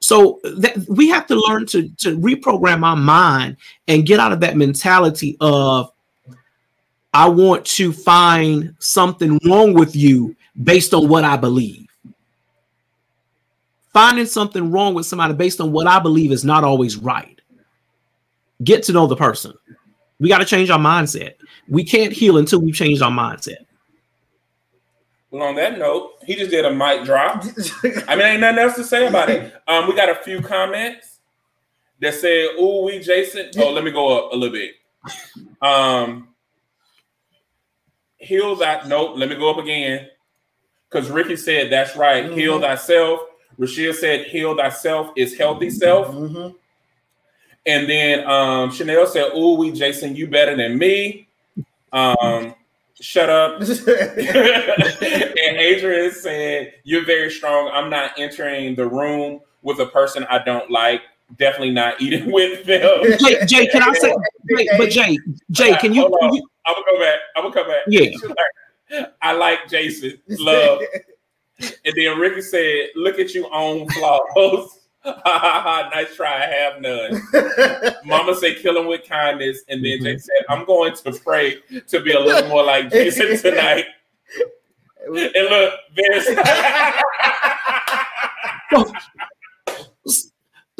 So 0.00 0.40
that 0.42 0.84
we 0.88 1.08
have 1.10 1.26
to 1.28 1.36
learn 1.36 1.64
to, 1.66 1.88
to 1.98 2.18
reprogram 2.18 2.84
our 2.84 2.96
mind 2.96 3.56
and 3.86 4.04
get 4.04 4.20
out 4.20 4.32
of 4.32 4.40
that 4.40 4.56
mentality 4.56 5.36
of 5.40 5.91
I 7.12 7.28
want 7.28 7.64
to 7.66 7.92
find 7.92 8.74
something 8.78 9.38
wrong 9.44 9.74
with 9.74 9.94
you 9.94 10.34
based 10.62 10.94
on 10.94 11.08
what 11.08 11.24
I 11.24 11.36
believe. 11.36 11.88
Finding 13.92 14.26
something 14.26 14.70
wrong 14.70 14.94
with 14.94 15.04
somebody 15.04 15.34
based 15.34 15.60
on 15.60 15.72
what 15.72 15.86
I 15.86 15.98
believe 15.98 16.32
is 16.32 16.44
not 16.44 16.64
always 16.64 16.96
right. 16.96 17.38
Get 18.64 18.82
to 18.84 18.92
know 18.92 19.06
the 19.06 19.16
person. 19.16 19.52
We 20.18 20.28
got 20.28 20.38
to 20.38 20.44
change 20.44 20.70
our 20.70 20.78
mindset. 20.78 21.34
We 21.68 21.84
can't 21.84 22.12
heal 22.12 22.38
until 22.38 22.60
we've 22.60 22.74
changed 22.74 23.02
our 23.02 23.10
mindset. 23.10 23.66
Well, 25.30 25.42
on 25.42 25.56
that 25.56 25.78
note, 25.78 26.12
he 26.24 26.34
just 26.34 26.50
did 26.50 26.64
a 26.64 26.70
mic 26.70 27.04
drop. 27.04 27.44
I 28.06 28.16
mean, 28.16 28.26
ain't 28.26 28.40
nothing 28.40 28.58
else 28.58 28.76
to 28.76 28.84
say 28.84 29.06
about 29.06 29.30
it. 29.30 29.54
Um, 29.66 29.88
we 29.88 29.96
got 29.96 30.10
a 30.10 30.14
few 30.14 30.42
comments 30.42 31.20
that 32.00 32.14
say, 32.14 32.44
"Ooh, 32.44 32.84
we 32.84 32.98
Jason." 33.00 33.50
Oh, 33.56 33.72
let 33.72 33.82
me 33.82 33.90
go 33.90 34.26
up 34.26 34.32
a 34.32 34.36
little 34.36 34.52
bit. 34.54 34.74
Um, 35.62 36.28
heal 38.22 38.56
that. 38.56 38.88
Nope. 38.88 39.14
Let 39.16 39.28
me 39.28 39.36
go 39.36 39.50
up 39.50 39.58
again. 39.58 40.08
Because 40.90 41.10
Ricky 41.10 41.36
said 41.36 41.70
that's 41.70 41.96
right. 41.96 42.24
Mm-hmm. 42.24 42.34
Heal 42.34 42.60
thyself. 42.60 43.20
Rashid 43.58 43.94
said, 43.96 44.26
heal 44.26 44.56
thyself 44.56 45.12
is 45.16 45.36
healthy 45.36 45.70
self. 45.70 46.08
Mm-hmm. 46.08 46.56
And 47.66 47.88
then 47.88 48.26
um, 48.26 48.72
Chanel 48.72 49.06
said, 49.06 49.32
"Ooh, 49.36 49.54
we 49.54 49.70
Jason, 49.70 50.16
you 50.16 50.26
better 50.26 50.56
than 50.56 50.76
me." 50.78 51.28
Um, 51.92 52.54
shut 53.00 53.30
up. 53.30 53.60
and 53.60 53.68
Adrian 55.36 56.10
said, 56.10 56.72
"You're 56.82 57.04
very 57.04 57.30
strong. 57.30 57.70
I'm 57.72 57.88
not 57.88 58.12
entering 58.18 58.74
the 58.74 58.88
room 58.88 59.40
with 59.62 59.78
a 59.78 59.86
person 59.86 60.24
I 60.28 60.42
don't 60.42 60.70
like. 60.70 61.02
Definitely 61.36 61.72
not 61.72 62.00
eating 62.00 62.30
with 62.32 62.64
them." 62.64 63.04
Jay, 63.18 63.44
Jay 63.46 63.66
can 63.66 63.82
I 63.82 63.92
say? 63.94 64.14
Jay, 64.56 64.68
but 64.78 64.90
Jay, 64.90 65.18
Jay, 65.50 65.76
can 65.76 65.94
you, 65.94 66.14
can 66.20 66.34
you 66.34 66.46
I'm 66.66 66.74
gonna 66.74 66.86
go 66.86 66.98
back. 67.00 67.18
I'm 67.36 67.42
gonna 67.44 67.54
come 67.54 67.68
back. 67.68 67.82
Yeah. 67.88 69.06
I 69.22 69.32
like 69.32 69.68
Jason. 69.68 70.18
Love. 70.28 70.80
and 71.60 71.94
then 71.96 72.18
Ricky 72.18 72.42
said, 72.42 72.88
"Look 72.94 73.18
at 73.18 73.34
you 73.34 73.48
own 73.50 73.88
flaws." 73.88 74.78
Ha 75.04 75.20
ha 75.24 75.60
ha! 75.64 75.90
Nice 75.92 76.14
try. 76.14 76.44
I 76.44 76.46
have 76.46 76.80
none. 76.80 77.20
Mama 78.04 78.36
said, 78.36 78.58
"Kill 78.58 78.78
him 78.78 78.86
with 78.86 79.08
kindness," 79.08 79.62
and 79.68 79.84
then 79.84 79.98
mm-hmm. 79.98 80.04
Jay 80.04 80.18
said, 80.18 80.44
"I'm 80.48 80.64
going 80.64 80.94
to 80.94 81.12
pray 81.24 81.56
to 81.88 82.00
be 82.00 82.12
a 82.12 82.20
little 82.20 82.48
more 82.48 82.62
like 82.62 82.90
Jason 82.90 83.36
tonight." 83.36 83.86
and 85.06 85.48
look, 85.50 85.74
there's. 85.96 86.28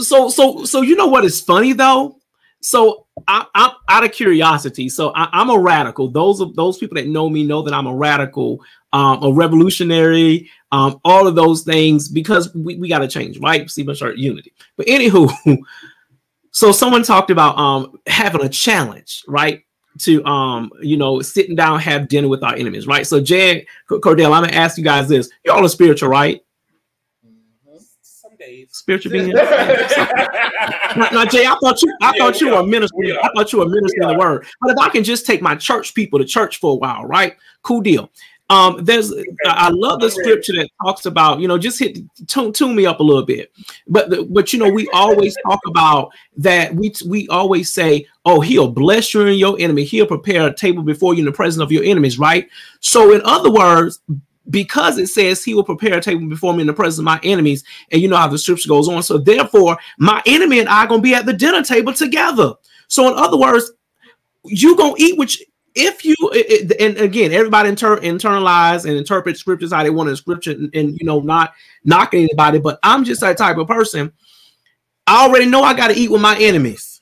So 0.03 0.29
so 0.29 0.65
so 0.65 0.83
you 0.83 0.97
know 0.97 1.07
what 1.07 1.25
is 1.25 1.41
funny 1.41 1.73
though 1.73 2.17
so 2.65 3.07
I, 3.27 3.45
am 3.57 3.73
out 3.89 4.05
of 4.05 4.13
curiosity. 4.13 4.89
So 4.89 5.11
I, 5.17 5.41
am 5.41 5.51
a 5.51 5.59
radical. 5.59 6.07
Those 6.07 6.41
of 6.41 6.55
those 6.55 6.79
people 6.79 6.95
that 6.95 7.09
know 7.09 7.29
me 7.29 7.45
know 7.45 7.61
that 7.63 7.75
I'm 7.75 7.89
a 7.89 7.95
radical, 7.95 8.63
um, 8.93 9.21
a 9.25 9.33
revolutionary, 9.33 10.49
um, 10.71 11.01
all 11.05 11.27
of 11.27 11.35
those 11.35 11.65
things 11.65 12.09
because 12.09 12.55
we, 12.55 12.77
we 12.77 12.89
got 12.89 13.01
to 13.01 13.09
change, 13.09 13.41
right? 13.41 13.69
See 13.69 13.83
much 13.83 14.01
our 14.01 14.13
unity. 14.13 14.53
But 14.77 14.87
anywho, 14.87 15.59
So 16.53 16.71
someone 16.71 17.03
talked 17.03 17.31
about 17.31 17.59
um 17.59 17.99
having 18.07 18.43
a 18.43 18.49
challenge, 18.49 19.25
right? 19.27 19.65
To 20.01 20.25
um, 20.25 20.71
you 20.81 20.97
know, 20.97 21.21
sitting 21.21 21.57
down, 21.57 21.81
have 21.81 22.09
dinner 22.09 22.29
with 22.29 22.45
our 22.45 22.55
enemies, 22.55 22.87
right? 22.87 23.07
So 23.07 23.21
Jay 23.21 23.67
Cordell, 23.91 24.33
I'm 24.33 24.45
gonna 24.45 24.57
ask 24.57 24.79
you 24.79 24.85
guys 24.85 25.09
this: 25.09 25.31
y'all 25.45 25.65
are 25.65 25.69
spiritual, 25.69 26.09
right? 26.09 26.41
Spiritual 28.71 29.13
being. 29.13 29.33
now, 29.33 31.09
now, 31.13 31.25
Jay, 31.25 31.47
I 31.47 31.57
thought 31.61 31.81
you, 31.83 31.97
I 32.01 32.13
Yeah, 32.17 32.25
thought 32.25 32.41
we 32.41 32.47
you 32.47 32.53
were 32.53 32.61
a 32.61 32.67
minister. 32.67 32.97
We. 32.97 33.19
I 33.19 33.31
thought 33.35 33.53
you 33.53 33.59
were 33.61 33.67
a 33.67 33.69
minister 33.69 34.03
in 34.03 34.09
the 34.09 34.19
word. 34.19 34.47
But 34.61 34.73
if 34.73 34.79
I 34.79 34.89
can 34.89 35.05
just 35.05 35.27
take 35.27 35.43
my 35.43 35.55
church 35.55 35.95
people 35.95 36.19
to 36.19 36.25
church 36.25 36.59
for 36.59 36.73
a 36.73 36.77
while, 36.77 37.05
right? 37.05 37.37
Cool 37.63 37.81
deal. 37.81 38.11
Um, 38.51 38.85
there's, 38.85 39.11
I 39.47 39.71
love 39.71 40.01
the 40.01 40.11
scripture 40.11 40.53
that 40.53 40.69
talks 40.85 41.07
about, 41.07 41.41
you 41.41 41.49
know, 41.49 41.57
just 41.57 41.79
hit 41.79 41.99
tune, 42.27 42.53
tune 42.53 42.75
me 42.75 42.85
up 42.85 43.01
a 43.01 43.03
little 43.03 43.25
bit. 43.25 43.51
But, 43.89 44.11
the, 44.11 44.25
but 44.25 44.53
you 44.53 44.59
know, 44.59 44.69
we 44.69 44.87
always 44.93 45.35
talk 45.49 45.61
about 45.67 46.11
that. 46.37 46.75
We 46.75 46.93
we 47.09 47.27
always 47.29 47.73
say, 47.73 48.07
oh, 48.27 48.43
he'll 48.43 48.71
bless 48.71 49.15
you 49.15 49.27
and 49.27 49.39
your 49.39 49.57
enemy. 49.59 49.85
He'll 49.85 50.07
prepare 50.07 50.49
a 50.49 50.55
table 50.55 50.83
before 50.83 51.15
you 51.15 51.21
in 51.21 51.25
the 51.25 51.33
presence 51.33 51.63
of 51.63 51.73
your 51.73 51.85
enemies, 51.85 52.19
right? 52.19 52.47
So, 52.81 53.15
in 53.15 53.23
other 53.25 53.51
words, 53.51 54.01
because 54.51 54.99
it 54.99 55.09
says 55.09 55.45
he 55.45 55.55
will 55.55 55.65
prepare 55.65 55.99
a 55.99 56.01
table 56.01 56.29
before 56.29 56.53
me 56.55 56.63
in 56.63 56.67
the 56.67 56.73
presence 56.73 56.99
of 56.99 57.05
my 57.05 57.21
enemies, 57.23 57.65
and 57.91 58.03
you 58.03 58.09
know 58.09 58.17
how 58.17 58.29
the 58.29 58.39
scripture 58.39 58.69
goes 58.69 58.89
on. 58.89 59.03
So 59.03 59.19
therefore, 59.19 59.77
my 59.99 60.23
enemy 60.27 60.61
and 60.61 60.69
I 60.69 60.85
are 60.85 60.87
gonna 60.87 61.03
be 61.03 61.15
at 61.15 61.27
the 61.27 61.33
dinner 61.33 61.63
table 61.63 61.93
together. 61.93 62.55
So 62.89 63.09
in 63.09 63.15
other 63.19 63.37
words, 63.37 63.73
you 64.45 64.77
gonna 64.77 64.95
eat 64.99 65.19
which 65.19 65.43
if 65.75 66.05
you 66.05 66.15
it- 66.35 66.81
and 66.81 66.99
again 66.99 67.33
everybody 67.33 67.71
inter, 67.71 67.99
internalize 68.01 68.85
and 68.85 68.97
interpret 68.97 69.39
scriptures 69.39 69.73
how 69.73 69.83
they 69.83 69.91
want 69.91 70.09
to 70.11 70.17
scripture 70.17 70.51
and, 70.51 70.75
and 70.75 70.99
you 71.01 71.07
know 71.07 71.21
not 71.21 71.55
knocking 71.85 72.25
anybody, 72.25 72.59
but 72.59 72.79
I'm 72.83 73.05
just 73.05 73.21
that 73.23 73.39
type 73.39 73.57
of 73.57 73.69
person. 73.69 74.13
I 75.07 75.27
already 75.27 75.47
know 75.47 75.63
I 75.63 75.75
got 75.75 75.89
to 75.89 75.99
eat 75.99 76.11
with 76.11 76.21
my 76.21 76.39
enemies 76.39 77.01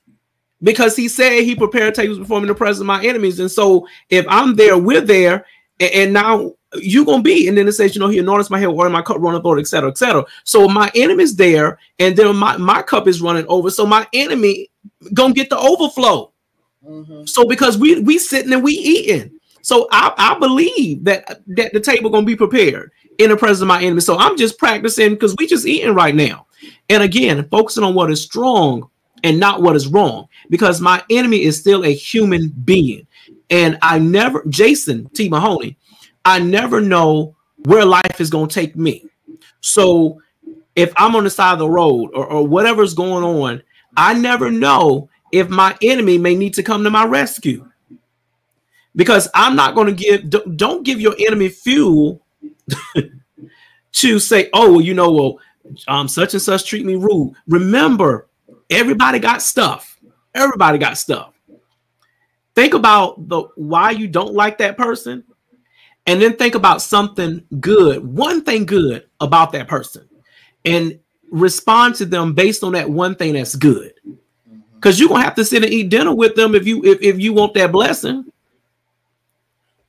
because 0.62 0.96
he 0.96 1.08
said 1.08 1.42
he 1.42 1.54
prepared 1.54 1.94
tables 1.94 2.18
before 2.18 2.38
me 2.40 2.44
in 2.44 2.48
the 2.48 2.54
presence 2.54 2.80
of 2.80 2.86
my 2.86 3.02
enemies. 3.04 3.40
And 3.40 3.50
so 3.50 3.86
if 4.08 4.24
I'm 4.28 4.54
there, 4.56 4.78
we're 4.78 5.00
there, 5.00 5.46
and 5.80 6.12
now 6.12 6.54
you 6.74 7.04
gonna 7.04 7.22
be, 7.22 7.48
and 7.48 7.56
then 7.56 7.66
it 7.66 7.72
says, 7.72 7.94
you 7.94 8.00
know, 8.00 8.08
he 8.08 8.18
anoints 8.18 8.50
my 8.50 8.58
head, 8.58 8.68
in 8.68 8.92
my 8.92 9.02
cup 9.02 9.18
runneth 9.18 9.44
over, 9.44 9.58
etc. 9.58 9.90
etc. 9.90 10.24
So 10.44 10.68
my 10.68 10.90
enemy's 10.94 11.34
there, 11.34 11.78
and 11.98 12.16
then 12.16 12.34
my, 12.36 12.56
my 12.56 12.82
cup 12.82 13.08
is 13.08 13.20
running 13.20 13.46
over. 13.48 13.70
So 13.70 13.86
my 13.86 14.06
enemy 14.12 14.70
gonna 15.12 15.34
get 15.34 15.50
the 15.50 15.58
overflow. 15.58 16.32
Mhm. 16.86 17.28
So 17.28 17.44
because 17.44 17.76
we 17.76 18.00
we 18.00 18.18
sitting 18.18 18.52
and 18.52 18.62
we 18.62 18.72
eating. 18.72 19.32
So 19.62 19.88
I, 19.92 20.12
I 20.16 20.38
believe 20.38 21.04
that 21.04 21.42
that 21.48 21.72
the 21.72 21.80
table 21.80 22.10
gonna 22.10 22.24
be 22.24 22.36
prepared 22.36 22.92
in 23.18 23.30
the 23.30 23.36
presence 23.36 23.60
of 23.60 23.68
my 23.68 23.82
enemy. 23.82 24.00
So 24.00 24.16
I'm 24.16 24.36
just 24.36 24.58
practicing 24.58 25.10
because 25.10 25.34
we 25.36 25.46
just 25.46 25.66
eating 25.66 25.94
right 25.94 26.14
now. 26.14 26.46
And 26.88 27.02
again, 27.02 27.46
focusing 27.50 27.84
on 27.84 27.94
what 27.94 28.10
is 28.10 28.22
strong 28.22 28.88
and 29.22 29.38
not 29.38 29.60
what 29.60 29.76
is 29.76 29.86
wrong, 29.86 30.28
because 30.48 30.80
my 30.80 31.02
enemy 31.10 31.42
is 31.42 31.58
still 31.58 31.84
a 31.84 31.92
human 31.92 32.48
being. 32.64 33.06
And 33.50 33.78
I 33.82 33.98
never, 33.98 34.44
Jason 34.48 35.10
T. 35.10 35.28
Mahoney, 35.28 35.76
I 36.24 36.38
never 36.38 36.80
know 36.80 37.36
where 37.64 37.84
life 37.84 38.20
is 38.20 38.30
gonna 38.30 38.48
take 38.48 38.76
me. 38.76 39.06
So 39.60 40.20
if 40.76 40.92
I'm 40.96 41.16
on 41.16 41.24
the 41.24 41.30
side 41.30 41.54
of 41.54 41.58
the 41.58 41.68
road 41.68 42.10
or, 42.14 42.26
or 42.26 42.46
whatever's 42.46 42.94
going 42.94 43.24
on, 43.24 43.62
I 43.96 44.14
never 44.14 44.50
know 44.50 45.08
if 45.32 45.48
my 45.48 45.76
enemy 45.82 46.18
may 46.18 46.34
need 46.34 46.54
to 46.54 46.62
come 46.62 46.84
to 46.84 46.90
my 46.90 47.04
rescue. 47.04 47.66
Because 48.96 49.28
I'm 49.34 49.54
not 49.54 49.74
going 49.74 49.86
to 49.86 49.92
give, 49.92 50.28
don't, 50.28 50.56
don't 50.56 50.84
give 50.84 51.00
your 51.00 51.14
enemy 51.18 51.48
fuel 51.48 52.20
to 53.92 54.18
say, 54.18 54.50
oh, 54.52 54.72
well, 54.72 54.80
you 54.80 54.94
know, 54.94 55.12
well, 55.12 55.38
um, 55.86 56.08
such 56.08 56.34
and 56.34 56.42
such 56.42 56.66
treat 56.66 56.84
me 56.84 56.96
rude. 56.96 57.34
Remember, 57.46 58.26
everybody 58.68 59.20
got 59.20 59.42
stuff. 59.42 59.98
Everybody 60.34 60.78
got 60.78 60.98
stuff. 60.98 61.34
Think 62.56 62.74
about 62.74 63.28
the 63.28 63.42
why 63.54 63.92
you 63.92 64.08
don't 64.08 64.34
like 64.34 64.58
that 64.58 64.76
person, 64.76 65.22
and 66.10 66.20
then 66.20 66.36
think 66.36 66.56
about 66.56 66.82
something 66.82 67.40
good, 67.60 68.04
one 68.04 68.42
thing 68.42 68.66
good 68.66 69.06
about 69.20 69.52
that 69.52 69.68
person, 69.68 70.08
and 70.64 70.98
respond 71.30 71.94
to 71.94 72.04
them 72.04 72.34
based 72.34 72.64
on 72.64 72.72
that 72.72 72.90
one 72.90 73.14
thing 73.14 73.34
that's 73.34 73.54
good. 73.54 73.94
Mm-hmm. 74.04 74.58
Because 74.74 74.98
you're 74.98 75.08
gonna 75.08 75.22
have 75.22 75.36
to 75.36 75.44
sit 75.44 75.62
and 75.62 75.72
eat 75.72 75.88
dinner 75.88 76.12
with 76.12 76.34
them 76.34 76.56
if 76.56 76.66
you 76.66 76.84
if, 76.84 77.00
if 77.00 77.20
you 77.20 77.32
want 77.32 77.54
that 77.54 77.70
blessing. 77.70 78.24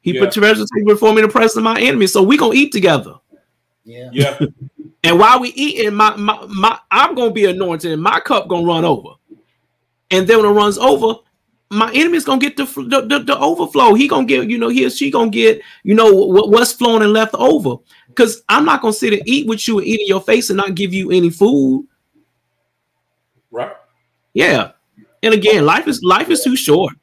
He 0.01 0.13
Yeah. 0.13 0.21
put 0.21 0.33
treasures 0.33 0.69
before 0.85 1.11
me 1.11 1.21
in 1.21 1.27
the 1.27 1.31
presence 1.31 1.57
of 1.57 1.63
my 1.63 1.79
enemy. 1.81 2.05
So 2.05 2.21
we 2.21 2.37
gonna 2.37 2.53
eat 2.53 2.71
together. 2.71 3.15
Yeah. 3.83 4.09
Yeah. 4.13 4.39
And 5.03 5.17
while 5.17 5.39
we 5.39 5.49
eating, 5.49 5.95
my, 5.95 6.15
my 6.15 6.45
my 6.45 6.77
I'm 6.91 7.15
gonna 7.15 7.31
be 7.31 7.45
anointed 7.45 7.91
and 7.91 8.01
my 8.01 8.19
cup 8.19 8.47
gonna 8.47 8.67
run 8.67 8.85
over. 8.85 9.15
And 10.11 10.27
then 10.27 10.37
when 10.37 10.45
it 10.45 10.53
runs 10.53 10.77
over, 10.77 11.19
my 11.71 11.89
enemy's 11.93 12.25
gonna 12.25 12.41
get 12.41 12.57
the, 12.57 12.65
the, 12.65 13.01
the, 13.07 13.19
the 13.19 13.39
overflow. 13.39 13.93
He 13.93 14.07
gonna 14.07 14.25
get, 14.25 14.49
you 14.49 14.57
know, 14.57 14.67
he 14.67 14.85
or 14.85 14.89
she 14.89 15.09
gonna 15.09 15.31
get, 15.31 15.61
you 15.83 15.95
know, 15.95 16.13
what, 16.13 16.49
what's 16.49 16.73
flowing 16.73 17.01
and 17.01 17.13
left 17.13 17.33
over. 17.35 17.77
Because 18.07 18.43
I'm 18.49 18.65
not 18.65 18.81
gonna 18.81 18.93
sit 18.93 19.13
and 19.13 19.21
eat 19.25 19.47
with 19.47 19.65
you 19.67 19.79
and 19.79 19.87
eat 19.87 20.01
in 20.01 20.07
your 20.07 20.21
face 20.21 20.49
and 20.49 20.57
not 20.57 20.75
give 20.75 20.93
you 20.93 21.11
any 21.11 21.29
food. 21.29 21.87
Right. 23.51 23.71
Yeah. 24.33 24.71
And 25.23 25.33
again, 25.33 25.65
life 25.65 25.87
is 25.87 26.03
life 26.03 26.29
is 26.29 26.43
too 26.43 26.57
short. 26.57 26.93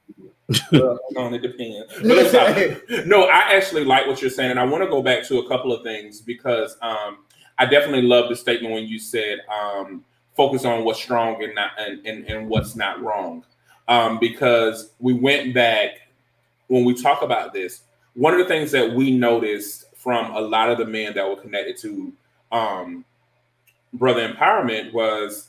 Well, 0.71 0.99
on, 1.17 1.35
it 1.35 1.41
depends. 1.41 1.93
But 1.97 2.05
listen, 2.05 3.09
no, 3.09 3.25
I 3.25 3.55
actually 3.55 3.85
like 3.85 4.07
what 4.07 4.21
you're 4.21 4.31
saying, 4.31 4.51
and 4.51 4.61
I 4.61 4.65
want 4.65 4.83
to 4.83 4.91
go 4.91 5.03
back 5.03 5.27
to 5.29 5.39
a 5.39 5.49
couple 5.49 5.73
of 5.73 5.83
things 5.83 6.21
because 6.21 6.77
um, 6.83 7.19
I 7.59 7.65
definitely 7.67 8.03
love 8.03 8.29
the 8.29 8.37
statement 8.37 8.75
when 8.75 8.87
you 8.87 8.99
said 8.99 9.41
um, 9.51 10.05
focus 10.37 10.65
on 10.65 10.85
what's 10.85 11.01
strong 11.01 11.43
and 11.43 11.55
not 11.55 11.71
and, 11.79 12.07
and, 12.07 12.27
and 12.27 12.49
what's 12.49 12.77
not 12.77 13.03
wrong. 13.03 13.45
Um, 13.89 14.19
because 14.19 14.91
we 14.99 15.15
went 15.15 15.55
back 15.55 16.03
when 16.67 16.85
we 16.85 16.95
talk 16.95 17.23
about 17.23 17.53
this, 17.55 17.83
one 18.15 18.35
of 18.35 18.39
the 18.39 18.45
things 18.45 18.71
that 18.73 18.93
we 18.93 19.11
noticed 19.11 19.87
from 19.97 20.35
a 20.37 20.41
lot 20.41 20.71
of 20.71 20.77
the 20.79 20.85
men 20.85 21.15
that 21.15 21.27
were 21.27 21.37
connected 21.37 21.77
to 21.79 22.13
um, 22.53 23.05
brother 23.95 24.29
empowerment 24.29 24.93
was 24.93 25.49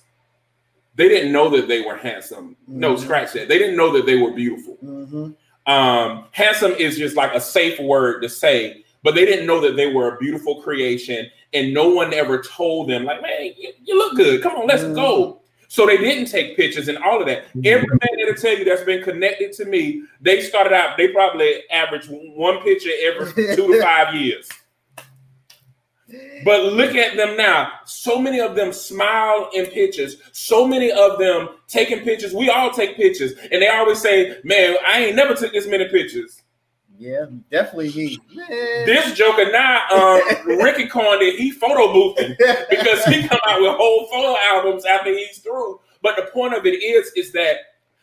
they 0.96 1.08
didn't 1.10 1.32
know 1.32 1.50
that 1.50 1.68
they 1.68 1.82
were 1.82 1.96
handsome. 1.96 2.56
No, 2.68 2.94
Mhm. 2.96 3.00
scratch 3.00 3.34
that. 3.34 3.48
They 3.50 3.58
didn't 3.58 3.76
know 3.78 3.92
that 3.94 4.06
they 4.06 4.18
were 4.18 4.32
beautiful. 4.32 4.78
Mhm. 4.84 5.36
Um, 5.68 6.26
handsome 6.32 6.72
is 6.74 6.98
just 6.98 7.16
like 7.16 7.34
a 7.34 7.42
safe 7.42 7.80
word 7.80 8.22
to 8.22 8.30
say, 8.30 8.84
but 9.04 9.16
they 9.16 9.26
didn't 9.26 9.46
know 9.46 9.60
that 9.62 9.76
they 9.76 9.94
were 9.94 10.16
a 10.16 10.18
beautiful 10.18 10.62
creation, 10.62 11.30
and 11.54 11.74
no 11.74 11.90
one 11.90 12.14
ever 12.14 12.42
told 12.42 12.90
them, 12.90 13.04
like, 13.06 13.22
man, 13.22 13.54
you, 13.58 13.72
you 13.86 13.98
look 13.98 14.16
good. 14.16 14.42
Come 14.42 14.56
on, 14.56 14.68
let's 14.68 14.84
Mhm. 14.84 14.96
go. 14.96 15.39
So 15.70 15.86
they 15.86 15.98
didn't 15.98 16.26
take 16.26 16.58
pictures 16.58 16.88
and 16.88 16.98
all 16.98 17.22
of 17.22 17.28
that. 17.28 17.48
Mm-hmm. 17.50 17.62
Every 17.64 17.88
man 17.88 18.10
that'll 18.18 18.42
tell 18.42 18.58
you 18.58 18.66
that's 18.66 18.84
been 18.84 19.04
connected 19.04 19.54
to 19.54 19.66
me, 19.66 20.02
they 20.20 20.42
started 20.42 20.74
out, 20.74 20.98
they 20.98 21.10
probably 21.10 21.62
average 21.70 22.08
one 22.10 22.60
picture 22.64 22.90
every 23.04 23.32
two 23.56 23.74
to 23.74 23.82
five 23.82 24.16
years. 24.16 24.50
But 26.44 26.74
look 26.74 26.96
at 26.96 27.16
them 27.16 27.38
now. 27.38 27.72
So 27.86 28.18
many 28.18 28.40
of 28.40 28.56
them 28.56 28.74
smile 28.74 29.52
in 29.54 29.68
pictures. 29.68 30.18
So 30.32 30.68
many 30.68 30.92
of 30.92 31.20
them 31.20 31.50
taking 31.68 32.00
pictures. 32.00 32.34
We 32.34 32.50
all 32.50 32.72
take 32.72 32.98
pictures. 32.98 33.34
And 33.52 33.62
they 33.62 33.70
always 33.70 34.02
say, 34.02 34.40
man, 34.44 34.76
I 34.88 35.06
ain't 35.06 35.16
never 35.16 35.36
took 35.36 35.54
this 35.54 35.68
many 35.68 35.88
pictures. 35.88 36.42
Yeah, 37.00 37.28
definitely 37.50 37.94
me. 37.94 38.20
Man. 38.36 38.86
This 38.86 39.14
Joker 39.14 39.50
now, 39.54 39.84
um, 39.90 40.22
Ricky 40.46 40.86
coined 40.86 41.22
it, 41.22 41.40
he 41.40 41.50
photo 41.50 41.94
boothing 41.94 42.36
because 42.70 43.06
he 43.06 43.26
come 43.26 43.40
out 43.48 43.62
with 43.62 43.72
whole 43.78 44.08
photo 44.08 44.36
albums 44.38 44.84
after 44.84 45.10
he's 45.12 45.40
through. 45.40 45.80
But 46.02 46.18
the 46.18 46.24
point 46.34 46.56
of 46.56 46.66
it 46.66 46.84
is, 46.84 47.12
is 47.16 47.32
that 47.32 47.56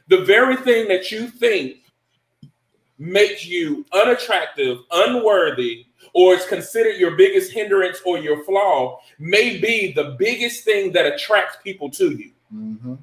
the 0.08 0.24
very 0.24 0.56
thing 0.56 0.88
that 0.88 1.12
you 1.12 1.28
think 1.28 1.76
makes 2.98 3.46
you 3.46 3.84
unattractive, 3.92 4.78
unworthy, 4.90 5.84
or 6.14 6.32
is 6.32 6.46
considered 6.46 6.96
your 6.96 7.16
biggest 7.16 7.52
hindrance 7.52 8.00
or 8.06 8.16
your 8.16 8.42
flaw 8.44 8.98
may 9.18 9.58
be 9.58 9.92
the 9.92 10.16
biggest 10.18 10.64
thing 10.64 10.90
that 10.92 11.04
attracts 11.04 11.58
people 11.62 11.90
to 11.90 12.12
you. 12.12 12.30
Mhm. 12.54 12.98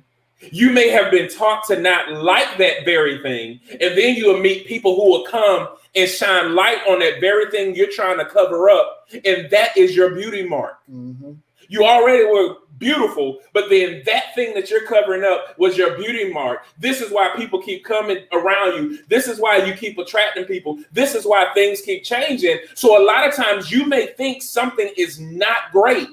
You 0.52 0.72
may 0.72 0.90
have 0.90 1.12
been 1.12 1.30
taught 1.30 1.66
to 1.68 1.80
not 1.80 2.12
like 2.12 2.58
that 2.58 2.86
very 2.86 3.20
thing, 3.22 3.60
and 3.70 3.98
then 3.98 4.16
you 4.16 4.28
will 4.28 4.40
meet 4.40 4.68
people 4.68 4.96
who 4.96 5.10
will 5.10 5.26
come 5.26 5.70
and 5.96 6.10
shine 6.10 6.56
light 6.56 6.80
on 6.88 7.00
that 7.00 7.20
very 7.20 7.50
thing 7.52 7.76
you're 7.76 7.92
trying 7.92 8.18
to 8.18 8.26
cover 8.26 8.70
up, 8.70 9.08
and 9.26 9.50
that 9.52 9.78
is 9.78 9.96
your 9.96 10.10
beauty 10.16 10.44
mark. 10.44 10.80
Mhm. 10.92 11.38
You 11.70 11.86
already 11.86 12.26
were 12.26 12.58
beautiful, 12.78 13.40
but 13.54 13.70
then 13.70 14.04
that 14.06 14.36
thing 14.36 14.54
that 14.54 14.70
you're 14.70 14.86
covering 14.86 15.24
up 15.24 15.58
was 15.58 15.78
your 15.78 15.92
beauty 15.98 16.32
mark. 16.32 16.66
This 16.78 17.02
is 17.02 17.12
why 17.12 17.30
people 17.36 17.62
keep 17.62 17.86
coming 17.86 18.24
around 18.32 18.76
you. 18.76 19.00
This 19.08 19.28
is 19.28 19.40
why 19.40 19.58
you 19.58 19.74
keep 19.74 19.98
attracting 19.98 20.46
people. 20.46 20.80
This 20.92 21.16
is 21.16 21.26
why 21.26 21.48
things 21.54 21.82
keep 21.82 22.04
changing. 22.04 22.60
So 22.74 23.02
a 23.02 23.04
lot 23.04 23.28
of 23.28 23.34
times 23.34 23.72
you 23.72 23.86
may 23.86 24.08
think 24.08 24.42
something 24.42 24.92
is 24.98 25.20
not 25.20 25.72
great, 25.72 26.10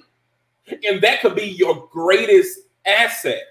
and 0.86 1.00
that 1.00 1.20
could 1.20 1.34
be 1.34 1.46
your 1.46 1.88
greatest 1.90 2.60
asset. 2.86 3.49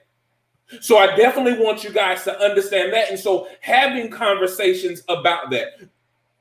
So 0.81 0.97
I 0.97 1.15
definitely 1.15 1.63
want 1.63 1.83
you 1.83 1.91
guys 1.91 2.23
to 2.25 2.39
understand 2.39 2.93
that. 2.93 3.09
And 3.09 3.19
so 3.19 3.47
having 3.61 4.09
conversations 4.09 5.03
about 5.09 5.49
that. 5.51 5.79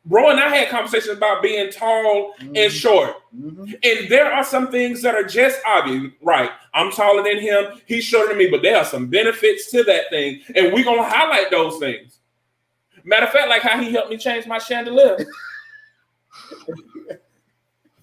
Bro 0.04 0.30
and 0.30 0.40
I 0.40 0.48
had 0.54 0.68
conversations 0.70 1.16
about 1.16 1.42
being 1.42 1.70
tall 1.70 2.34
Mhm. 2.40 2.64
and 2.64 2.72
short. 2.72 3.16
Mhm. 3.36 3.74
And 3.82 4.08
there 4.08 4.32
are 4.32 4.44
some 4.44 4.70
things 4.70 5.02
that 5.02 5.14
are 5.14 5.24
just 5.24 5.60
obvious. 5.66 6.12
Right. 6.22 6.50
I'm 6.72 6.90
taller 6.90 7.22
than 7.22 7.40
him. 7.40 7.80
He's 7.86 8.04
shorter 8.04 8.28
than 8.28 8.38
me, 8.38 8.48
but 8.48 8.62
there 8.62 8.76
are 8.78 8.84
some 8.84 9.08
benefits 9.08 9.70
to 9.72 9.82
that 9.84 10.08
thing. 10.10 10.42
And 10.54 10.72
we're 10.72 10.84
going 10.84 10.98
to 10.98 11.04
highlight 11.04 11.50
those 11.50 11.78
things. 11.78 12.18
Matter 13.04 13.26
of 13.26 13.32
fact, 13.32 13.48
like 13.48 13.62
how 13.62 13.80
he 13.80 13.92
helped 13.92 14.10
me 14.10 14.16
change 14.16 14.46
my 14.46 14.58
chandelier. 14.58 15.18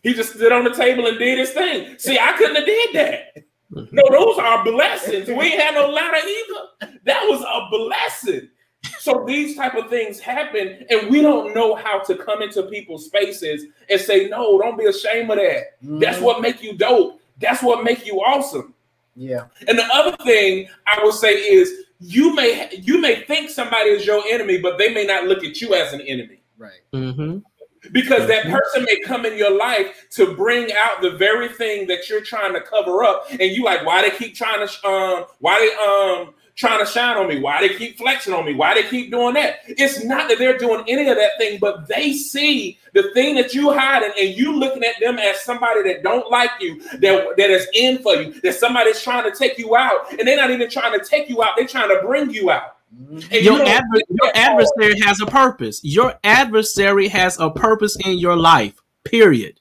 he 0.04 0.14
just 0.14 0.34
stood 0.34 0.52
on 0.52 0.64
the 0.64 0.74
table 0.74 1.08
and 1.08 1.18
did 1.18 1.40
his 1.40 1.52
thing. 1.52 1.98
See, 1.98 2.20
I 2.20 2.34
couldn't 2.34 2.56
have 2.56 2.66
did 2.66 2.90
that. 2.94 3.45
No, 3.70 4.04
those 4.10 4.38
are 4.38 4.64
blessings. 4.64 5.28
We 5.28 5.34
ain't 5.34 5.62
had 5.62 5.76
no 5.76 5.90
ladder 5.90 6.18
either. 6.18 6.98
That 7.04 7.24
was 7.28 7.42
a 7.42 7.70
blessing. 7.70 8.50
So 9.00 9.24
these 9.26 9.56
type 9.56 9.74
of 9.76 9.90
things 9.90 10.20
happen, 10.20 10.86
and 10.90 11.10
we 11.10 11.22
don't 11.22 11.56
know 11.56 11.76
how 11.76 12.00
to 12.00 12.16
come 12.16 12.42
into 12.42 12.64
people's 12.64 13.06
spaces 13.06 13.66
and 13.90 14.00
say, 14.00 14.28
"No, 14.28 14.60
don't 14.60 14.78
be 14.78 14.86
ashamed 14.86 15.30
of 15.32 15.38
that. 15.38 15.78
That's 15.82 16.20
Mhm. 16.20 16.22
what 16.22 16.42
make 16.42 16.62
you 16.62 16.74
dope. 16.74 17.20
That's 17.40 17.64
what 17.64 17.84
make 17.84 18.06
you 18.06 18.22
awesome." 18.22 18.74
Yeah. 19.16 19.46
And 19.68 19.80
the 19.80 19.86
other 19.94 20.16
thing 20.24 20.70
I 20.86 21.04
will 21.04 21.12
say 21.12 21.34
is, 21.34 21.86
you 22.00 22.36
may 22.36 22.70
you 22.84 23.00
may 23.00 23.22
think 23.22 23.50
somebody 23.50 23.90
is 23.90 24.06
your 24.06 24.24
enemy, 24.28 24.58
but 24.58 24.78
they 24.78 24.94
may 24.94 25.06
not 25.06 25.26
look 25.26 25.44
at 25.44 25.62
you 25.62 25.74
as 25.74 25.94
an 25.94 26.02
enemy 26.02 26.42
Right. 26.58 26.82
Mm-hmm. 26.94 27.40
Because 27.92 28.28
that 28.28 28.46
person 28.46 28.84
may 28.84 29.00
come 29.02 29.26
in 29.26 29.38
your 29.38 29.58
life 29.58 30.08
to 30.12 30.36
bring 30.36 30.72
out 30.74 31.02
the 31.02 31.12
very 31.12 31.50
thing 31.50 31.88
that 31.88 32.10
you're 32.10 32.22
trying 32.22 32.54
to 32.54 32.62
cover 32.62 33.04
up, 33.04 33.26
and 33.30 33.42
you 33.42 33.64
like, 33.64 33.86
why 33.86 34.02
they 34.02 34.16
keep 34.16 34.36
trying 34.36 34.66
to 34.66 34.88
um, 34.88 35.26
why 35.40 35.60
they 35.60 36.24
um 36.24 36.34
trying 36.56 36.80
to 36.80 36.86
shine 36.86 37.18
on 37.18 37.28
me? 37.28 37.40
Why 37.40 37.68
they 37.68 37.76
keep 37.76 37.98
flexing 37.98 38.34
on 38.34 38.46
me? 38.46 38.54
Why 38.54 38.74
they 38.74 38.84
keep 38.84 39.12
doing 39.12 39.34
that? 39.34 39.60
It's 39.68 40.04
not 40.06 40.30
that 40.30 40.40
they're 40.40 40.58
doing 40.58 40.86
any 40.88 41.10
of 41.10 41.18
that 41.18 41.38
thing, 41.38 41.60
but 41.60 41.88
they 41.88 42.14
see 42.14 42.80
the 42.94 43.12
thing 43.14 43.36
that 43.36 43.54
you 43.54 43.74
hiding, 43.74 44.12
and 44.18 44.36
you 44.36 44.54
looking 44.54 44.84
at 44.84 45.00
them 45.02 45.20
as 45.20 45.42
somebody 45.42 45.84
that 45.84 46.02
don't 46.02 46.32
like 46.32 46.52
you, 46.60 46.80
that 47.00 47.36
that 47.38 47.50
is 47.50 47.68
in 47.74 48.02
for 48.02 48.16
you, 48.16 48.40
that 48.42 48.56
somebody's 48.56 49.02
trying 49.02 49.30
to 49.30 49.38
take 49.38 49.58
you 49.58 49.76
out, 49.76 50.12
and 50.18 50.28
they're 50.28 50.38
not 50.38 50.52
even 50.52 50.70
trying 50.70 50.98
to 50.98 51.06
take 51.06 51.30
you 51.30 51.44
out; 51.44 51.52
they're 51.58 51.68
trying 51.68 51.90
to 51.90 52.02
bring 52.06 52.30
you 52.30 52.52
out. 52.52 52.78
Your, 53.32 53.42
you 53.42 53.62
adver- 53.62 54.02
your 54.10 54.32
adversary 54.36 55.00
has 55.02 55.22
a 55.22 55.26
purpose. 55.26 55.82
Your 55.84 56.18
adversary 56.24 57.08
has 57.08 57.40
a 57.40 57.50
purpose 57.50 57.98
in 58.06 58.18
your 58.18 58.36
life. 58.36 58.74
Period. 59.04 59.60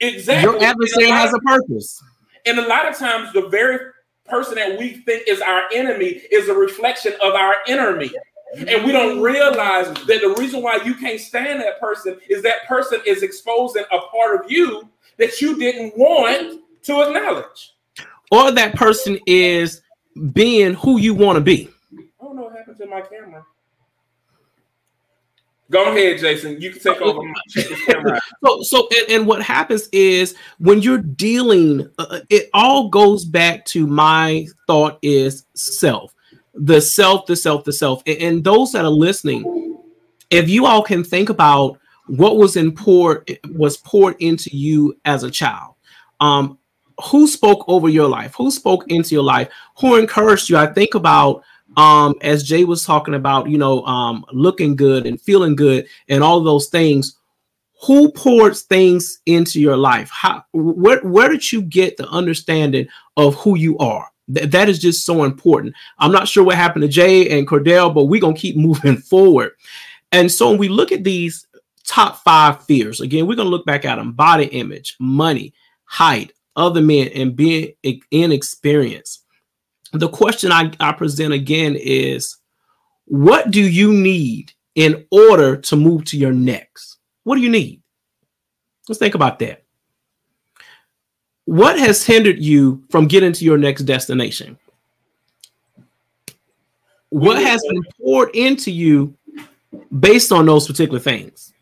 exactly. 0.00 0.50
Your 0.50 0.62
adversary 0.62 1.10
a 1.10 1.14
has 1.14 1.32
a 1.34 1.38
purpose. 1.38 2.02
And 2.46 2.58
a 2.58 2.66
lot 2.66 2.88
of 2.88 2.96
times, 2.96 3.32
the 3.32 3.48
very 3.48 3.78
person 4.26 4.54
that 4.54 4.78
we 4.78 4.94
think 5.04 5.24
is 5.26 5.40
our 5.40 5.62
enemy 5.74 6.20
is 6.30 6.48
a 6.48 6.54
reflection 6.54 7.12
of 7.22 7.34
our 7.34 7.54
enemy. 7.66 8.10
And 8.56 8.84
we 8.84 8.92
don't 8.92 9.20
realize 9.20 9.86
that 9.86 10.06
the 10.06 10.34
reason 10.38 10.62
why 10.62 10.80
you 10.84 10.94
can't 10.94 11.20
stand 11.20 11.60
that 11.60 11.80
person 11.80 12.18
is 12.28 12.42
that 12.42 12.66
person 12.66 13.00
is 13.06 13.22
exposing 13.22 13.84
a 13.92 13.98
part 13.98 14.44
of 14.44 14.50
you 14.50 14.88
that 15.18 15.40
you 15.40 15.56
didn't 15.56 15.96
want 15.96 16.60
to 16.82 17.02
acknowledge. 17.02 17.74
Or 18.30 18.50
that 18.52 18.74
person 18.74 19.18
is 19.26 19.82
being 20.32 20.74
who 20.74 20.98
you 20.98 21.14
want 21.14 21.36
to 21.36 21.40
be. 21.40 21.70
I 21.92 22.24
don't 22.24 22.36
know 22.36 22.42
what 22.42 22.59
happened 22.70 22.90
to 22.90 22.94
my 22.94 23.00
camera. 23.02 23.44
Go 25.70 25.92
ahead, 25.92 26.18
Jason. 26.18 26.60
You 26.60 26.72
can 26.72 26.80
take 26.80 27.00
over. 27.00 27.20
My, 27.22 27.62
camera. 27.86 28.20
So, 28.44 28.62
so, 28.62 28.88
and, 28.98 29.10
and 29.10 29.26
what 29.26 29.40
happens 29.40 29.88
is 29.92 30.34
when 30.58 30.82
you're 30.82 30.98
dealing, 30.98 31.88
uh, 31.98 32.20
it 32.28 32.50
all 32.52 32.88
goes 32.88 33.24
back 33.24 33.64
to 33.66 33.86
my 33.86 34.46
thought 34.66 34.98
is 35.00 35.46
self, 35.54 36.12
the 36.54 36.80
self, 36.80 37.26
the 37.26 37.36
self, 37.36 37.64
the 37.64 37.72
self. 37.72 38.02
And, 38.06 38.18
and 38.18 38.44
those 38.44 38.72
that 38.72 38.84
are 38.84 38.90
listening, 38.90 39.78
if 40.30 40.48
you 40.48 40.66
all 40.66 40.82
can 40.82 41.04
think 41.04 41.28
about 41.28 41.78
what 42.06 42.36
was 42.36 42.56
in 42.56 42.72
poured 42.72 43.38
was 43.50 43.76
poured 43.76 44.16
into 44.18 44.50
you 44.56 44.98
as 45.04 45.22
a 45.22 45.30
child, 45.30 45.76
um, 46.18 46.58
who 47.04 47.28
spoke 47.28 47.64
over 47.68 47.88
your 47.88 48.08
life, 48.08 48.34
who 48.34 48.50
spoke 48.50 48.90
into 48.90 49.14
your 49.14 49.22
life, 49.22 49.48
who 49.78 49.94
encouraged 49.94 50.50
you. 50.50 50.56
I 50.56 50.66
think 50.66 50.94
about 50.96 51.44
um 51.80 52.14
as 52.20 52.42
Jay 52.42 52.64
was 52.64 52.84
talking 52.84 53.14
about, 53.14 53.48
you 53.48 53.58
know, 53.58 53.84
um 53.86 54.24
looking 54.32 54.76
good 54.76 55.06
and 55.06 55.20
feeling 55.20 55.56
good 55.56 55.86
and 56.08 56.22
all 56.22 56.40
those 56.40 56.68
things 56.68 57.16
who 57.82 58.12
pours 58.12 58.62
things 58.62 59.20
into 59.24 59.60
your 59.60 59.76
life? 59.76 60.10
How 60.12 60.44
where, 60.52 61.00
where 61.00 61.28
did 61.28 61.50
you 61.50 61.62
get 61.62 61.96
the 61.96 62.08
understanding 62.08 62.86
of 63.16 63.34
who 63.36 63.56
you 63.56 63.78
are? 63.78 64.08
Th- 64.32 64.50
that 64.50 64.68
is 64.68 64.78
just 64.78 65.06
so 65.06 65.24
important. 65.24 65.74
I'm 65.98 66.12
not 66.12 66.28
sure 66.28 66.44
what 66.44 66.56
happened 66.56 66.82
to 66.82 66.88
jay 66.88 67.38
and 67.38 67.48
cordell 67.48 67.94
but 67.94 68.04
we're 68.04 68.20
going 68.20 68.34
to 68.34 68.40
keep 68.40 68.56
moving 68.68 68.98
forward. 68.98 69.52
And 70.12 70.30
so 70.30 70.50
when 70.50 70.58
we 70.58 70.68
look 70.68 70.92
at 70.92 71.04
these 71.04 71.46
top 71.84 72.22
five 72.22 72.62
fears 72.66 73.00
again 73.00 73.26
we're 73.26 73.34
going 73.34 73.46
to 73.46 73.50
look 73.50 73.66
back 73.66 73.84
at 73.84 73.96
them 73.96 74.12
body 74.12 74.44
image 74.44 74.96
money 75.00 75.52
height 75.84 76.32
other 76.54 76.80
men 76.80 77.08
and 77.14 77.34
being 77.34 77.72
inexperienced 78.12 79.24
the 79.92 80.08
question 80.08 80.52
I, 80.52 80.72
I 80.80 80.92
present 80.92 81.32
again 81.32 81.76
is 81.78 82.36
what 83.06 83.50
do 83.50 83.60
you 83.60 83.92
need 83.92 84.52
in 84.74 85.04
order 85.10 85.56
to 85.56 85.76
move 85.76 86.04
to 86.06 86.16
your 86.16 86.32
next 86.32 86.90
what 87.24 87.36
do 87.36 87.42
you 87.42 87.50
need? 87.50 87.82
Let's 88.88 88.98
think 88.98 89.14
about 89.14 89.38
that. 89.40 89.64
What 91.44 91.78
has 91.78 92.04
hindered 92.04 92.40
you 92.40 92.84
from 92.90 93.06
getting 93.06 93.32
to 93.32 93.44
your 93.44 93.58
next 93.58 93.82
destination? 93.82 94.58
What 97.10 97.42
has 97.42 97.62
been 97.68 97.82
poured 98.00 98.34
into 98.34 98.70
you 98.70 99.16
based 99.98 100.32
on 100.32 100.46
those 100.46 100.66
particular 100.66 101.00
things? 101.00 101.52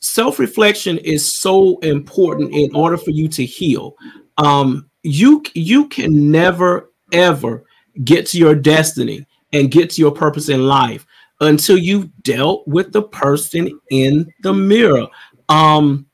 Self 0.00 0.38
reflection 0.38 0.98
is 0.98 1.36
so 1.36 1.78
important 1.78 2.52
in 2.52 2.74
order 2.74 2.96
for 2.96 3.10
you 3.10 3.28
to 3.28 3.44
heal. 3.44 3.96
Um, 4.36 4.88
you 5.02 5.42
you 5.54 5.88
can 5.88 6.30
never 6.30 6.92
ever 7.12 7.64
get 8.04 8.26
to 8.26 8.38
your 8.38 8.54
destiny 8.54 9.26
and 9.52 9.70
get 9.70 9.90
to 9.90 10.00
your 10.00 10.12
purpose 10.12 10.48
in 10.48 10.66
life 10.66 11.06
until 11.40 11.78
you've 11.78 12.10
dealt 12.22 12.66
with 12.66 12.92
the 12.92 13.02
person 13.02 13.80
in 13.90 14.32
the 14.42 14.52
mirror. 14.52 15.06
Um, 15.48 16.06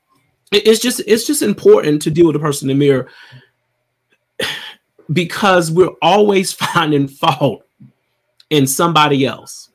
it's 0.51 0.79
just 0.79 1.01
it's 1.05 1.27
just 1.27 1.41
important 1.41 2.01
to 2.03 2.11
deal 2.11 2.27
with 2.27 2.33
the 2.33 2.39
person 2.39 2.69
in 2.69 2.77
the 2.77 2.85
mirror 2.85 3.09
because 5.13 5.71
we're 5.71 5.93
always 6.01 6.53
finding 6.73 7.07
fault 7.07 7.65
in 8.49 8.67
somebody 8.67 9.25
else. 9.25 9.69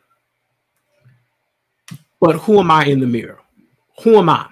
But 2.20 2.36
who 2.36 2.60
am 2.60 2.70
I 2.70 2.84
in 2.84 3.00
the 3.00 3.06
mirror? 3.06 3.38
Who 4.02 4.16
am 4.16 4.28
I? 4.28 4.48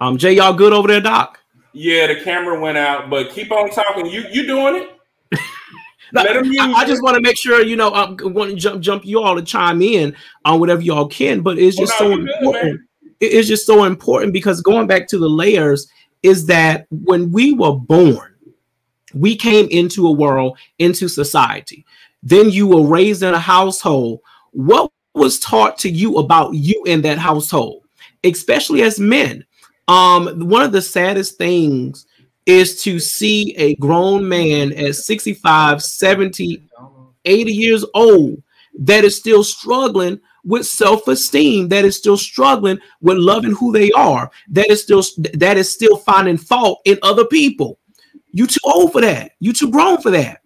Um, 0.00 0.18
Jay, 0.18 0.34
y'all 0.34 0.52
good 0.52 0.72
over 0.74 0.88
there, 0.88 1.00
Doc? 1.00 1.40
Yeah, 1.76 2.06
the 2.06 2.16
camera 2.22 2.58
went 2.58 2.78
out, 2.78 3.10
but 3.10 3.30
keep 3.32 3.52
on 3.52 3.68
talking. 3.70 4.06
You 4.06 4.24
you 4.32 4.46
doing 4.46 4.76
it? 4.76 5.38
Let 6.12 6.32
them 6.32 6.46
use 6.46 6.58
I, 6.58 6.72
I 6.72 6.84
just 6.86 7.02
want 7.02 7.16
to 7.16 7.20
make 7.20 7.36
sure 7.36 7.62
you 7.62 7.76
know 7.76 7.90
I 7.90 8.10
want 8.22 8.50
to 8.52 8.56
jump 8.56 8.80
jump 8.80 9.04
you 9.04 9.20
all 9.20 9.36
to 9.36 9.42
chime 9.42 9.82
in 9.82 10.16
on 10.46 10.58
whatever 10.58 10.80
y'all 10.80 11.06
can, 11.06 11.42
but 11.42 11.58
it's 11.58 11.76
Oh, 11.78 11.82
just 11.82 12.00
no, 12.00 12.06
so 12.06 12.10
you 12.12 12.24
good, 12.24 12.34
important. 12.40 12.80
it's 13.20 13.46
just 13.46 13.66
so 13.66 13.84
important 13.84 14.32
because 14.32 14.62
going 14.62 14.86
back 14.86 15.06
to 15.08 15.18
the 15.18 15.28
layers 15.28 15.86
is 16.22 16.46
that 16.46 16.86
when 16.90 17.30
we 17.30 17.52
were 17.52 17.74
born, 17.76 18.34
we 19.12 19.36
came 19.36 19.68
into 19.70 20.06
a 20.06 20.12
world, 20.12 20.56
into 20.78 21.08
society. 21.08 21.84
Then 22.22 22.48
you 22.48 22.66
were 22.66 22.86
raised 22.86 23.22
in 23.22 23.34
a 23.34 23.38
household. 23.38 24.20
What 24.52 24.90
was 25.14 25.38
taught 25.40 25.76
to 25.80 25.90
you 25.90 26.16
about 26.16 26.54
you 26.54 26.82
in 26.86 27.02
that 27.02 27.18
household, 27.18 27.82
especially 28.24 28.80
as 28.82 28.98
men? 28.98 29.44
Um, 29.88 30.48
one 30.48 30.62
of 30.62 30.72
the 30.72 30.82
saddest 30.82 31.38
things 31.38 32.06
is 32.44 32.82
to 32.82 32.98
see 32.98 33.54
a 33.56 33.74
grown 33.76 34.28
man 34.28 34.72
at 34.72 34.94
65, 34.94 35.82
70, 35.82 36.62
80 37.24 37.52
years 37.52 37.84
old 37.94 38.42
that 38.78 39.04
is 39.04 39.16
still 39.16 39.42
struggling 39.42 40.20
with 40.46 40.64
self-esteem 40.64 41.68
that 41.68 41.84
is 41.84 41.96
still 41.96 42.16
struggling 42.16 42.78
with 43.00 43.18
loving 43.18 43.50
who 43.50 43.72
they 43.72 43.90
are 43.92 44.30
that 44.48 44.70
is 44.70 44.80
still 44.80 45.02
that 45.34 45.56
is 45.56 45.70
still 45.70 45.96
finding 45.96 46.38
fault 46.38 46.80
in 46.84 46.98
other 47.02 47.24
people. 47.24 47.78
You 48.30 48.46
too 48.46 48.60
old 48.64 48.92
for 48.92 49.00
that. 49.00 49.32
You 49.40 49.52
too 49.52 49.70
grown 49.70 50.00
for 50.00 50.10
that. 50.12 50.42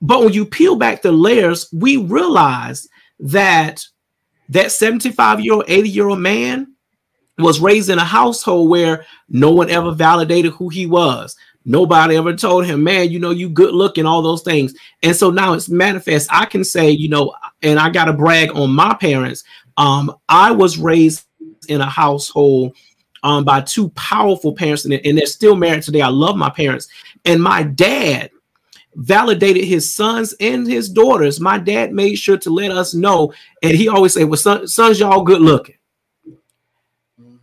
But 0.00 0.20
when 0.20 0.32
you 0.32 0.46
peel 0.46 0.76
back 0.76 1.02
the 1.02 1.10
layers 1.10 1.68
we 1.72 1.96
realize 1.96 2.88
that 3.18 3.84
that 4.50 4.70
75 4.70 5.40
year 5.40 5.54
old 5.54 5.64
80 5.66 5.88
year 5.88 6.08
old 6.08 6.20
man 6.20 6.74
was 7.38 7.60
raised 7.60 7.90
in 7.90 7.98
a 7.98 8.04
household 8.04 8.68
where 8.68 9.04
no 9.28 9.50
one 9.52 9.70
ever 9.70 9.92
validated 9.92 10.52
who 10.52 10.68
he 10.68 10.86
was. 10.86 11.36
Nobody 11.64 12.16
ever 12.16 12.34
told 12.34 12.64
him 12.66 12.82
man 12.82 13.10
you 13.10 13.18
know 13.18 13.30
you 13.30 13.48
good 13.48 13.74
looking 13.74 14.06
all 14.06 14.22
those 14.22 14.42
things. 14.42 14.74
And 15.02 15.14
so 15.14 15.30
now 15.30 15.52
it's 15.52 15.68
manifest. 15.68 16.28
I 16.32 16.46
can 16.46 16.64
say 16.64 16.90
you 16.90 17.08
know 17.08 17.34
and 17.62 17.78
i 17.78 17.90
gotta 17.90 18.12
brag 18.12 18.50
on 18.54 18.70
my 18.70 18.94
parents 18.94 19.44
um 19.76 20.14
i 20.28 20.50
was 20.50 20.78
raised 20.78 21.24
in 21.68 21.80
a 21.80 21.86
household 21.86 22.74
um 23.22 23.44
by 23.44 23.60
two 23.60 23.88
powerful 23.90 24.52
parents 24.54 24.84
and, 24.84 24.94
and 24.94 25.18
they're 25.18 25.26
still 25.26 25.56
married 25.56 25.82
today. 25.82 26.00
I 26.00 26.08
love 26.08 26.36
my 26.36 26.50
parents. 26.50 26.88
And 27.24 27.42
my 27.42 27.62
dad 27.62 28.30
validated 28.94 29.64
his 29.64 29.92
sons 29.94 30.34
and 30.40 30.66
his 30.66 30.88
daughters. 30.88 31.40
My 31.40 31.58
dad 31.58 31.92
made 31.92 32.16
sure 32.16 32.38
to 32.38 32.50
let 32.50 32.70
us 32.70 32.94
know, 32.94 33.32
and 33.62 33.76
he 33.76 33.88
always 33.88 34.14
said, 34.14 34.24
"Well, 34.24 34.36
son, 34.36 34.66
sons, 34.66 34.98
y'all 34.98 35.22
good 35.22 35.40
looking." 35.40 35.76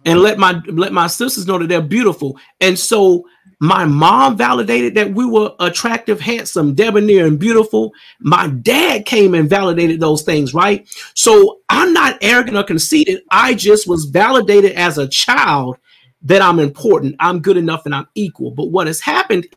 And 0.05 0.19
let 0.21 0.37
my 0.37 0.61
let 0.67 0.93
my 0.93 1.07
sisters 1.07 1.47
know 1.47 1.57
that 1.57 1.67
they're 1.67 1.81
beautiful. 1.81 2.37
And 2.61 2.77
so 2.77 3.25
my 3.59 3.85
mom 3.85 4.37
validated 4.37 4.95
that 4.95 5.13
we 5.13 5.25
were 5.25 5.53
attractive, 5.59 6.19
handsome, 6.19 6.75
debonair, 6.75 7.25
and 7.25 7.39
beautiful. 7.39 7.93
My 8.19 8.47
dad 8.47 9.05
came 9.05 9.33
and 9.33 9.49
validated 9.49 9.99
those 9.99 10.23
things, 10.23 10.53
right? 10.53 10.87
So 11.13 11.61
I'm 11.69 11.93
not 11.93 12.17
arrogant 12.21 12.57
or 12.57 12.63
conceited. 12.63 13.21
I 13.31 13.53
just 13.53 13.87
was 13.87 14.05
validated 14.05 14.73
as 14.73 14.97
a 14.97 15.07
child 15.07 15.77
that 16.23 16.41
I'm 16.41 16.59
important, 16.59 17.15
I'm 17.19 17.39
good 17.39 17.55
enough, 17.57 17.85
and 17.85 17.93
I'm 17.93 18.07
equal. 18.15 18.51
But 18.51 18.71
what 18.71 18.87
has 18.87 18.99
happened 18.99 19.47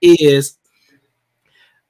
is 0.00 0.58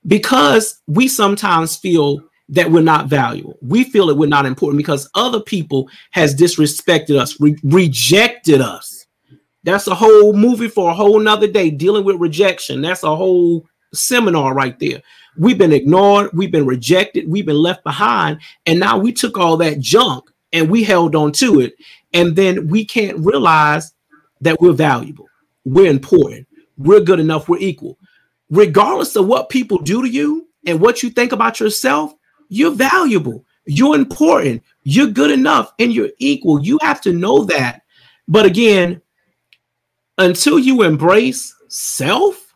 because 0.06 0.80
we 0.86 1.08
sometimes 1.08 1.76
feel 1.76 2.22
that 2.48 2.70
we're 2.70 2.82
not 2.82 3.08
valuable. 3.08 3.58
We 3.60 3.84
feel 3.84 4.06
that 4.06 4.14
we're 4.14 4.28
not 4.28 4.46
important 4.46 4.78
because 4.78 5.08
other 5.14 5.40
people 5.40 5.88
has 6.12 6.34
disrespected 6.34 7.18
us, 7.18 7.38
re- 7.40 7.58
rejected 7.62 8.60
us. 8.60 9.06
That's 9.64 9.86
a 9.86 9.94
whole 9.94 10.32
movie 10.32 10.68
for 10.68 10.90
a 10.90 10.94
whole 10.94 11.18
nother 11.18 11.48
day 11.48 11.70
dealing 11.70 12.04
with 12.04 12.16
rejection. 12.16 12.80
That's 12.80 13.02
a 13.02 13.14
whole 13.14 13.66
seminar 13.92 14.54
right 14.54 14.78
there. 14.78 15.02
We've 15.36 15.58
been 15.58 15.72
ignored, 15.72 16.30
we've 16.32 16.50
been 16.50 16.66
rejected, 16.66 17.28
we've 17.28 17.46
been 17.46 17.56
left 17.58 17.84
behind, 17.84 18.40
and 18.66 18.80
now 18.80 18.98
we 18.98 19.12
took 19.12 19.38
all 19.38 19.56
that 19.58 19.78
junk 19.78 20.24
and 20.52 20.70
we 20.70 20.82
held 20.82 21.14
on 21.14 21.32
to 21.32 21.60
it. 21.60 21.74
And 22.12 22.34
then 22.34 22.68
we 22.68 22.84
can't 22.84 23.18
realize 23.18 23.92
that 24.40 24.60
we're 24.60 24.72
valuable, 24.72 25.28
we're 25.64 25.90
important, 25.90 26.48
we're 26.76 27.00
good 27.00 27.20
enough, 27.20 27.48
we're 27.48 27.58
equal. 27.58 27.98
Regardless 28.50 29.14
of 29.16 29.26
what 29.26 29.50
people 29.50 29.78
do 29.78 30.02
to 30.02 30.08
you 30.08 30.48
and 30.66 30.80
what 30.80 31.02
you 31.02 31.10
think 31.10 31.32
about 31.32 31.60
yourself, 31.60 32.14
you're 32.48 32.74
valuable, 32.74 33.44
you're 33.64 33.94
important, 33.94 34.62
you're 34.82 35.06
good 35.06 35.30
enough, 35.30 35.72
and 35.78 35.92
you're 35.92 36.10
equal. 36.18 36.62
You 36.62 36.78
have 36.82 37.00
to 37.02 37.12
know 37.12 37.44
that. 37.44 37.82
But 38.26 38.46
again, 38.46 39.00
until 40.18 40.58
you 40.58 40.82
embrace 40.82 41.54
self, 41.68 42.54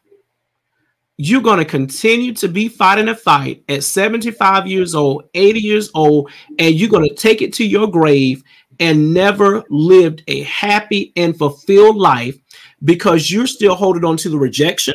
you're 1.19 1.43
going 1.43 1.59
to 1.59 1.65
continue 1.65 2.33
to 2.35 2.49
be 2.49 2.69
fighting 2.69 3.09
a 3.09 3.15
fight 3.15 3.63
at 3.69 3.85
75 3.85 4.67
years 4.67 4.95
old, 4.95 5.25
80 5.35 5.61
years 5.61 5.91
old, 5.95 6.31
and 6.59 6.75
you're 6.75 6.91
going 6.91 7.09
to 7.09 7.15
take 7.15 7.43
it 7.43 7.53
to 7.55 7.67
your 7.67 7.87
grave 7.87 8.43
and 8.81 9.15
never 9.15 9.63
lived 9.71 10.25
a 10.27 10.43
happy 10.43 11.13
and 11.17 11.37
fulfilled 11.37 11.97
life 11.97 12.37
because 12.85 13.31
you're 13.31 13.47
still 13.47 13.75
holding 13.75 14.05
on 14.05 14.17
to 14.17 14.29
the 14.29 14.39
rejection. 14.39 14.95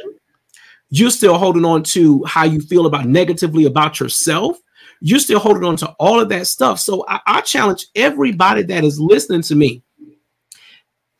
You're 0.89 1.11
still 1.11 1.37
holding 1.37 1.65
on 1.65 1.83
to 1.83 2.23
how 2.25 2.43
you 2.43 2.59
feel 2.59 2.85
about 2.85 3.05
negatively 3.05 3.65
about 3.65 3.99
yourself 3.99 4.57
you're 5.01 5.19
still 5.19 5.39
holding 5.39 5.63
on 5.63 5.75
to 5.77 5.87
all 5.99 6.19
of 6.19 6.29
that 6.29 6.47
stuff. 6.47 6.79
So 6.79 7.05
I, 7.07 7.19
I 7.25 7.41
challenge 7.41 7.87
everybody 7.95 8.63
that 8.63 8.83
is 8.83 8.99
listening 8.99 9.41
to 9.43 9.55
me. 9.55 9.83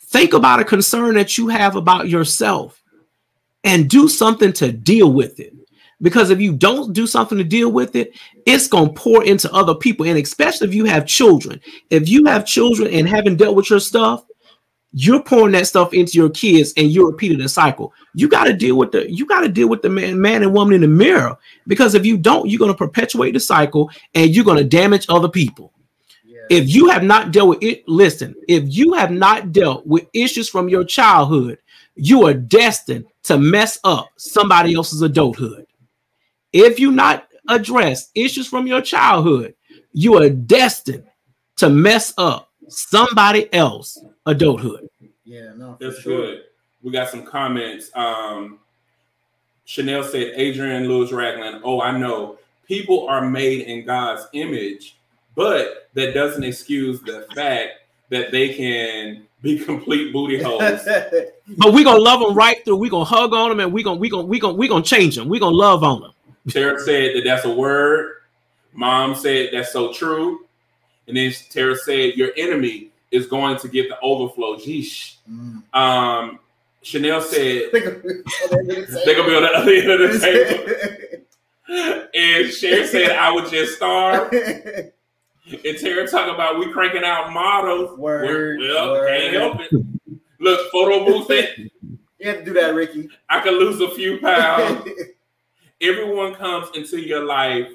Think 0.02 0.34
about 0.34 0.60
a 0.60 0.66
concern 0.66 1.16
that 1.16 1.38
you 1.38 1.48
have 1.50 1.76
about 1.76 2.10
yourself 2.10 2.82
and 3.64 3.90
do 3.90 4.08
something 4.08 4.54
to 4.54 4.72
deal 4.72 5.12
with 5.12 5.40
it. 5.40 5.54
Because 6.02 6.30
if 6.30 6.40
you 6.40 6.54
don't 6.54 6.94
do 6.94 7.08
something 7.08 7.38
to 7.38 7.44
deal 7.44 7.72
with 7.72 7.96
it, 7.96 8.18
it's 8.46 8.68
going 8.68 8.90
to 8.90 8.94
pour 8.94 9.24
into 9.24 9.52
other 9.52 9.74
people. 9.74 10.06
And 10.06 10.18
especially 10.18 10.68
if 10.68 10.74
you 10.74 10.86
have 10.86 11.08
children, 11.08 11.60
if 11.90 12.08
you 12.08 12.26
have 12.26 12.46
children 12.46 12.88
and 12.94 13.10
haven't 13.10 13.38
dealt 13.38 13.56
with 13.56 13.70
your 13.70 13.80
stuff, 13.80 14.24
you're 14.94 15.22
pouring 15.22 15.52
that 15.52 15.68
stuff 15.68 15.94
into 15.94 16.18
your 16.18 16.30
kids 16.30 16.74
and 16.78 16.92
you're 16.92 17.12
repeating 17.12 17.40
the 17.40 17.50
cycle. 17.50 17.94
You 18.16 18.28
got 18.28 18.46
to 18.46 18.54
deal 18.54 18.78
with 18.78 18.92
the 18.92 19.12
you 19.12 19.26
got 19.26 19.42
to 19.42 19.50
deal 19.50 19.70
with 19.70 19.82
the 19.82 19.90
man, 19.90 20.20
man 20.20 20.44
and 20.44 20.54
woman 20.54 20.76
in 20.76 20.82
the 20.82 20.88
mirror 20.88 21.38
because 21.68 21.94
if 21.94 22.06
you 22.06 22.18
don't, 22.18 22.50
you're 22.50 22.60
going 22.60 22.72
to 22.72 22.78
perpetuate 22.78 23.32
the 23.32 23.40
cycle 23.40 23.92
and 24.16 24.34
you're 24.34 24.46
going 24.46 24.58
to 24.58 24.64
damage 24.64 25.06
other 25.10 25.30
people. 25.30 25.74
Yeah. 26.26 26.42
If 26.50 26.70
you 26.74 26.90
have 26.90 27.04
not 27.04 27.32
dealt 27.32 27.50
with 27.50 27.64
it, 27.64 27.88
listen, 27.88 28.34
if 28.48 28.64
you 28.66 28.94
have 28.94 29.12
not 29.12 29.52
dealt 29.52 29.86
with 29.86 30.08
issues 30.14 30.50
from 30.50 30.70
your 30.70 30.84
childhood, 30.84 31.60
you 31.96 32.26
are 32.26 32.34
destined 32.34 33.06
to 33.24 33.38
mess 33.38 33.80
up 33.84 34.10
somebody 34.18 34.74
else's 34.74 35.02
adulthood. 35.02 35.66
If 36.54 36.80
you 36.80 36.92
not 36.92 37.28
address 37.50 38.10
issues 38.16 38.48
from 38.48 38.68
your 38.68 38.82
childhood, 38.82 39.54
you 39.92 40.16
are 40.22 40.30
destined 40.30 41.04
to 41.58 41.70
mess 41.70 42.14
up 42.18 42.52
somebody 42.70 43.52
else 43.54 43.98
adulthood. 44.28 44.90
Yeah, 45.26 45.54
no, 45.56 45.78
that's 45.80 46.00
sure. 46.02 46.18
good. 46.18 46.44
We 46.84 46.92
got 46.92 47.10
some 47.10 47.24
comments. 47.24 47.90
Um, 47.96 48.60
Chanel 49.66 50.04
said, 50.04 50.34
Adrian 50.36 50.88
Lewis 50.88 51.12
Ragland, 51.12 51.62
oh, 51.64 51.82
I 51.82 51.98
know 51.98 52.38
people 52.66 53.08
are 53.08 53.28
made 53.28 53.62
in 53.68 53.86
God's 53.86 54.28
image, 54.34 54.98
but 55.36 55.90
that 55.96 56.14
doesn't 56.14 56.44
excuse 56.44 57.02
the 57.02 57.28
fact 57.36 57.72
that 58.10 58.32
they 58.32 58.54
can 58.54 59.24
be 59.42 59.60
complete 59.60 60.14
booty 60.14 60.42
holes. 60.42 60.62
but 61.58 61.74
we're 61.74 61.84
gonna 61.84 62.00
love 62.00 62.22
them 62.22 62.34
right 62.34 62.64
through. 62.64 62.78
We're 62.78 62.90
gonna 62.90 63.06
hug 63.06 63.34
on 63.34 63.50
them 63.50 63.60
and 63.60 63.74
we're 63.74 63.84
gonna 63.84 64.00
we 64.00 64.10
gonna 64.10 64.26
we 64.26 64.40
gonna 64.40 64.54
we 64.54 64.68
gonna 64.68 64.84
change 64.84 65.16
them. 65.16 65.28
We're 65.28 65.40
gonna 65.40 65.56
love 65.56 65.84
on 65.84 66.02
them. 66.02 66.12
Tara 66.50 66.80
said 66.80 67.16
that 67.16 67.24
that's 67.26 67.46
a 67.46 67.54
word. 67.54 68.22
Mom 68.74 69.16
said 69.16 69.50
that's 69.52 69.74
so 69.74 69.92
true. 69.92 70.46
And 71.08 71.16
then 71.16 71.34
Tara 71.50 71.76
said, 71.76 72.16
Your 72.16 72.32
enemy 72.38 72.87
is 73.12 73.28
going 73.28 73.58
to 73.60 73.68
get 73.68 73.90
the 73.90 74.00
overflow. 74.02 74.56
Jeesh. 74.56 75.16
Mm. 75.30 75.64
Um, 75.74 76.40
Chanel 76.82 77.22
said, 77.22 77.70
They're 77.72 77.82
going 77.82 78.04
to 78.04 78.24
be 79.28 79.36
on 79.36 79.44
the 79.44 79.52
other 79.54 79.72
end 79.72 79.92
of 79.92 80.14
the 80.14 80.20
table. 80.20 81.28
and 82.14 82.54
Cher 82.54 82.88
said, 82.88 83.12
I 83.12 83.32
would 83.32 83.50
just 83.50 83.76
starve. 83.76 84.32
And 84.32 85.78
Tara 85.78 86.08
talking 86.08 86.34
about 86.34 86.60
we 86.60 86.72
cranking 86.72 87.04
out 87.04 87.32
models. 87.32 87.98
Word, 87.98 88.60
well, 88.60 88.92
word. 88.92 89.08
can't 89.08 89.34
help 89.34 89.60
it. 89.62 89.72
Look, 90.40 90.72
photo 90.72 91.06
booth 91.06 91.30
it. 91.30 91.72
You 92.20 92.28
have 92.30 92.40
to 92.40 92.46
do 92.46 92.54
that, 92.54 92.74
Ricky. 92.74 93.10
I 93.30 93.40
could 93.40 93.54
lose 93.54 93.80
a 93.80 93.90
few 93.92 94.20
pounds. 94.20 94.90
Everyone 95.82 96.36
comes 96.36 96.70
into 96.76 97.00
your 97.00 97.24
life 97.24 97.70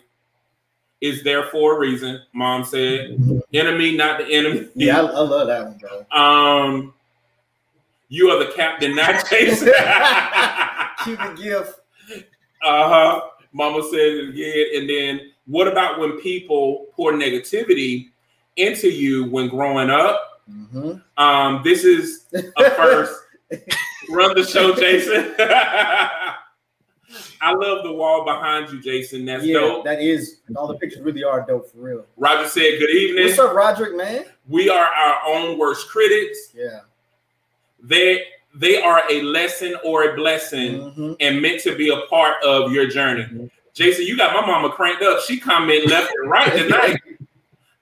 is 1.01 1.23
there 1.23 1.45
for 1.45 1.77
a 1.77 1.79
reason. 1.79 2.21
Mom 2.33 2.65
said, 2.65 3.11
mm-hmm. 3.11 3.39
"Enemy, 3.53 3.97
not 3.97 4.19
the 4.19 4.27
enemy." 4.27 4.69
Yeah, 4.75 5.01
I, 5.01 5.05
I 5.05 5.21
love 5.21 5.47
that 5.47 5.65
one, 5.65 5.79
bro. 5.79 6.07
Um, 6.11 6.95
you 8.09 8.29
are 8.29 8.45
the 8.45 8.53
captain, 8.53 8.95
not 8.95 9.27
Jason. 9.31 9.69
Keep 11.05 11.19
the 11.19 11.35
gift. 11.37 11.81
Uh 12.63 12.89
huh. 12.89 13.21
Mama 13.53 13.83
said 13.91 14.01
it 14.01 14.29
again. 14.31 14.67
And 14.77 14.89
then, 14.89 15.33
what 15.47 15.69
about 15.69 15.99
when 15.99 16.21
people 16.21 16.87
pour 16.95 17.13
negativity 17.13 18.11
into 18.57 18.89
you 18.89 19.27
when 19.31 19.49
growing 19.49 19.91
up? 19.91 20.43
Mm-hmm. 20.51 21.23
Um, 21.23 21.63
this 21.65 21.85
is 21.85 22.27
a 22.33 22.71
first. 22.71 23.19
Run 24.11 24.35
the 24.35 24.45
show, 24.45 24.75
Jason. 24.75 25.35
I 27.43 27.53
love 27.55 27.83
the 27.83 27.93
wall 27.93 28.25
behind 28.25 28.71
you, 28.71 28.81
Jason. 28.81 29.25
That's 29.25 29.45
yeah, 29.45 29.59
dope. 29.59 29.85
That 29.85 30.01
is 30.01 30.41
all 30.55 30.69
the 30.69 30.77
pictures 30.77 31.03
really 31.03 31.25
are 31.25 31.45
dope 31.45 31.69
for 31.69 31.79
real. 31.79 32.07
Roger 32.17 32.49
said, 32.49 32.79
Good 32.79 32.91
evening. 32.91 33.25
What's 33.25 33.39
up, 33.39 33.53
Roderick, 33.53 33.97
man? 33.97 34.27
We 34.49 34.71
are 34.71 34.87
our 34.87 35.27
own 35.27 35.59
worst 35.59 35.89
critics. 35.89 36.53
Yeah. 36.55 36.81
They 37.83 38.23
they 38.55 38.81
are 38.81 39.03
a 39.11 39.23
lesson 39.23 39.75
or 39.85 40.13
a 40.13 40.15
blessing 40.15 40.75
mm-hmm. 40.75 41.13
and 41.19 41.43
meant 41.43 41.61
to 41.63 41.75
be 41.75 41.89
a 41.89 42.07
part 42.09 42.37
of 42.45 42.71
your 42.71 42.87
journey. 42.87 43.25
Mm-hmm. 43.25 43.47
Jason, 43.75 44.07
you 44.07 44.17
got 44.17 44.35
my 44.35 44.47
mama 44.47 44.71
cranked 44.71 45.03
up. 45.03 45.21
She 45.23 45.41
commented 45.41 45.91
left 45.91 46.13
and 46.15 46.31
right 46.31 46.53
tonight. 46.57 47.01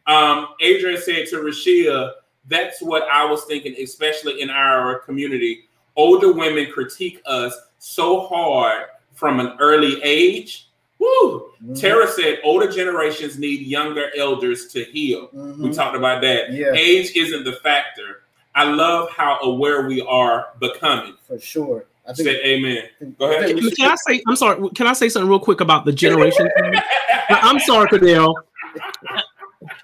um, 0.07 0.55
Adrian 0.63 0.99
said 0.99 1.27
to 1.29 1.37
Rashida, 1.37 2.13
that's 2.47 2.81
what 2.81 3.03
I 3.13 3.25
was 3.27 3.45
thinking, 3.45 3.75
especially 3.83 4.41
in 4.41 4.49
our 4.49 5.01
community. 5.01 5.65
Older 5.97 6.33
women 6.33 6.71
critique 6.73 7.21
us 7.27 7.55
so 7.79 8.27
hard 8.27 8.87
from 9.21 9.39
an 9.39 9.55
early 9.61 10.03
age. 10.03 10.71
Woo! 10.99 11.53
Mm-hmm. 11.63 11.75
Tara 11.75 12.09
said 12.09 12.41
older 12.43 12.71
generations 12.71 13.39
need 13.39 13.61
younger 13.67 14.11
elders 14.17 14.67
to 14.69 14.83
heal. 14.85 15.29
Mm-hmm. 15.29 15.63
We 15.63 15.73
talked 15.73 15.95
about 15.95 16.23
that. 16.23 16.53
Yeah. 16.53 16.73
Age 16.73 17.13
isn't 17.15 17.45
the 17.45 17.53
factor. 17.63 18.23
I 18.55 18.65
love 18.65 19.11
how 19.11 19.39
aware 19.43 19.87
we 19.87 20.01
are 20.01 20.49
becoming. 20.59 21.15
For 21.29 21.39
sure. 21.39 21.85
I 22.07 22.15
think, 22.15 22.29
say 22.29 22.45
amen. 22.45 23.15
Go 23.19 23.31
ahead. 23.31 23.57
Can, 23.57 23.71
can 23.71 23.91
I 23.91 23.95
say? 24.09 24.23
I'm 24.27 24.37
sorry. 24.37 24.69
Can 24.71 24.87
I 24.87 24.95
say 24.95 25.09
something 25.11 25.29
real 25.29 25.39
quick 25.39 25.61
about 25.61 25.85
the 25.85 25.93
generation? 25.93 26.49
I'm 27.29 27.61
sorry, 27.61 27.89
Cordell. 27.89 28.35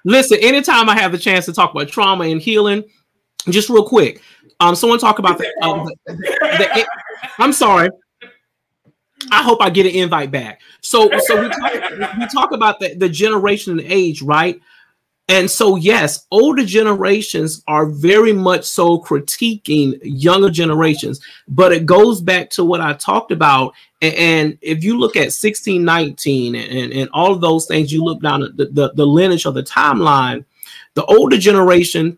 Listen, 0.03 0.39
anytime 0.41 0.89
I 0.89 0.99
have 0.99 1.11
the 1.11 1.17
chance 1.17 1.45
to 1.45 1.53
talk 1.53 1.71
about 1.71 1.87
trauma 1.87 2.25
and 2.25 2.41
healing, 2.41 2.83
just 3.49 3.69
real 3.69 3.87
quick. 3.87 4.21
Um, 4.59 4.75
someone 4.75 4.97
talk 4.97 5.19
about 5.19 5.37
the, 5.37 5.53
um, 5.61 5.85
the, 5.85 6.13
the, 6.13 6.69
the 6.73 6.87
I'm 7.37 7.53
sorry. 7.53 7.89
I 9.31 9.43
hope 9.43 9.61
I 9.61 9.69
get 9.69 9.85
an 9.85 9.93
invite 9.93 10.31
back. 10.31 10.61
So, 10.81 11.09
so 11.19 11.41
we 11.41 11.49
talk, 11.49 11.73
we 12.19 12.27
talk 12.27 12.51
about 12.51 12.79
the, 12.79 12.95
the 12.95 13.09
generation 13.09 13.79
and 13.79 13.91
age, 13.91 14.21
right? 14.21 14.59
And 15.29 15.51
so, 15.51 15.75
yes, 15.75 16.25
older 16.31 16.63
generations 16.63 17.61
are 17.67 17.85
very 17.85 18.31
much 18.31 18.63
so 18.63 19.01
critiquing 19.01 19.99
younger 20.01 20.49
generations, 20.49 21.19
but 21.49 21.73
it 21.73 21.85
goes 21.85 22.21
back 22.21 22.49
to 22.51 22.63
what 22.63 22.79
I 22.79 22.93
talked 22.93 23.31
about. 23.31 23.73
And, 24.01 24.57
if 24.61 24.83
you 24.83 24.97
look 24.97 25.15
at 25.17 25.33
1619 25.33 26.55
and, 26.55 26.93
and 26.93 27.09
all 27.11 27.33
of 27.33 27.41
those 27.41 27.65
things, 27.65 27.91
you 27.91 28.03
look 28.03 28.21
down 28.21 28.41
the, 28.55 28.67
the, 28.71 28.93
the 28.93 29.05
lineage 29.05 29.45
of 29.45 29.55
the 29.55 29.63
timeline, 29.63 30.45
the 30.93 31.03
older 31.05 31.37
generation 31.37 32.17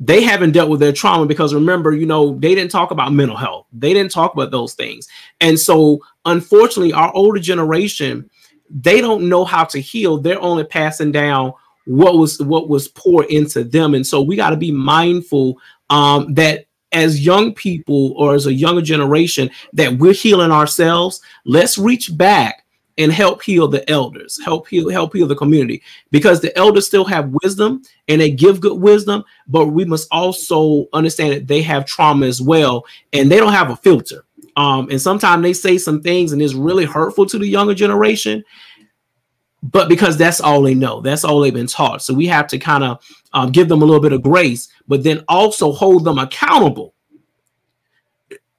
they 0.00 0.22
haven't 0.22 0.52
dealt 0.52 0.70
with 0.70 0.80
their 0.80 0.92
trauma 0.92 1.26
because 1.26 1.52
remember, 1.52 1.92
you 1.92 2.06
know, 2.06 2.36
they 2.38 2.54
didn't 2.54 2.70
talk 2.70 2.90
about 2.90 3.12
mental 3.12 3.36
health. 3.36 3.66
They 3.72 3.92
didn't 3.92 4.12
talk 4.12 4.32
about 4.32 4.50
those 4.50 4.74
things. 4.74 5.08
And 5.40 5.58
so, 5.58 6.00
unfortunately, 6.24 6.92
our 6.92 7.12
older 7.14 7.40
generation, 7.40 8.30
they 8.70 9.00
don't 9.00 9.28
know 9.28 9.44
how 9.44 9.64
to 9.64 9.80
heal. 9.80 10.18
They're 10.18 10.40
only 10.40 10.64
passing 10.64 11.10
down 11.10 11.52
what 11.86 12.16
was 12.16 12.40
what 12.40 12.68
was 12.68 12.88
poured 12.88 13.26
into 13.26 13.64
them. 13.64 13.94
And 13.94 14.06
so 14.06 14.22
we 14.22 14.36
got 14.36 14.50
to 14.50 14.56
be 14.56 14.70
mindful 14.70 15.58
um, 15.90 16.34
that 16.34 16.66
as 16.92 17.24
young 17.24 17.52
people 17.54 18.12
or 18.16 18.34
as 18.34 18.46
a 18.46 18.52
younger 18.52 18.82
generation 18.82 19.50
that 19.72 19.92
we're 19.98 20.12
healing 20.12 20.52
ourselves. 20.52 21.20
Let's 21.44 21.76
reach 21.76 22.16
back 22.16 22.64
and 22.98 23.12
help 23.12 23.42
heal 23.42 23.68
the 23.68 23.88
elders, 23.88 24.38
help 24.44 24.68
heal, 24.68 24.90
help 24.90 25.14
heal 25.14 25.26
the 25.26 25.34
community, 25.36 25.82
because 26.10 26.40
the 26.40 26.56
elders 26.58 26.86
still 26.86 27.04
have 27.04 27.34
wisdom 27.42 27.80
and 28.08 28.20
they 28.20 28.30
give 28.30 28.60
good 28.60 28.80
wisdom, 28.80 29.24
but 29.46 29.66
we 29.66 29.84
must 29.84 30.08
also 30.10 30.86
understand 30.92 31.32
that 31.32 31.46
they 31.46 31.62
have 31.62 31.86
trauma 31.86 32.26
as 32.26 32.42
well, 32.42 32.84
and 33.12 33.30
they 33.30 33.38
don't 33.38 33.52
have 33.52 33.70
a 33.70 33.76
filter. 33.76 34.24
Um, 34.56 34.90
and 34.90 35.00
sometimes 35.00 35.42
they 35.42 35.52
say 35.52 35.78
some 35.78 36.02
things 36.02 36.32
and 36.32 36.42
it's 36.42 36.54
really 36.54 36.84
hurtful 36.84 37.26
to 37.26 37.38
the 37.38 37.46
younger 37.46 37.74
generation, 37.74 38.44
but 39.62 39.88
because 39.88 40.16
that's 40.16 40.40
all 40.40 40.62
they 40.62 40.74
know, 40.74 41.00
that's 41.00 41.24
all 41.24 41.40
they've 41.40 41.54
been 41.54 41.68
taught. 41.68 42.02
So 42.02 42.12
we 42.12 42.26
have 42.26 42.48
to 42.48 42.58
kind 42.58 42.82
of 42.82 43.04
um, 43.32 43.52
give 43.52 43.68
them 43.68 43.82
a 43.82 43.84
little 43.84 44.02
bit 44.02 44.12
of 44.12 44.22
grace, 44.22 44.68
but 44.88 45.04
then 45.04 45.24
also 45.28 45.70
hold 45.72 46.04
them 46.04 46.18
accountable 46.18 46.94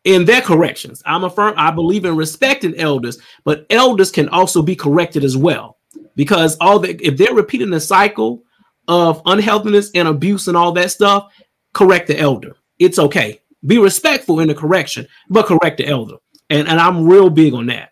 in 0.10 0.26
their 0.26 0.42
corrections. 0.42 1.04
I'm 1.06 1.24
a 1.24 1.30
firm, 1.30 1.54
I 1.56 1.70
believe 1.70 2.04
in 2.04 2.16
respecting 2.16 2.76
elders, 2.80 3.20
but 3.44 3.68
elders 3.70 4.10
can 4.10 4.28
also 4.30 4.64
be 4.64 4.76
corrected 4.76 5.24
as 5.24 5.38
well. 5.38 5.78
Because 6.16 6.58
all 6.60 6.80
the 6.80 6.96
if 7.06 7.16
they're 7.16 7.36
repeating 7.36 7.70
the 7.70 7.80
cycle 7.80 8.44
of 8.88 9.22
unhealthiness 9.28 9.92
and 9.94 10.08
abuse 10.08 10.48
and 10.48 10.58
all 10.58 10.72
that 10.72 10.90
stuff, 10.90 11.32
correct 11.74 12.08
the 12.08 12.18
elder. 12.18 12.56
It's 12.80 12.98
okay. 12.98 13.40
Be 13.68 13.78
respectful 13.78 14.40
in 14.40 14.48
the 14.48 14.56
correction, 14.56 15.08
but 15.30 15.46
correct 15.46 15.78
the 15.78 15.86
elder. 15.86 16.16
And 16.50 16.68
and 16.68 16.80
I'm 16.80 17.08
real 17.08 17.30
big 17.30 17.54
on 17.54 17.68
that. 17.68 17.92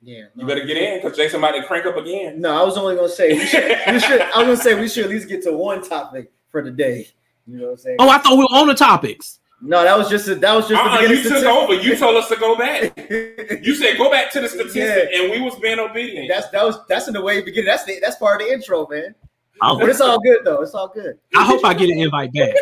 Yeah, 0.00 0.24
no. 0.36 0.42
you 0.42 0.46
better 0.46 0.64
get 0.64 0.76
in 0.76 1.02
because 1.02 1.16
Jason 1.16 1.40
might 1.40 1.66
crank 1.66 1.86
up 1.86 1.96
again. 1.96 2.40
No, 2.40 2.60
I 2.60 2.64
was 2.64 2.78
only 2.78 2.94
gonna 2.94 3.08
say 3.08 3.32
we 3.34 3.46
should, 3.46 3.64
we 3.88 3.98
should. 3.98 4.20
I 4.20 4.38
was 4.38 4.46
gonna 4.46 4.56
say 4.56 4.80
we 4.80 4.88
should 4.88 5.04
at 5.04 5.10
least 5.10 5.28
get 5.28 5.42
to 5.42 5.52
one 5.52 5.82
topic 5.82 6.30
for 6.50 6.62
the 6.62 6.70
day. 6.70 7.08
You 7.46 7.58
know 7.58 7.64
what 7.64 7.70
I'm 7.72 7.78
saying? 7.78 7.96
Oh, 7.98 8.08
I 8.08 8.18
thought 8.18 8.38
we 8.38 8.44
were 8.44 8.60
on 8.60 8.68
the 8.68 8.74
topics. 8.74 9.39
No, 9.62 9.82
that 9.82 9.96
was 9.98 10.08
just 10.08 10.26
a, 10.28 10.34
that 10.36 10.54
was 10.54 10.68
just. 10.68 10.82
Uh-uh, 10.82 11.00
you 11.00 11.22
took 11.22 11.44
over. 11.44 11.74
You 11.74 11.96
told 11.96 12.16
us 12.16 12.28
to 12.28 12.36
go 12.36 12.56
back. 12.56 12.96
you 13.62 13.74
said 13.74 13.98
go 13.98 14.10
back 14.10 14.32
to 14.32 14.40
the 14.40 14.48
statistic, 14.48 15.10
yeah. 15.12 15.22
and 15.22 15.30
we 15.30 15.40
was 15.40 15.54
being 15.56 15.78
obedient. 15.78 16.30
That's 16.30 16.48
that 16.50 16.64
was 16.64 16.78
that's 16.88 17.08
in 17.08 17.14
the 17.14 17.20
way 17.20 17.42
beginning. 17.42 17.66
That's 17.66 17.84
the, 17.84 17.98
that's 18.00 18.16
part 18.16 18.40
of 18.40 18.48
the 18.48 18.54
intro, 18.54 18.86
man. 18.88 19.14
Oh. 19.60 19.78
But 19.78 19.90
it's 19.90 20.00
all 20.00 20.18
good 20.20 20.38
though. 20.44 20.62
It's 20.62 20.74
all 20.74 20.88
good. 20.88 21.18
I 21.34 21.44
hope 21.44 21.64
I 21.64 21.74
get 21.74 21.90
an 21.90 21.98
invite 21.98 22.32
back. 22.32 22.54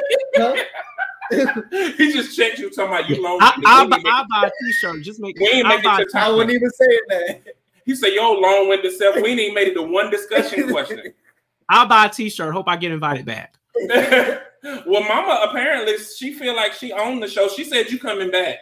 he 1.30 2.12
just 2.12 2.36
checked 2.36 2.59
you 2.59 2.70
talking 2.70 2.92
about 2.92 3.09
you 3.09 3.22
long. 3.22 3.38
I, 3.40 3.61
I'll, 3.66 3.88
buy, 3.88 4.01
I'll 4.05 4.26
buy 4.28 4.49
a 4.49 4.51
t-shirt. 4.64 5.03
Just 5.03 5.20
make. 5.20 5.38
We 5.38 5.49
ain't 5.49 5.68
make 5.68 5.84
it 5.84 6.09
to 6.11 6.18
I 6.18 6.30
wouldn't 6.30 6.51
even 6.51 6.70
say 6.70 7.01
that. 7.09 7.42
He 7.84 7.94
said, 7.94 8.12
"Yo, 8.14 8.32
long-winded 8.32 8.92
self. 8.92 9.16
We 9.16 9.28
ain't 9.28 9.40
even 9.40 9.55
made 9.55 9.68
it 9.68 9.74
to 9.74 9.82
one 9.82 10.11
discussion 10.11 10.68
question." 10.70 11.14
I'll 11.68 11.86
buy 11.86 12.07
a 12.07 12.09
t-shirt. 12.09 12.53
Hope 12.53 12.66
I 12.66 12.76
get 12.76 12.92
invited 12.92 13.26
back. 13.26 13.55
Well, 14.86 15.02
Mama 15.02 15.46
apparently 15.48 15.98
she 15.98 16.34
feel 16.34 16.54
like 16.54 16.72
she 16.72 16.92
owned 16.92 17.22
the 17.22 17.28
show. 17.28 17.48
She 17.48 17.64
said 17.64 17.90
you 17.90 17.98
coming 17.98 18.30
back, 18.30 18.56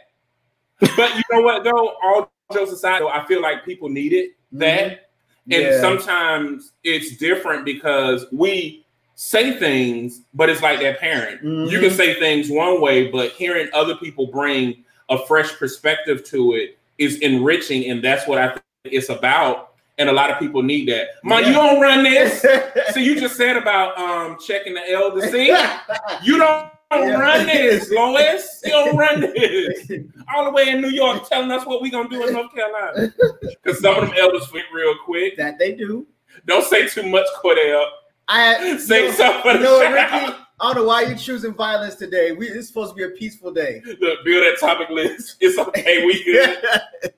but 0.80 1.14
you 1.16 1.22
know 1.32 1.42
what 1.42 1.64
though? 1.64 1.94
All 2.02 2.30
jokes 2.52 2.72
aside, 2.72 3.00
though, 3.00 3.08
I 3.08 3.26
feel 3.26 3.42
like 3.42 3.64
people 3.64 3.88
need 3.88 4.12
it 4.12 4.32
that, 4.52 4.90
mm-hmm. 4.90 5.52
and 5.52 5.62
yeah. 5.62 5.80
sometimes 5.80 6.72
it's 6.84 7.16
different 7.16 7.64
because 7.64 8.26
we 8.32 8.84
say 9.14 9.58
things, 9.58 10.22
but 10.34 10.48
it's 10.48 10.62
like 10.62 10.80
that 10.80 11.00
parent. 11.00 11.42
Mm-hmm. 11.42 11.70
You 11.70 11.80
can 11.80 11.90
say 11.90 12.18
things 12.18 12.50
one 12.50 12.80
way, 12.80 13.10
but 13.10 13.32
hearing 13.32 13.68
other 13.72 13.96
people 13.96 14.26
bring 14.26 14.84
a 15.08 15.18
fresh 15.26 15.52
perspective 15.56 16.24
to 16.24 16.54
it 16.54 16.78
is 16.98 17.18
enriching, 17.20 17.90
and 17.90 18.02
that's 18.02 18.26
what 18.26 18.38
I 18.38 18.48
think 18.48 18.62
it's 18.84 19.08
about 19.08 19.75
and 19.98 20.08
a 20.08 20.12
lot 20.12 20.30
of 20.30 20.38
people 20.38 20.62
need 20.62 20.88
that. 20.88 21.08
Man, 21.24 21.42
yeah. 21.42 21.48
you 21.48 21.54
don't 21.54 21.80
run 21.80 22.04
this. 22.04 22.42
so 22.92 23.00
you 23.00 23.18
just 23.18 23.36
said 23.36 23.56
about 23.56 23.98
um 23.98 24.36
checking 24.44 24.74
the 24.74 24.90
elder 24.90 25.28
see? 25.28 25.54
You 26.22 26.38
don't 26.38 26.70
yeah. 26.92 27.18
run 27.18 27.46
this, 27.46 27.90
Lois. 27.90 28.60
You 28.64 28.70
don't 28.70 28.96
run 28.96 29.20
this. 29.36 29.90
All 30.34 30.44
the 30.44 30.50
way 30.50 30.68
in 30.68 30.80
New 30.80 30.90
York 30.90 31.28
telling 31.28 31.50
us 31.50 31.66
what 31.66 31.82
we're 31.82 31.90
gonna 31.90 32.08
do 32.08 32.26
in 32.26 32.32
North 32.32 32.54
Carolina. 32.54 33.12
Because 33.40 33.80
some 33.80 33.96
of 33.96 34.08
them 34.08 34.16
elders 34.18 34.46
fit 34.46 34.64
real 34.72 34.94
quick. 35.04 35.36
That 35.36 35.58
they 35.58 35.72
do. 35.74 36.06
Don't 36.46 36.64
say 36.64 36.86
too 36.86 37.08
much, 37.08 37.26
Cordell. 37.42 37.86
I 38.28 38.76
say 38.78 39.10
something. 39.12 39.62
Know, 39.62 39.80
Ricky, 39.80 39.94
I 39.94 40.34
don't 40.60 40.76
know 40.76 40.84
why 40.84 41.02
you're 41.02 41.16
choosing 41.16 41.54
violence 41.54 41.94
today. 41.94 42.32
We 42.32 42.48
it's 42.48 42.68
supposed 42.68 42.90
to 42.90 42.96
be 42.96 43.04
a 43.04 43.16
peaceful 43.16 43.52
day. 43.52 43.82
Look, 43.84 44.24
build 44.24 44.44
that 44.44 44.56
topic 44.60 44.90
list. 44.90 45.36
It's 45.40 45.58
okay. 45.58 46.04
We 46.04 46.22
good. 46.24 47.12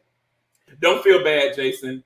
don't 0.80 1.02
feel 1.02 1.22
bad, 1.24 1.54
Jason. 1.56 2.04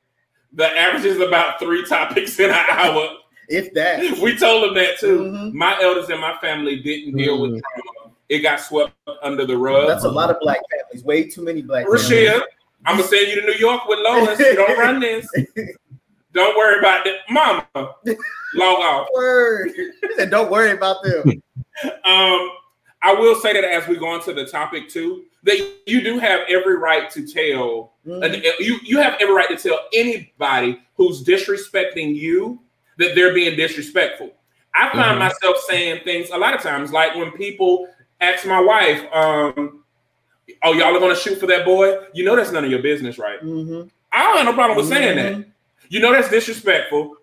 The 0.55 0.67
average 0.67 1.05
is 1.05 1.21
about 1.21 1.59
three 1.59 1.85
topics 1.85 2.39
in 2.39 2.51
an 2.51 2.57
hour. 2.71 3.09
If 3.49 3.73
that. 3.75 4.19
We 4.23 4.37
told 4.37 4.65
them 4.65 4.75
that 4.75 4.99
too. 4.99 5.25
Mm-hmm. 5.25 5.57
My 5.57 5.79
elders 5.81 6.11
in 6.11 6.21
my 6.21 6.37
family 6.41 6.81
didn't 6.81 7.17
deal 7.17 7.39
mm-hmm. 7.39 7.55
with 7.55 7.63
trauma. 7.63 8.15
It 8.29 8.41
got 8.41 8.61
swept 8.61 8.95
under 9.23 9.45
the 9.45 9.57
rug. 9.57 9.89
That's 9.89 10.05
a 10.05 10.11
lot 10.11 10.31
of 10.31 10.39
black 10.41 10.61
families. 10.71 11.05
Way 11.05 11.29
too 11.29 11.43
many 11.43 11.63
black 11.63 11.87
families. 11.87 12.43
I'm 12.85 12.97
gonna 12.97 13.09
send 13.09 13.29
you 13.29 13.41
to 13.41 13.47
New 13.47 13.55
York 13.55 13.87
with 13.87 13.99
Lois. 14.01 14.39
don't 14.57 14.79
run 14.79 15.01
this. 15.01 15.27
Don't 16.33 16.57
worry 16.57 16.79
about 16.79 17.07
it. 17.07 17.17
Mama. 17.29 17.67
Log 17.75 18.81
off. 18.81 19.07
Word. 19.15 19.71
don't 20.31 20.51
worry 20.51 20.71
about 20.71 21.03
them. 21.03 21.43
um, 21.85 22.51
I 23.03 23.15
will 23.19 23.35
say 23.35 23.53
that 23.53 23.65
as 23.65 23.87
we 23.87 23.99
go 23.99 24.15
into 24.15 24.33
the 24.33 24.47
topic 24.47 24.89
too, 24.89 25.25
that 25.45 25.75
you 25.87 26.03
do 26.03 26.19
have 26.19 26.41
every 26.49 26.77
right 26.77 27.11
to 27.11 27.27
tell 27.27 27.95
mm-hmm. 28.07 28.63
you 28.63 28.79
you 28.83 28.99
have 28.99 29.17
every 29.21 29.35
right 29.35 29.49
to 29.49 29.57
tell 29.57 29.79
anybody 29.93 30.81
who's 30.97 31.25
disrespecting 31.25 32.15
you 32.15 32.61
that 32.99 33.15
they're 33.15 33.35
being 33.35 33.57
disrespectful. 33.57 34.31
I 34.75 34.91
find 34.91 35.03
mm-hmm. 35.03 35.19
myself 35.19 35.57
saying 35.69 36.03
things 36.05 36.31
a 36.31 36.39
lot 36.39 36.55
of 36.55 36.63
times, 36.63 36.93
like 36.93 37.15
when 37.15 37.33
people 37.33 37.89
ask 38.21 38.47
my 38.47 38.61
wife, 38.61 39.03
um, 39.13 39.85
"Oh, 40.63 40.73
y'all 40.73 40.95
are 40.95 41.01
going 41.01 41.15
to 41.15 41.21
shoot 41.21 41.39
for 41.39 41.47
that 41.47 41.65
boy?" 41.65 41.99
You 42.15 42.25
know 42.25 42.37
that's 42.37 42.53
none 42.53 42.65
of 42.65 42.71
your 42.71 42.83
business, 42.83 43.19
right? 43.19 43.43
Mm-hmm. 43.43 43.89
I 44.13 44.23
don't 44.23 44.37
have 44.39 44.47
no 44.47 44.55
problem 44.55 44.77
with 44.77 44.89
saying 44.89 45.17
that. 45.17 45.33
Mm-hmm. 45.33 45.51
You 45.89 46.01
know 46.01 46.13
that's 46.13 46.31
disrespectful. 46.31 47.17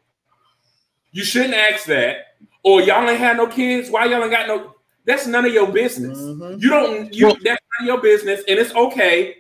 You 1.12 1.24
shouldn't 1.24 1.56
ask 1.56 1.86
that. 1.86 2.36
Or 2.62 2.82
y'all 2.82 3.10
ain't 3.10 3.20
had 3.20 3.38
no 3.38 3.48
kids. 3.48 3.90
Why 3.90 4.06
y'all 4.06 4.22
ain't 4.22 4.32
got 4.32 4.48
no? 4.48 4.76
That's 5.10 5.26
none 5.26 5.43
of 5.43 5.51
your 5.51 5.72
business. 5.72 6.20
Mm-hmm. 6.20 6.62
You 6.62 6.70
don't. 6.70 7.12
You 7.16 7.26
well, 7.26 7.36
that's 7.43 7.64
none 7.80 7.82
of 7.82 7.86
your 7.88 7.99
business, 7.99 8.43
and 8.47 8.60
it's 8.60 8.76
okay. 8.76 9.38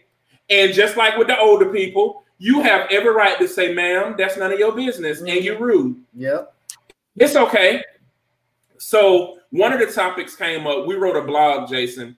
And 0.49 0.73
just 0.73 0.97
like 0.97 1.15
with 1.15 1.27
the 1.27 1.39
older 1.39 1.71
people, 1.71 2.23
you 2.39 2.63
have 2.63 2.87
every 2.89 3.13
right 3.13 3.37
to 3.37 3.47
say, 3.47 3.71
"Ma'am, 3.71 4.15
that's 4.17 4.35
none 4.35 4.51
of 4.51 4.57
your 4.57 4.71
business," 4.71 5.19
mm-hmm. 5.19 5.27
and 5.27 5.45
you're 5.45 5.59
rude. 5.59 6.01
Yep. 6.15 6.55
It's 7.17 7.35
okay. 7.35 7.83
So 8.79 9.37
one 9.51 9.71
of 9.71 9.79
the 9.79 9.85
topics 9.85 10.35
came 10.35 10.65
up. 10.65 10.87
We 10.87 10.95
wrote 10.95 11.15
a 11.15 11.21
blog, 11.21 11.69
Jason. 11.69 12.17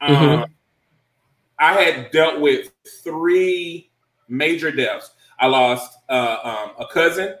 Mm-hmm. 0.00 0.14
Um, 0.14 0.54
I 1.58 1.72
had 1.82 2.12
dealt 2.12 2.40
with 2.40 2.70
three 3.02 3.90
major 4.28 4.70
deaths. 4.70 5.10
I 5.40 5.48
lost 5.48 5.98
uh, 6.08 6.36
um, 6.44 6.70
a 6.78 6.86
cousin 6.86 7.34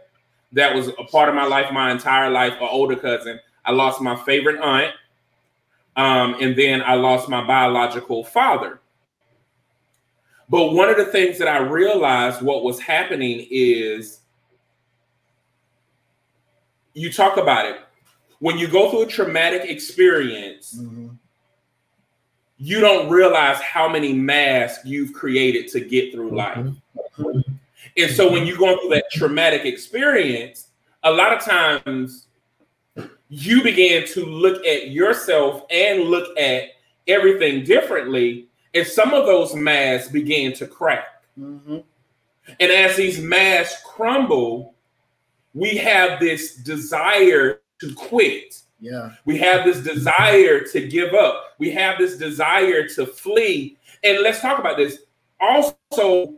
that 0.54 0.74
was 0.74 0.88
a 0.88 1.04
part 1.04 1.28
of 1.28 1.36
my 1.36 1.44
life 1.44 1.72
my 1.72 1.92
entire 1.92 2.30
life, 2.30 2.54
an 2.54 2.68
older 2.68 2.96
cousin. 2.96 3.38
I 3.64 3.70
lost 3.70 4.00
my 4.00 4.16
favorite 4.24 4.60
aunt. 4.60 4.92
Um, 5.96 6.36
and 6.40 6.56
then 6.56 6.82
I 6.82 6.94
lost 6.94 7.28
my 7.28 7.46
biological 7.46 8.24
father. 8.24 8.80
But 10.48 10.72
one 10.72 10.88
of 10.88 10.96
the 10.96 11.06
things 11.06 11.38
that 11.38 11.48
I 11.48 11.58
realized 11.58 12.42
what 12.42 12.62
was 12.62 12.78
happening 12.78 13.46
is 13.50 14.20
you 16.94 17.12
talk 17.12 17.36
about 17.36 17.66
it. 17.66 17.80
When 18.38 18.58
you 18.58 18.68
go 18.68 18.90
through 18.90 19.02
a 19.02 19.06
traumatic 19.06 19.70
experience, 19.70 20.74
mm-hmm. 20.78 21.08
you 22.58 22.80
don't 22.80 23.08
realize 23.08 23.60
how 23.60 23.88
many 23.88 24.12
masks 24.12 24.84
you've 24.84 25.12
created 25.12 25.68
to 25.68 25.80
get 25.80 26.12
through 26.12 26.32
mm-hmm. 26.32 26.36
life. 26.36 26.74
Mm-hmm. 27.18 27.52
And 27.96 28.10
so 28.10 28.30
when 28.30 28.46
you're 28.46 28.58
going 28.58 28.78
through 28.78 28.90
that 28.90 29.04
traumatic 29.12 29.64
experience, 29.64 30.68
a 31.02 31.10
lot 31.10 31.32
of 31.32 31.42
times 31.42 32.26
you 33.34 33.62
begin 33.62 34.06
to 34.08 34.26
look 34.26 34.62
at 34.66 34.90
yourself 34.90 35.62
and 35.70 36.04
look 36.04 36.38
at 36.38 36.64
everything 37.08 37.64
differently. 37.64 38.46
And 38.74 38.86
some 38.86 39.14
of 39.14 39.24
those 39.24 39.54
masks 39.54 40.12
begin 40.12 40.52
to 40.52 40.66
crack. 40.66 41.24
Mm-hmm. 41.40 41.78
And 42.60 42.72
as 42.72 42.94
these 42.94 43.20
masks 43.20 43.82
crumble, 43.86 44.74
we 45.54 45.78
have 45.78 46.20
this 46.20 46.56
desire 46.56 47.62
to 47.80 47.94
quit. 47.94 48.60
Yeah. 48.80 49.12
We 49.24 49.38
have 49.38 49.64
this 49.64 49.80
desire 49.80 50.60
to 50.60 50.86
give 50.86 51.14
up. 51.14 51.54
We 51.56 51.70
have 51.70 51.96
this 51.96 52.18
desire 52.18 52.86
to 52.88 53.06
flee. 53.06 53.78
And 54.04 54.18
let's 54.18 54.40
talk 54.40 54.58
about 54.58 54.76
this. 54.76 54.98
Also, 55.40 56.34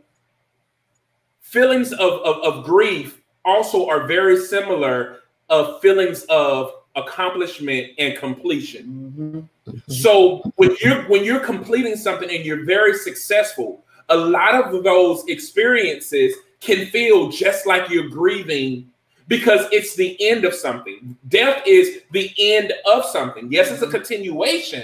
feelings 1.41 1.91
of, 1.91 2.21
of, 2.21 2.37
of 2.37 2.63
grief 2.63 3.21
also 3.43 3.85
are 3.89 4.07
very 4.07 4.37
similar 4.37 5.19
of 5.49 5.81
feelings 5.81 6.23
of 6.29 6.71
accomplishment 6.95 7.91
and 7.97 8.17
completion. 8.17 9.49
Mhm. 9.67 9.83
So 9.87 10.41
when 10.55 10.75
you're 10.81 11.03
when 11.03 11.23
you're 11.23 11.39
completing 11.39 11.95
something 11.95 12.29
and 12.29 12.45
you're 12.45 12.65
very 12.65 12.93
successful, 12.93 13.83
a 14.09 14.17
lot 14.17 14.55
of 14.55 14.83
those 14.83 15.23
experiences 15.27 16.33
can 16.61 16.85
feel 16.87 17.29
just 17.29 17.65
like 17.65 17.89
you're 17.89 18.09
grieving 18.09 18.89
because 19.27 19.65
it's 19.71 19.95
the 19.95 20.15
end 20.19 20.45
of 20.45 20.53
something. 20.53 21.17
Death 21.27 21.63
is 21.65 22.01
the 22.11 22.31
end 22.37 22.73
of 22.85 23.05
something. 23.05 23.51
Yes, 23.51 23.71
it's 23.71 23.81
a 23.81 23.87
continuation, 23.87 24.83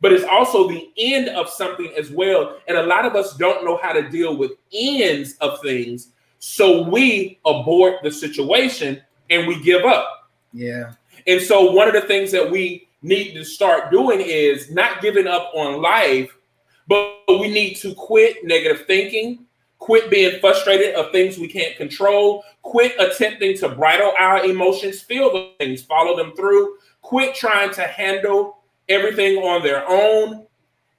but 0.00 0.12
it's 0.12 0.24
also 0.24 0.68
the 0.68 0.90
end 0.98 1.28
of 1.30 1.48
something 1.48 1.90
as 1.96 2.10
well. 2.10 2.58
And 2.68 2.76
a 2.76 2.82
lot 2.82 3.06
of 3.06 3.16
us 3.16 3.36
don't 3.36 3.64
know 3.64 3.78
how 3.82 3.92
to 3.92 4.08
deal 4.08 4.36
with 4.36 4.52
ends 4.72 5.36
of 5.40 5.60
things. 5.62 6.08
So 6.38 6.82
we 6.82 7.38
abort 7.44 8.02
the 8.02 8.10
situation 8.10 9.00
and 9.30 9.46
we 9.46 9.62
give 9.62 9.84
up. 9.84 10.30
Yeah. 10.52 10.92
And 11.30 11.40
so 11.40 11.70
one 11.70 11.86
of 11.86 11.94
the 11.94 12.00
things 12.00 12.32
that 12.32 12.50
we 12.50 12.88
need 13.02 13.34
to 13.34 13.44
start 13.44 13.92
doing 13.92 14.20
is 14.20 14.68
not 14.72 15.00
giving 15.00 15.28
up 15.28 15.52
on 15.54 15.80
life, 15.80 16.36
but 16.88 17.22
we 17.28 17.48
need 17.48 17.74
to 17.76 17.94
quit 17.94 18.44
negative 18.44 18.84
thinking, 18.86 19.46
quit 19.78 20.10
being 20.10 20.40
frustrated 20.40 20.96
of 20.96 21.12
things 21.12 21.38
we 21.38 21.46
can't 21.46 21.76
control, 21.76 22.42
quit 22.62 22.94
attempting 22.98 23.56
to 23.58 23.68
bridle 23.68 24.12
our 24.18 24.44
emotions, 24.44 25.02
feel 25.02 25.32
the 25.32 25.52
things, 25.58 25.84
follow 25.84 26.16
them 26.16 26.34
through, 26.34 26.76
quit 27.00 27.32
trying 27.32 27.72
to 27.74 27.82
handle 27.82 28.58
everything 28.88 29.36
on 29.36 29.62
their 29.62 29.88
own, 29.88 30.44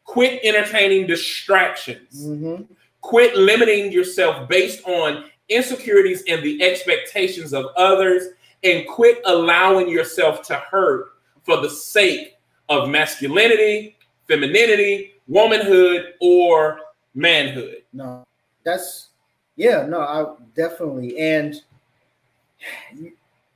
quit 0.06 0.40
entertaining 0.44 1.06
distractions. 1.08 2.26
Mhm. 2.26 2.68
Quit 3.02 3.36
limiting 3.36 3.92
yourself 3.92 4.48
based 4.48 4.88
on 4.88 5.26
insecurities 5.50 6.24
and 6.26 6.42
the 6.42 6.64
expectations 6.64 7.54
of 7.54 7.66
others, 7.76 8.30
and 8.64 8.88
quit 8.88 9.22
allowing 9.26 9.90
yourself 9.90 10.42
to 10.44 10.56
hurt 10.56 11.14
for 11.44 11.62
the 11.62 11.70
sake 11.70 12.38
of 12.70 12.90
masculinity, 12.90 13.98
femininity, 14.28 15.14
womanhood, 15.28 16.14
or 16.22 16.82
manhood. 17.16 17.84
No, 17.94 18.26
that's 18.64 19.10
yeah. 19.56 19.86
No, 19.86 20.00
I 20.02 20.34
definitely 20.56 21.18
and 21.18 21.62
you, 22.96 23.14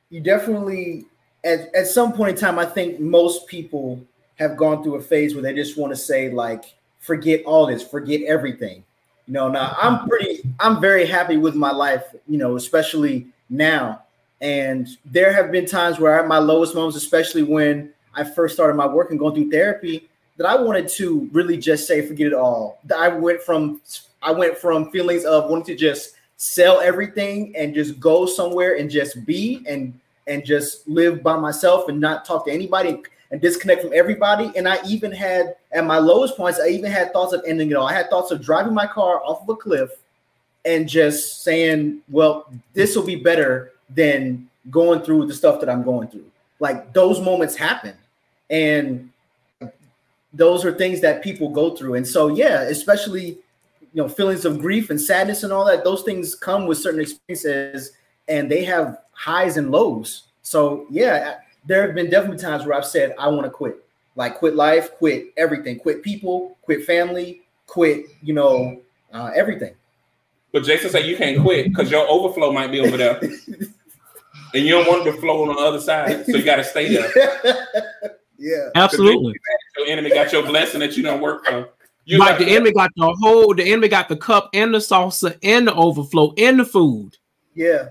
you 0.10 0.22
definitely 0.22 1.06
at 1.44 1.74
at 1.76 1.88
some 1.88 2.14
point 2.14 2.32
in 2.32 2.36
time, 2.38 2.60
I 2.60 2.66
think 2.66 3.00
most 3.00 3.48
people 3.48 4.04
have 4.38 4.58
gone 4.58 4.84
through 4.84 4.96
a 4.96 5.02
phase 5.02 5.34
where 5.34 5.44
they 5.44 5.54
just 5.54 5.78
want 5.78 5.92
to 5.94 5.98
say 5.98 6.30
like, 6.30 6.66
forget 7.00 7.44
all 7.46 7.68
this, 7.68 7.84
forget 7.84 8.22
everything. 8.24 8.84
You 9.28 9.34
know, 9.34 9.48
now 9.48 9.76
I'm 9.82 10.08
pretty, 10.08 10.42
I'm 10.60 10.82
very 10.82 11.06
happy 11.06 11.38
with 11.38 11.56
my 11.56 11.72
life. 11.72 12.04
You 12.28 12.38
know, 12.38 12.56
especially 12.58 13.28
now. 13.50 14.02
And 14.42 14.88
there 15.06 15.32
have 15.34 15.52
been 15.52 15.66
times 15.66 16.00
where 16.00 16.20
at 16.20 16.28
my 16.28 16.38
lowest 16.38 16.76
moments, 16.76 16.98
especially 16.98 17.44
when 17.44 17.94
I 18.14 18.24
first 18.24 18.54
started 18.54 18.76
my 18.76 18.88
work 18.88 19.12
and 19.12 19.20
going 19.20 19.34
through 19.34 19.50
therapy, 19.50 20.10
that 20.38 20.46
I 20.46 20.56
wanted 20.56 20.90
to 20.90 21.30
really 21.32 21.58
just 21.58 21.88
say 21.88 22.06
forget 22.06 22.28
it 22.28 22.34
all. 22.34 22.80
I 22.96 23.08
went 23.10 23.42
from 23.42 23.82
I 24.22 24.32
went 24.32 24.58
from 24.58 24.92
feelings 24.92 25.24
of 25.24 25.50
wanting 25.50 25.66
to 25.68 25.76
just 25.76 26.16
sell 26.38 26.82
everything 26.82 27.54
and 27.56 27.74
just 27.74 28.00
go 28.00 28.26
somewhere 28.26 28.76
and 28.76 28.90
just 28.90 29.26
be 29.26 29.64
and 29.68 29.98
and 30.28 30.44
just 30.44 30.88
live 30.88 31.24
by 31.24 31.38
myself 31.38 31.88
and 31.88 32.00
not 32.00 32.26
talk 32.26 32.46
to 32.46 32.52
anybody 32.52 33.02
and 33.32 33.40
disconnect 33.40 33.84
from 33.84 33.94
everybody. 33.94 34.52
And 34.56 34.68
I 34.68 34.80
even 34.86 35.12
had 35.12 35.56
at 35.72 35.86
my 35.86 36.00
lowest 36.00 36.36
points, 36.36 36.60
I 36.60 36.68
even 36.70 36.92
had 36.92 37.14
thoughts 37.14 37.34
of 37.34 37.44
ending 37.48 37.72
it 37.72 37.76
all. 37.76 37.88
I 37.88 37.94
had 37.94 38.10
thoughts 38.10 38.32
of 38.32 38.42
driving 38.42 38.74
my 38.74 38.88
car 38.88 39.24
off 39.24 39.44
of 39.44 39.50
a 39.50 39.56
cliff 39.56 39.92
and 40.66 40.90
just 40.90 41.44
saying, 41.44 42.02
well, 42.10 42.52
this 42.74 42.96
will 42.96 43.06
be 43.06 43.16
better 43.16 43.72
than 43.90 44.50
going 44.70 45.02
through 45.02 45.28
the 45.28 45.34
stuff 45.34 45.60
that 45.60 45.70
I'm 45.70 45.84
going 45.84 46.08
through. 46.08 46.30
Like 46.60 46.94
those 46.94 47.20
moments 47.22 47.56
happen. 47.56 47.94
And 48.50 49.10
those 50.34 50.66
are 50.66 50.74
things 50.74 51.02
that 51.02 51.24
people 51.24 51.50
go 51.50 51.76
through. 51.76 51.96
And 51.96 52.08
so, 52.08 52.28
yeah, 52.28 52.62
especially, 52.64 53.38
you 53.94 54.02
know, 54.02 54.10
feelings 54.10 54.46
of 54.46 54.60
grief 54.60 54.90
and 54.90 55.00
sadness 55.00 55.44
and 55.44 55.54
all 55.54 55.66
that, 55.66 55.84
those 55.84 56.04
things 56.04 56.36
come 56.36 56.66
with 56.66 56.78
certain 56.78 57.00
experiences 57.00 57.94
and 58.28 58.52
they 58.52 58.64
have 58.66 59.00
highs 59.14 59.58
and 59.58 59.72
lows. 59.72 60.24
So, 60.42 60.86
yeah, 60.90 61.38
there 61.66 61.86
have 61.86 61.96
been 61.96 62.10
definitely 62.10 62.38
times 62.38 62.66
where 62.66 62.78
I've 62.78 62.86
said, 62.86 63.16
I 63.18 63.28
want 63.30 63.44
to 63.44 63.50
quit, 63.50 63.84
like 64.16 64.36
quit 64.36 64.56
life, 64.56 64.92
quit 64.92 65.28
everything, 65.38 65.80
quit 65.80 66.04
people, 66.04 66.58
quit 66.62 66.86
family, 66.86 67.42
quit, 67.66 68.06
you 68.22 68.34
know, 68.34 68.82
uh, 69.14 69.32
everything. 69.36 69.74
But 70.52 70.64
Jason 70.64 70.90
said 70.90 71.06
you 71.06 71.18
can't 71.18 71.42
quit 71.42 71.70
because 71.70 71.92
your 71.92 72.08
overflow 72.08 72.52
might 72.52 72.72
be 72.72 72.80
over 72.80 72.98
there. 72.98 73.20
and 74.54 74.66
you 74.66 74.72
don't 74.72 74.88
want 74.88 75.08
it 75.08 75.12
to 75.12 75.18
flow 75.20 75.42
on 75.44 75.56
the 75.56 75.62
other 75.62 75.80
side. 75.80 76.26
So 76.26 76.38
you 76.38 76.44
got 76.44 76.58
to 76.58 76.64
stay 76.64 76.94
there. 76.94 77.12
yeah. 78.38 78.70
Absolutely. 78.76 79.34
Your 79.78 79.88
enemy 79.88 80.10
got 80.10 80.32
your 80.32 80.44
blessing 80.44 80.80
that 80.80 80.96
you 80.96 81.04
don't 81.04 81.22
work 81.22 81.46
for. 81.46 81.70
You 82.06 82.20
Like 82.20 82.38
the 82.38 82.46
enemy 82.46 82.72
got 82.72 82.92
the 82.96 83.16
whole, 83.20 83.54
the 83.56 83.64
enemy 83.64 83.88
got 83.88 84.10
the 84.10 84.16
cup 84.16 84.50
and 84.54 84.74
the 84.74 84.78
salsa 84.78 85.38
and 85.42 85.68
the 85.68 85.74
overflow 85.74 86.34
and 86.38 86.60
the 86.60 86.66
food. 86.66 87.18
Yeah. 87.56 87.90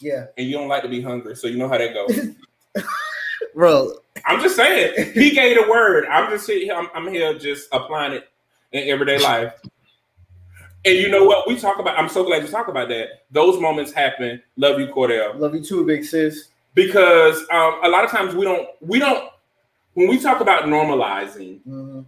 Yeah. 0.00 0.26
and 0.36 0.48
you 0.48 0.54
don't 0.54 0.68
like 0.68 0.82
to 0.82 0.88
be 0.88 1.00
hungry, 1.00 1.36
so 1.36 1.46
you 1.46 1.56
know 1.56 1.68
how 1.68 1.78
that 1.78 1.94
goes. 1.94 2.84
Bro, 3.54 3.92
I'm 4.26 4.40
just 4.40 4.56
saying, 4.56 5.12
he 5.14 5.30
gave 5.30 5.56
the 5.56 5.70
word. 5.70 6.06
I'm 6.06 6.30
just 6.30 6.48
here, 6.48 6.74
I'm, 6.74 6.88
I'm 6.94 7.12
here 7.12 7.38
just 7.38 7.68
applying 7.70 8.14
it 8.14 8.28
in 8.72 8.88
everyday 8.88 9.18
life. 9.18 9.54
And 10.84 10.96
you 10.98 11.08
know 11.08 11.24
what? 11.24 11.46
We 11.46 11.56
talk 11.58 11.78
about, 11.78 11.98
I'm 11.98 12.08
so 12.08 12.24
glad 12.24 12.42
you 12.42 12.48
talk 12.48 12.68
about 12.68 12.88
that. 12.88 13.22
Those 13.30 13.60
moments 13.60 13.92
happen. 13.92 14.42
Love 14.56 14.80
you, 14.80 14.88
Cordell. 14.88 15.38
love 15.38 15.54
you 15.54 15.62
too, 15.62 15.86
big 15.86 16.04
sis. 16.04 16.48
Because 16.74 17.38
um, 17.52 17.78
a 17.84 17.88
lot 17.88 18.04
of 18.04 18.10
times 18.10 18.34
we 18.34 18.44
don't, 18.44 18.68
we 18.80 18.98
don't, 18.98 19.30
when 19.94 20.08
we 20.08 20.18
talk 20.18 20.40
about 20.40 20.64
normalizing, 20.64 21.60
Mhm. 21.68 22.04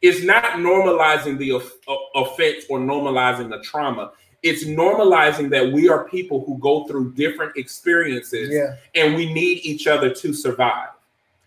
it's 0.00 0.22
not 0.22 0.44
normalizing 0.44 1.36
the 1.38 1.50
of- 1.52 1.72
offense 2.14 2.64
or 2.70 2.78
normalizing 2.78 3.50
the 3.50 3.58
trauma. 3.62 4.12
It's 4.42 4.64
normalizing 4.64 5.50
that 5.50 5.72
we 5.72 5.88
are 5.88 6.08
people 6.08 6.44
who 6.44 6.56
go 6.58 6.84
through 6.84 7.12
different 7.14 7.56
experiences 7.56 8.50
Yeah. 8.50 8.76
and 8.94 9.16
we 9.16 9.32
need 9.32 9.58
each 9.64 9.86
other 9.88 10.08
to 10.14 10.32
survive. 10.32 10.90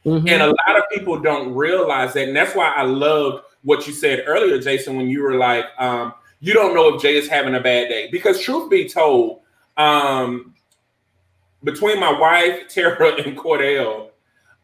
Mhm. 0.06 0.30
And 0.30 0.42
a 0.42 0.48
lot 0.48 0.78
of 0.78 0.84
people 0.92 1.18
don't 1.18 1.56
realize 1.56 2.14
that. 2.14 2.28
And 2.28 2.36
that's 2.36 2.54
why 2.56 2.74
I 2.76 2.84
loved 2.84 3.44
what 3.64 3.88
you 3.88 3.94
said 3.94 4.24
earlier, 4.28 4.60
Jason, 4.60 4.98
when 4.98 5.08
you 5.08 5.24
were 5.24 5.36
like, 5.36 5.66
um, 5.78 6.14
you 6.40 6.54
don't 6.54 6.74
know 6.74 6.96
if 6.96 7.02
Jay 7.02 7.16
is 7.18 7.28
having 7.28 7.56
a 7.56 7.60
bad 7.60 7.90
day. 7.90 8.10
Because 8.12 8.42
truth 8.42 8.70
be 8.70 8.88
told, 8.88 9.42
um, 9.78 10.56
between 11.64 12.00
my 12.00 12.18
wife, 12.18 12.68
Tara, 12.70 13.22
and 13.22 13.38
Cordell, 13.38 14.10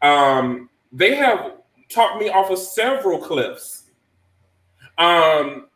um, 0.02 0.70
they 0.92 1.16
have 1.16 1.54
talked 1.90 2.22
me 2.22 2.30
off 2.30 2.50
of 2.50 2.60
several 2.60 3.20
cliffs. 3.20 3.84
Um, 4.98 5.68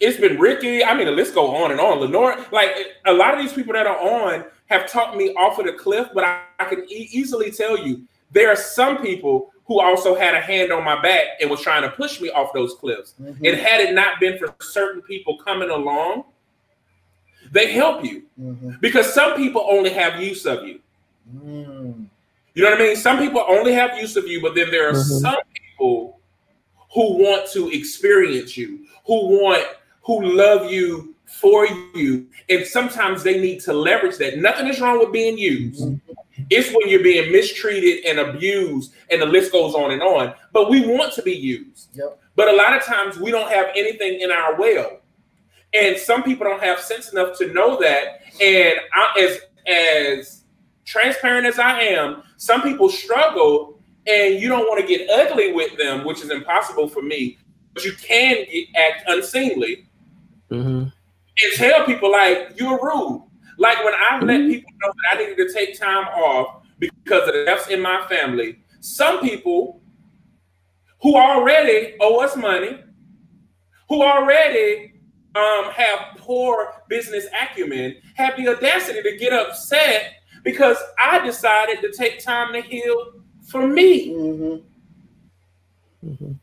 it's 0.00 0.18
been 0.18 0.38
Ricky. 0.38 0.82
I 0.82 0.94
mean, 0.94 1.06
the 1.06 1.12
list 1.12 1.34
go 1.34 1.54
on 1.54 1.70
and 1.70 1.80
on. 1.80 2.00
Lenore, 2.00 2.36
like 2.50 2.70
a 3.06 3.12
lot 3.12 3.34
of 3.34 3.40
these 3.40 3.52
people 3.52 3.72
that 3.74 3.86
are 3.86 3.98
on 3.98 4.44
have 4.66 4.90
talked 4.90 5.16
me 5.16 5.32
off 5.34 5.58
of 5.58 5.66
the 5.66 5.72
cliff, 5.74 6.08
but 6.14 6.24
I, 6.24 6.42
I 6.58 6.64
can 6.64 6.80
e- 6.90 7.08
easily 7.12 7.50
tell 7.50 7.78
you 7.78 8.02
there 8.32 8.48
are 8.48 8.56
some 8.56 9.02
people 9.02 9.51
who 9.72 9.80
also 9.80 10.14
had 10.14 10.34
a 10.34 10.40
hand 10.40 10.70
on 10.70 10.84
my 10.84 11.00
back 11.00 11.40
and 11.40 11.50
was 11.50 11.62
trying 11.62 11.80
to 11.80 11.88
push 11.88 12.20
me 12.20 12.28
off 12.30 12.52
those 12.52 12.74
cliffs. 12.74 13.14
Mhm. 13.18 13.36
And 13.36 13.58
had 13.58 13.80
it 13.80 13.94
not 13.94 14.20
been 14.20 14.38
for 14.38 14.54
certain 14.60 15.00
people 15.00 15.38
coming 15.38 15.70
along, 15.70 16.24
they 17.50 17.72
help 17.72 18.04
you 18.04 18.24
Mhm. 18.38 18.78
because 18.82 19.12
some 19.14 19.34
people 19.34 19.66
only 19.66 19.88
have 19.88 20.22
use 20.22 20.44
of 20.44 20.66
you. 20.66 20.80
Mm. 21.34 22.04
You 22.54 22.62
know 22.62 22.70
what 22.70 22.80
I 22.82 22.84
mean? 22.84 22.96
Some 22.96 23.18
people 23.18 23.42
only 23.48 23.72
have 23.72 23.98
use 23.98 24.14
of 24.16 24.28
you, 24.28 24.42
but 24.42 24.54
then 24.54 24.70
there 24.70 24.90
are 24.90 24.92
Mhm. 24.92 25.20
some 25.20 25.40
people 25.54 26.20
who 26.92 27.16
want 27.16 27.50
to 27.52 27.70
experience 27.70 28.58
you, 28.58 28.80
who 29.06 29.40
want, 29.40 29.64
who 30.02 30.22
love 30.22 30.70
you 30.70 31.14
for 31.24 31.66
you. 31.94 32.26
And 32.50 32.66
sometimes 32.66 33.22
they 33.22 33.40
need 33.40 33.60
to 33.60 33.72
leverage 33.72 34.18
that. 34.18 34.36
Nothing 34.36 34.66
is 34.66 34.82
wrong 34.82 34.98
with 34.98 35.12
being 35.12 35.38
used. 35.38 35.82
It's 36.50 36.68
when 36.74 36.88
you're 36.88 37.02
being 37.02 37.30
mistreated 37.32 38.04
and 38.04 38.18
abused, 38.18 38.94
and 39.10 39.20
the 39.20 39.26
list 39.26 39.52
goes 39.52 39.74
on 39.74 39.90
and 39.90 40.02
on. 40.02 40.34
But 40.52 40.70
we 40.70 40.86
want 40.86 41.12
to 41.14 41.22
be 41.22 41.32
used. 41.32 41.90
Yep. 41.94 42.18
But 42.36 42.48
a 42.48 42.56
lot 42.56 42.76
of 42.76 42.82
times 42.82 43.18
we 43.18 43.30
don't 43.30 43.50
have 43.50 43.66
anything 43.76 44.20
in 44.20 44.30
our 44.30 44.56
well. 44.58 45.00
And 45.74 45.96
some 45.96 46.22
people 46.22 46.46
don't 46.46 46.62
have 46.62 46.80
sense 46.80 47.12
enough 47.12 47.36
to 47.38 47.52
know 47.52 47.78
that. 47.80 48.20
And 48.40 48.74
I, 48.94 49.20
as 49.20 49.40
as 49.66 50.44
transparent 50.84 51.46
as 51.46 51.58
I 51.58 51.80
am, 51.80 52.22
some 52.36 52.62
people 52.62 52.88
struggle 52.88 53.80
and 54.06 54.34
you 54.40 54.48
don't 54.48 54.66
want 54.68 54.80
to 54.80 54.86
get 54.86 55.08
ugly 55.08 55.52
with 55.52 55.76
them, 55.78 56.04
which 56.04 56.20
is 56.22 56.30
impossible 56.30 56.88
for 56.88 57.02
me. 57.02 57.38
But 57.72 57.84
you 57.84 57.92
can 57.92 58.44
get, 58.50 58.68
act 58.76 59.04
unseemly 59.06 59.86
Mhm. 60.50 60.92
and 61.42 61.52
tell 61.54 61.84
people 61.86 62.10
like 62.10 62.52
you're 62.56 62.78
rude. 62.82 63.22
Like 63.58 63.84
when 63.84 63.94
I 63.94 64.18
let 64.20 64.48
people 64.48 64.72
know 64.82 64.92
that 65.10 65.18
I 65.18 65.22
needed 65.22 65.36
to 65.48 65.52
take 65.52 65.78
time 65.78 66.06
off 66.08 66.62
because 66.78 67.28
of 67.28 67.34
the 67.34 67.44
deaths 67.44 67.68
in 67.68 67.80
my 67.80 68.04
family. 68.08 68.58
Some 68.80 69.20
people 69.20 69.80
who 71.00 71.16
already 71.16 71.94
owe 72.00 72.20
us 72.20 72.36
money, 72.36 72.80
who 73.88 74.02
already 74.02 74.94
um, 75.34 75.70
have 75.72 76.16
poor 76.16 76.82
business 76.88 77.26
acumen, 77.40 77.96
have 78.14 78.36
the 78.36 78.48
audacity 78.48 79.02
to 79.02 79.16
get 79.16 79.32
upset 79.32 80.14
because 80.44 80.76
I 81.02 81.24
decided 81.24 81.80
to 81.82 81.92
take 81.92 82.22
time 82.22 82.52
to 82.52 82.60
heal 82.60 83.12
for 83.46 83.66
me. 83.66 84.10
Mm-hmm. 84.10 84.68
Mhm. 86.08 86.38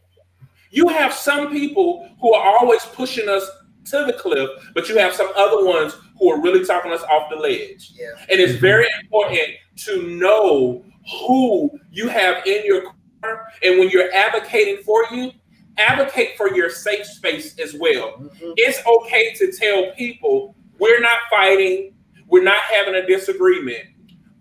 You 0.72 0.88
have 0.88 1.14
some 1.14 1.52
people 1.52 2.10
who 2.22 2.34
are 2.34 2.58
always 2.60 2.86
pushing 2.86 3.28
us 3.28 3.50
to 3.90 4.06
the 4.06 4.14
cliff, 4.14 4.50
but 4.74 4.90
you 4.90 4.98
have 4.98 5.14
some 5.14 5.30
other 5.36 5.66
ones 5.66 5.96
who 6.18 6.32
are 6.32 6.42
really 6.42 6.66
talking 6.66 6.92
us 6.92 7.04
off 7.04 7.30
the 7.30 7.36
ledge. 7.36 7.92
Yeah. 7.96 8.12
And 8.30 8.40
it's 8.40 8.54
very 8.54 8.88
important 9.02 9.50
to 9.86 10.08
know 10.08 10.86
who 11.28 11.72
you 11.92 12.08
have 12.08 12.46
in 12.46 12.66
your 12.66 12.94
corner. 13.22 13.44
And 13.64 13.80
when 13.80 13.90
you're 13.90 14.12
advocating 14.14 14.84
for 14.84 15.06
you, 15.12 15.32
advocate 15.78 16.36
for 16.38 16.54
your 16.54 16.70
safe 16.70 17.06
space 17.06 17.58
as 17.60 17.74
well. 17.74 18.20
Mhm. 18.20 18.54
It's 18.58 18.86
okay 18.86 19.34
to 19.36 19.52
tell 19.52 19.92
people 19.94 20.56
we're 20.78 21.00
not 21.00 21.20
fighting, 21.30 21.96
we're 22.28 22.44
not 22.44 22.62
having 22.64 22.96
a 22.96 23.06
disagreement, 23.06 23.86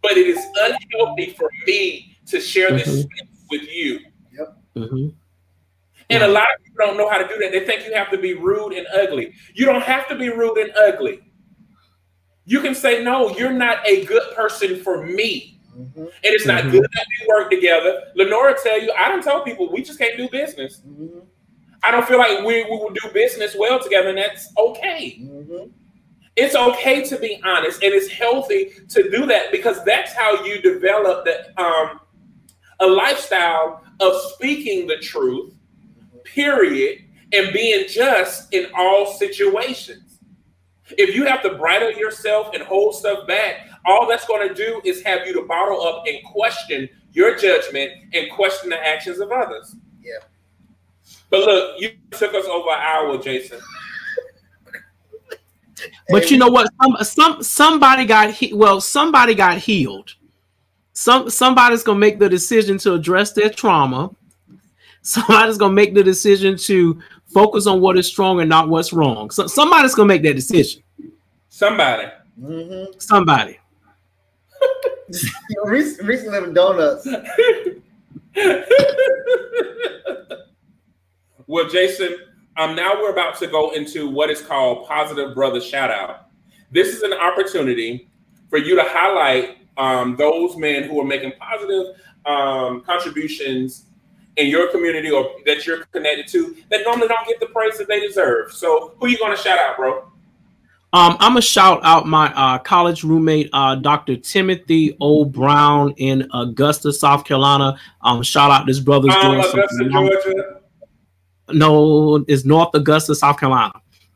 but 0.03 0.17
it 0.17 0.27
is 0.27 0.45
unhealthy 0.61 1.35
for 1.39 1.51
me 1.67 2.17
to 2.27 2.41
share 2.41 2.71
this 2.73 2.89
Mhm. 2.89 3.03
space 3.03 3.29
with 3.51 3.73
you. 3.73 4.01
Mhm. 4.77 5.15
And 6.11 6.23
a 6.23 6.29
lot 6.29 6.47
of 6.57 6.65
people 6.65 6.87
don't 6.87 6.97
know 6.97 7.09
how 7.09 7.19
to 7.19 7.29
do 7.29 7.37
that. 7.41 7.53
They 7.53 7.67
think 7.67 7.85
you 7.87 7.95
have 7.95 8.11
to 8.11 8.19
be 8.19 8.35
rude 8.35 8.73
and 8.73 8.87
ugly. 8.95 9.35
You 9.55 9.67
don't 9.67 9.83
have 9.83 10.09
to 10.09 10.15
be 10.17 10.29
rude 10.29 10.57
and 10.57 10.73
ugly. 10.77 11.21
You 12.47 12.61
can 12.63 12.75
say, 12.75 13.05
no, 13.05 13.29
you're 13.37 13.53
not 13.53 13.87
a 13.87 14.05
good 14.07 14.23
person 14.35 14.83
for 14.83 15.07
me. 15.07 15.61
Mhm. 15.77 15.97
And 15.97 16.11
it's 16.23 16.47
not 16.47 16.65
Mhm. 16.65 16.71
good 16.73 16.83
that 16.95 17.07
we 17.21 17.27
work 17.29 17.51
together. 17.51 18.05
Lenora 18.15 18.57
tell 18.63 18.81
you, 18.81 18.91
I 18.97 19.09
don't 19.09 19.23
tell 19.23 19.43
people 19.43 19.71
we 19.71 19.83
just 19.83 19.99
can't 19.99 20.17
do 20.17 20.29
business. 20.31 20.81
Mhm. 20.89 21.27
I 21.83 21.91
don't 21.91 22.07
feel 22.09 22.19
like 22.19 22.41
we, 22.41 22.65
we 22.65 22.71
will 22.71 22.91
do 22.91 23.09
business 23.13 23.55
well 23.55 23.79
together, 23.79 24.09
and 24.09 24.19
that's 24.19 24.51
okay. 24.57 25.19
Mhm. 25.21 25.71
It's 26.37 26.57
okay 26.57 27.05
to 27.05 27.17
be 27.19 27.41
honest, 27.45 27.83
and 27.83 27.93
it's 27.93 28.09
healthy 28.09 28.73
to 28.89 29.11
do 29.11 29.27
that 29.27 29.53
because 29.53 29.85
that's 29.85 30.13
how 30.13 30.43
you 30.45 30.61
develop 30.61 31.25
the 31.25 31.49
um, 31.61 32.01
a 32.81 32.87
lifestyle 32.87 33.83
of 34.01 34.21
speaking 34.33 34.87
the 34.87 34.97
truth, 34.99 35.53
period, 36.35 37.05
and 37.33 37.53
being 37.53 37.87
just 37.89 38.53
in 38.53 38.67
all 38.77 39.07
situations. 39.07 40.21
If 40.97 41.15
you 41.15 41.27
have 41.27 41.43
to 41.43 41.55
bridle 41.55 41.93
yourself 41.93 42.51
and 42.55 42.63
hold 42.63 42.95
stuff 42.95 43.27
back, 43.27 43.69
all 43.85 44.09
that's 44.09 44.27
going 44.27 44.49
to 44.49 44.55
do 44.55 44.81
is 44.85 45.03
have 45.03 45.27
you 45.27 45.35
to 45.35 45.43
bottle 45.43 45.83
up 45.83 46.05
and 46.07 46.17
question 46.25 46.89
your 47.13 47.37
judgment 47.37 47.91
and 48.15 48.31
question 48.33 48.71
the 48.71 48.87
actions 48.87 49.19
of 49.19 49.31
others. 49.31 49.77
Yeah. 50.03 50.19
But 51.31 51.41
look, 51.41 51.81
you 51.81 51.91
took 52.11 52.35
us 52.35 52.47
over 52.47 52.71
an 52.71 52.81
hour, 52.81 53.19
Jason. 53.19 53.61
But 56.09 56.31
you 56.31 56.39
know 56.39 56.49
what? 56.49 56.71
Some, 56.83 56.97
some 57.03 57.43
somebody 57.43 58.05
got 58.05 58.31
he- 58.31 58.53
well. 58.53 58.81
Somebody 58.81 59.35
got 59.35 59.59
healed. 59.59 60.15
Some 60.93 61.31
somebody's 61.31 61.83
gonna 61.83 61.99
make 61.99 62.19
the 62.19 62.29
decision 62.29 62.79
to 62.79 62.95
address 62.95 63.33
their 63.33 63.51
trauma. 63.51 64.11
Somebody's 65.09 65.57
gonna 65.57 65.73
make 65.73 65.95
the 65.95 66.05
decision 66.05 66.59
to 66.59 67.01
focus 67.33 67.67
on 67.67 67.81
what 67.81 67.97
is 67.97 68.07
strong 68.07 68.41
and 68.41 68.49
not 68.49 68.69
what's 68.69 68.93
wrong. 68.93 69.31
So 69.31 69.47
somebody's 69.47 69.95
gonna 69.95 70.07
make 70.09 70.21
that 70.25 70.35
decision. 70.35 70.83
Somebody. 71.49 72.09
Mhm. 72.39 73.01
Somebody. 73.01 73.59
You 75.09 75.21
know, 75.57 75.63
Reese, 75.71 75.99
Reese 76.03 76.27
living 76.27 76.53
donuts. 76.53 77.07
well, 81.47 81.67
Jason, 81.71 82.19
um, 82.59 82.77
now 82.77 82.93
we're 83.01 83.13
about 83.13 83.39
to 83.39 83.47
go 83.47 83.71
into 83.71 84.11
what 84.11 84.29
is 84.29 84.43
called 84.43 84.87
Positive 84.87 85.35
Brother 85.35 85.63
Shout 85.63 85.91
Out. 85.91 86.27
This 86.71 86.89
is 86.95 87.01
an 87.01 87.15
opportunity 87.15 88.11
for 88.51 88.59
you 88.59 88.77
to 88.77 88.85
highlight 88.85 89.57
um, 89.79 90.17
those 90.17 90.55
men 90.59 90.83
who 90.83 91.01
are 91.01 91.07
making 91.07 91.33
positive 91.41 91.97
um, 92.27 92.83
contributions 92.83 93.85
in 94.39 94.47
your 94.47 94.71
community 94.71 95.11
or 95.11 95.31
that 95.45 95.67
you're 95.67 95.85
connected 95.87 96.29
to 96.29 96.57
that 96.71 96.81
normally 96.85 97.09
don't 97.09 97.27
get 97.29 97.39
the 97.41 97.47
praise 97.47 97.77
that 97.79 97.89
they 97.89 98.01
deserve. 98.01 98.53
So, 98.53 98.95
who 98.99 99.09
you 99.09 99.19
going 99.19 99.37
to 99.37 99.43
shout 99.43 99.59
out, 99.59 99.77
bro? 99.77 100.05
Um, 100.95 101.17
I'm 101.21 101.33
gonna 101.33 101.43
shout 101.43 101.81
out 101.83 102.07
my 102.07 102.33
uh, 102.33 102.57
college 102.61 103.05
roommate, 103.05 103.51
uh, 103.53 103.75
Dr. 103.75 104.17
Timothy 104.17 104.97
O. 105.03 105.23
Brown 105.27 105.93
in 105.99 106.27
Augusta, 106.33 106.95
South 106.95 107.27
Carolina. 107.27 107.79
Um, 108.01 108.23
shout 108.23 108.51
out 108.51 108.67
this 108.67 108.81
brother's 108.81 109.15
Um, 109.17 109.21
doing 109.21 109.41
Augusta. 109.41 109.89
Georgia. 109.91 110.61
No, 111.51 112.25
it's 112.27 112.47
North 112.47 112.71
Augusta, 112.73 113.15
South 113.15 113.39
Carolina. 113.39 113.75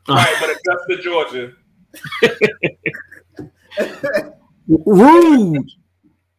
Right, 0.09 0.35
but 0.39 0.49
Augusta, 0.49 1.03
Georgia. 1.03 1.53
Rude. 4.67 5.69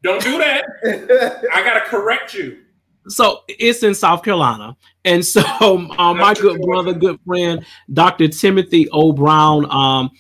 Don't 0.03 0.21
do 0.21 0.37
that. 0.39 0.65
I 1.53 1.63
got 1.63 1.75
to 1.75 1.81
correct 1.87 2.35
you. 2.35 2.64
So 3.09 3.43
it's 3.49 3.83
in 3.83 3.95
South 3.95 4.23
Carolina, 4.23 4.77
and 5.05 5.25
so 5.25 5.43
um, 5.99 6.19
my 6.19 6.35
good 6.35 6.61
brother, 6.63 6.93
good 6.93 7.19
friend, 7.27 7.65
Dr. 7.93 8.29
Timothy 8.29 8.89
O. 8.91 9.13
Brown. 9.13 9.67
Um, 9.71 10.11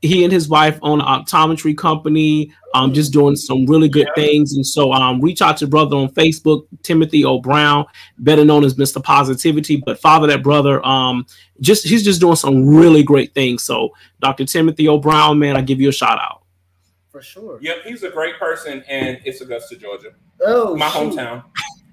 he 0.00 0.22
and 0.22 0.32
his 0.32 0.48
wife 0.48 0.78
own 0.82 1.00
an 1.00 1.06
optometry 1.06 1.76
company, 1.76 2.52
um, 2.72 2.94
just 2.94 3.12
doing 3.12 3.34
some 3.34 3.66
really 3.66 3.88
good 3.88 4.06
things. 4.14 4.54
And 4.54 4.64
so, 4.64 4.92
um, 4.92 5.20
reach 5.20 5.42
out 5.42 5.56
to 5.56 5.66
brother 5.66 5.96
on 5.96 6.08
Facebook, 6.10 6.66
Timothy 6.84 7.24
O. 7.24 7.40
Brown, 7.40 7.84
better 8.18 8.44
known 8.44 8.62
as 8.62 8.74
Mr. 8.74 9.02
Positivity, 9.02 9.82
but 9.84 9.98
father 9.98 10.28
that 10.28 10.42
brother. 10.44 10.84
Um, 10.86 11.26
just 11.60 11.84
he's 11.86 12.04
just 12.04 12.20
doing 12.20 12.36
some 12.36 12.64
really 12.64 13.02
great 13.02 13.34
things. 13.34 13.64
So, 13.64 13.90
Dr. 14.20 14.44
Timothy 14.44 14.86
O. 14.86 14.98
Brown, 14.98 15.38
man, 15.40 15.56
I 15.56 15.62
give 15.62 15.80
you 15.80 15.88
a 15.88 15.92
shout 15.92 16.18
out. 16.20 16.42
For 17.10 17.20
sure. 17.20 17.58
Yep, 17.60 17.76
he's 17.84 18.04
a 18.04 18.10
great 18.10 18.38
person, 18.38 18.84
and 18.88 19.18
it's 19.24 19.40
Augusta, 19.40 19.76
Georgia, 19.76 20.10
Oh, 20.46 20.76
my 20.76 20.88
shoot. 20.90 21.14
hometown. 21.14 21.42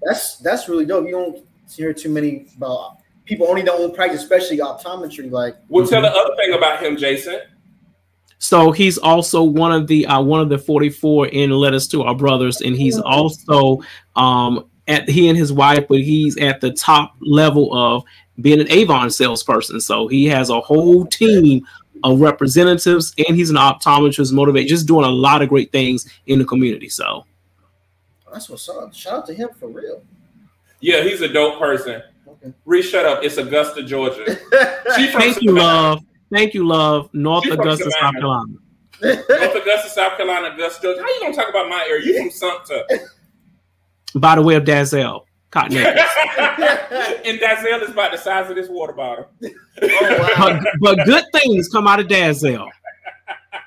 That's 0.05 0.37
that's 0.37 0.69
really 0.69 0.85
dope. 0.85 1.05
You 1.05 1.11
don't 1.11 1.45
hear 1.69 1.91
too 1.91 2.09
many 2.09 2.47
about 2.55 2.99
people 3.25 3.47
only 3.47 3.63
their 3.63 3.73
own 3.73 3.93
practice, 3.93 4.21
especially 4.21 4.59
optometry. 4.59 5.29
Like, 5.29 5.57
Well, 5.67 5.85
tell 5.85 6.01
the 6.01 6.11
other 6.11 6.35
thing 6.35 6.53
about 6.53 6.81
him, 6.81 6.95
Jason. 6.95 7.41
So 8.37 8.71
he's 8.71 8.99
also 8.99 9.43
one 9.43 9.71
of 9.71 9.87
the 9.87 10.05
uh, 10.05 10.21
one 10.21 10.39
of 10.39 10.49
the 10.49 10.59
44 10.59 11.27
in 11.27 11.49
letters 11.49 11.87
to 11.89 12.03
our 12.03 12.15
brothers, 12.15 12.61
and 12.61 12.75
he's 12.75 12.99
also 12.99 13.81
um, 14.15 14.69
at 14.87 15.09
he 15.09 15.27
and 15.27 15.37
his 15.37 15.51
wife, 15.51 15.87
but 15.89 15.99
he's 15.99 16.37
at 16.37 16.61
the 16.61 16.71
top 16.71 17.15
level 17.19 17.73
of 17.73 18.03
being 18.41 18.61
an 18.61 18.69
Avon 18.69 19.09
salesperson. 19.09 19.81
So 19.81 20.07
he 20.07 20.25
has 20.27 20.49
a 20.49 20.59
whole 20.59 21.07
team 21.07 21.65
of 22.03 22.21
representatives, 22.21 23.15
and 23.17 23.35
he's 23.35 23.49
an 23.49 23.55
optometrist, 23.55 24.33
motivate, 24.33 24.67
just 24.67 24.85
doing 24.85 25.05
a 25.05 25.09
lot 25.09 25.41
of 25.41 25.49
great 25.49 25.71
things 25.71 26.05
in 26.27 26.37
the 26.37 26.45
community. 26.45 26.89
So 26.89 27.25
that's 28.31 28.49
what's 28.49 28.67
up. 28.69 28.93
Shout 28.93 29.13
out 29.13 29.25
to 29.27 29.33
him 29.33 29.49
for 29.59 29.67
real. 29.67 30.01
Yeah, 30.79 31.01
he's 31.03 31.21
a 31.21 31.27
dope 31.27 31.59
person. 31.59 32.01
Okay. 32.27 32.53
Reese, 32.65 32.89
shut 32.89 33.05
up. 33.05 33.23
It's 33.23 33.37
Augusta, 33.37 33.83
Georgia. 33.83 34.25
She 34.95 35.07
from 35.07 35.21
thank 35.21 35.41
you, 35.41 35.51
love. 35.51 36.03
Thank 36.31 36.53
you, 36.53 36.67
love. 36.67 37.09
North 37.13 37.43
She's 37.43 37.53
from 37.53 37.61
Augusta, 37.61 37.91
South 37.91 38.13
Carolina. 38.13 38.53
North 39.01 39.55
Augusta, 39.55 39.89
South 39.89 40.17
Carolina, 40.17 40.53
Augusta, 40.53 40.81
Georgia. 40.81 41.01
How 41.01 41.07
you 41.07 41.21
gonna 41.21 41.33
talk 41.33 41.49
about 41.49 41.69
my 41.69 41.85
area? 41.89 42.05
You 42.05 42.19
from 42.21 42.31
Sumter. 42.31 42.83
By 44.15 44.35
the 44.35 44.41
way 44.41 44.55
of 44.55 44.63
Dalzell, 44.63 45.23
Cotton 45.49 45.77
and 45.77 47.39
Dalzell 47.39 47.81
is 47.81 47.89
about 47.89 48.11
the 48.11 48.17
size 48.17 48.49
of 48.49 48.55
this 48.55 48.69
water 48.69 48.93
bottle. 48.93 49.27
oh 49.43 49.49
wow. 49.81 50.59
but, 50.61 50.95
but 50.97 51.05
good 51.05 51.25
things 51.33 51.67
come 51.67 51.87
out 51.87 51.99
of 51.99 52.07
Dalzell. 52.07 52.69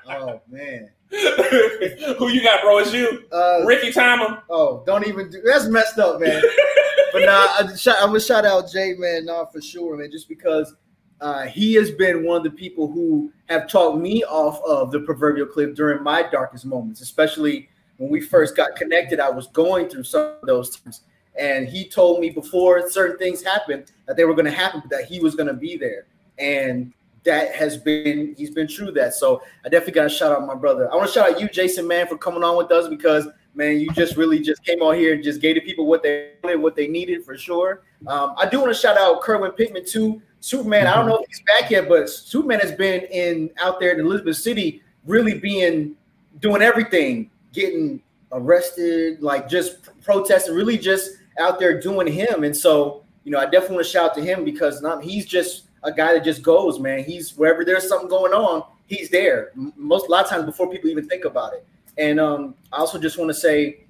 Oh 0.07 0.41
man. 0.49 0.89
Who 1.11 2.29
you 2.29 2.43
got, 2.43 2.61
bro? 2.61 2.77
It's 2.79 2.93
you, 2.93 3.23
Uh, 3.31 3.63
Ricky 3.65 3.91
Timer. 3.91 4.43
oh, 4.49 4.83
don't 4.85 5.07
even 5.07 5.29
do. 5.29 5.41
That's 5.43 5.67
messed 5.67 5.97
up, 5.97 6.19
man. 6.19 6.41
but 7.13 7.23
nah, 7.25 7.31
I, 7.31 7.67
I'm 7.99 8.09
gonna 8.09 8.19
shout 8.19 8.45
out 8.45 8.71
Jay, 8.71 8.93
man, 8.97 9.25
nah, 9.25 9.45
for 9.45 9.61
sure, 9.61 9.97
man, 9.97 10.11
just 10.11 10.29
because 10.29 10.75
uh, 11.21 11.45
he 11.45 11.73
has 11.73 11.91
been 11.91 12.25
one 12.25 12.37
of 12.37 12.43
the 12.43 12.51
people 12.51 12.91
who 12.91 13.31
have 13.47 13.67
talked 13.67 13.97
me 13.97 14.23
off 14.25 14.61
of 14.63 14.91
the 14.91 14.99
proverbial 14.99 15.47
cliff 15.47 15.75
during 15.75 16.03
my 16.03 16.23
darkest 16.23 16.65
moments, 16.65 17.01
especially 17.01 17.69
when 17.97 18.09
we 18.09 18.21
first 18.21 18.55
got 18.55 18.75
connected. 18.75 19.19
I 19.19 19.29
was 19.29 19.47
going 19.47 19.89
through 19.89 20.03
some 20.03 20.21
of 20.41 20.47
those 20.47 20.77
times, 20.77 21.01
and 21.37 21.67
he 21.67 21.89
told 21.89 22.19
me 22.21 22.29
before 22.29 22.87
certain 22.89 23.17
things 23.17 23.43
happened 23.43 23.91
that 24.07 24.15
they 24.15 24.25
were 24.25 24.35
going 24.35 24.45
to 24.45 24.51
happen, 24.51 24.81
but 24.81 24.91
that 24.91 25.05
he 25.05 25.19
was 25.19 25.33
going 25.35 25.47
to 25.47 25.55
be 25.55 25.75
there, 25.75 26.05
and 26.37 26.93
that 27.23 27.53
has 27.53 27.77
been 27.77 28.35
he's 28.37 28.51
been 28.51 28.67
true 28.67 28.91
that. 28.91 29.13
So 29.13 29.41
I 29.65 29.69
definitely 29.69 29.93
got 29.93 30.03
to 30.03 30.09
shout 30.09 30.31
out 30.31 30.45
my 30.45 30.55
brother. 30.55 30.91
I 30.91 30.95
want 30.95 31.07
to 31.07 31.13
shout 31.13 31.31
out 31.31 31.39
you, 31.39 31.49
Jason, 31.49 31.87
man, 31.87 32.07
for 32.07 32.17
coming 32.17 32.43
on 32.43 32.57
with 32.57 32.71
us 32.71 32.87
because 32.87 33.27
man, 33.55 33.79
you 33.79 33.89
just 33.91 34.15
really 34.15 34.39
just 34.39 34.63
came 34.63 34.81
on 34.81 34.95
here 34.95 35.13
and 35.13 35.23
just 35.23 35.41
gave 35.41 35.55
the 35.55 35.61
people 35.61 35.85
what 35.85 36.01
they 36.03 36.31
wanted, 36.43 36.57
what 36.57 36.75
they 36.75 36.87
needed 36.87 37.25
for 37.25 37.37
sure. 37.37 37.83
Um, 38.07 38.33
I 38.37 38.47
do 38.47 38.59
want 38.59 38.73
to 38.73 38.79
shout 38.79 38.97
out 38.97 39.21
Kerwin 39.21 39.51
Pittman 39.51 39.85
too. 39.85 40.21
Superman, 40.39 40.87
I 40.87 40.95
don't 40.95 41.07
know 41.07 41.17
if 41.17 41.27
he's 41.27 41.41
back 41.41 41.69
yet, 41.69 41.89
but 41.89 42.09
Superman 42.09 42.61
has 42.61 42.71
been 42.71 43.03
in 43.11 43.49
out 43.57 43.79
there 43.79 43.91
in 43.91 43.99
Elizabeth 43.99 44.37
City, 44.37 44.81
really 45.05 45.37
being 45.37 45.95
doing 46.39 46.61
everything, 46.61 47.29
getting 47.51 48.01
arrested, 48.31 49.21
like 49.21 49.49
just 49.49 49.89
protesting, 50.01 50.55
really 50.55 50.77
just 50.77 51.11
out 51.39 51.59
there 51.59 51.79
doing 51.79 52.07
him. 52.07 52.43
And 52.43 52.55
so, 52.55 53.03
you 53.25 53.31
know, 53.31 53.39
I 53.39 53.45
definitely 53.45 53.75
want 53.75 53.87
to 53.87 53.91
shout 53.91 54.09
out 54.11 54.15
to 54.15 54.21
him 54.21 54.45
because 54.45 54.81
not, 54.81 55.03
he's 55.03 55.25
just 55.25 55.68
a 55.83 55.91
guy 55.91 56.13
that 56.13 56.23
just 56.23 56.41
goes, 56.41 56.79
man. 56.79 57.03
He's 57.03 57.35
wherever 57.35 57.63
there's 57.63 57.87
something 57.87 58.09
going 58.09 58.33
on, 58.33 58.63
he's 58.87 59.09
there. 59.09 59.51
Most 59.55 60.07
a 60.07 60.11
lot 60.11 60.25
of 60.25 60.29
times 60.29 60.45
before 60.45 60.69
people 60.69 60.89
even 60.89 61.07
think 61.07 61.25
about 61.25 61.53
it. 61.53 61.65
And 61.97 62.19
um, 62.19 62.55
I 62.71 62.77
also 62.77 62.99
just 62.99 63.17
want 63.17 63.29
to 63.29 63.33
say, 63.33 63.85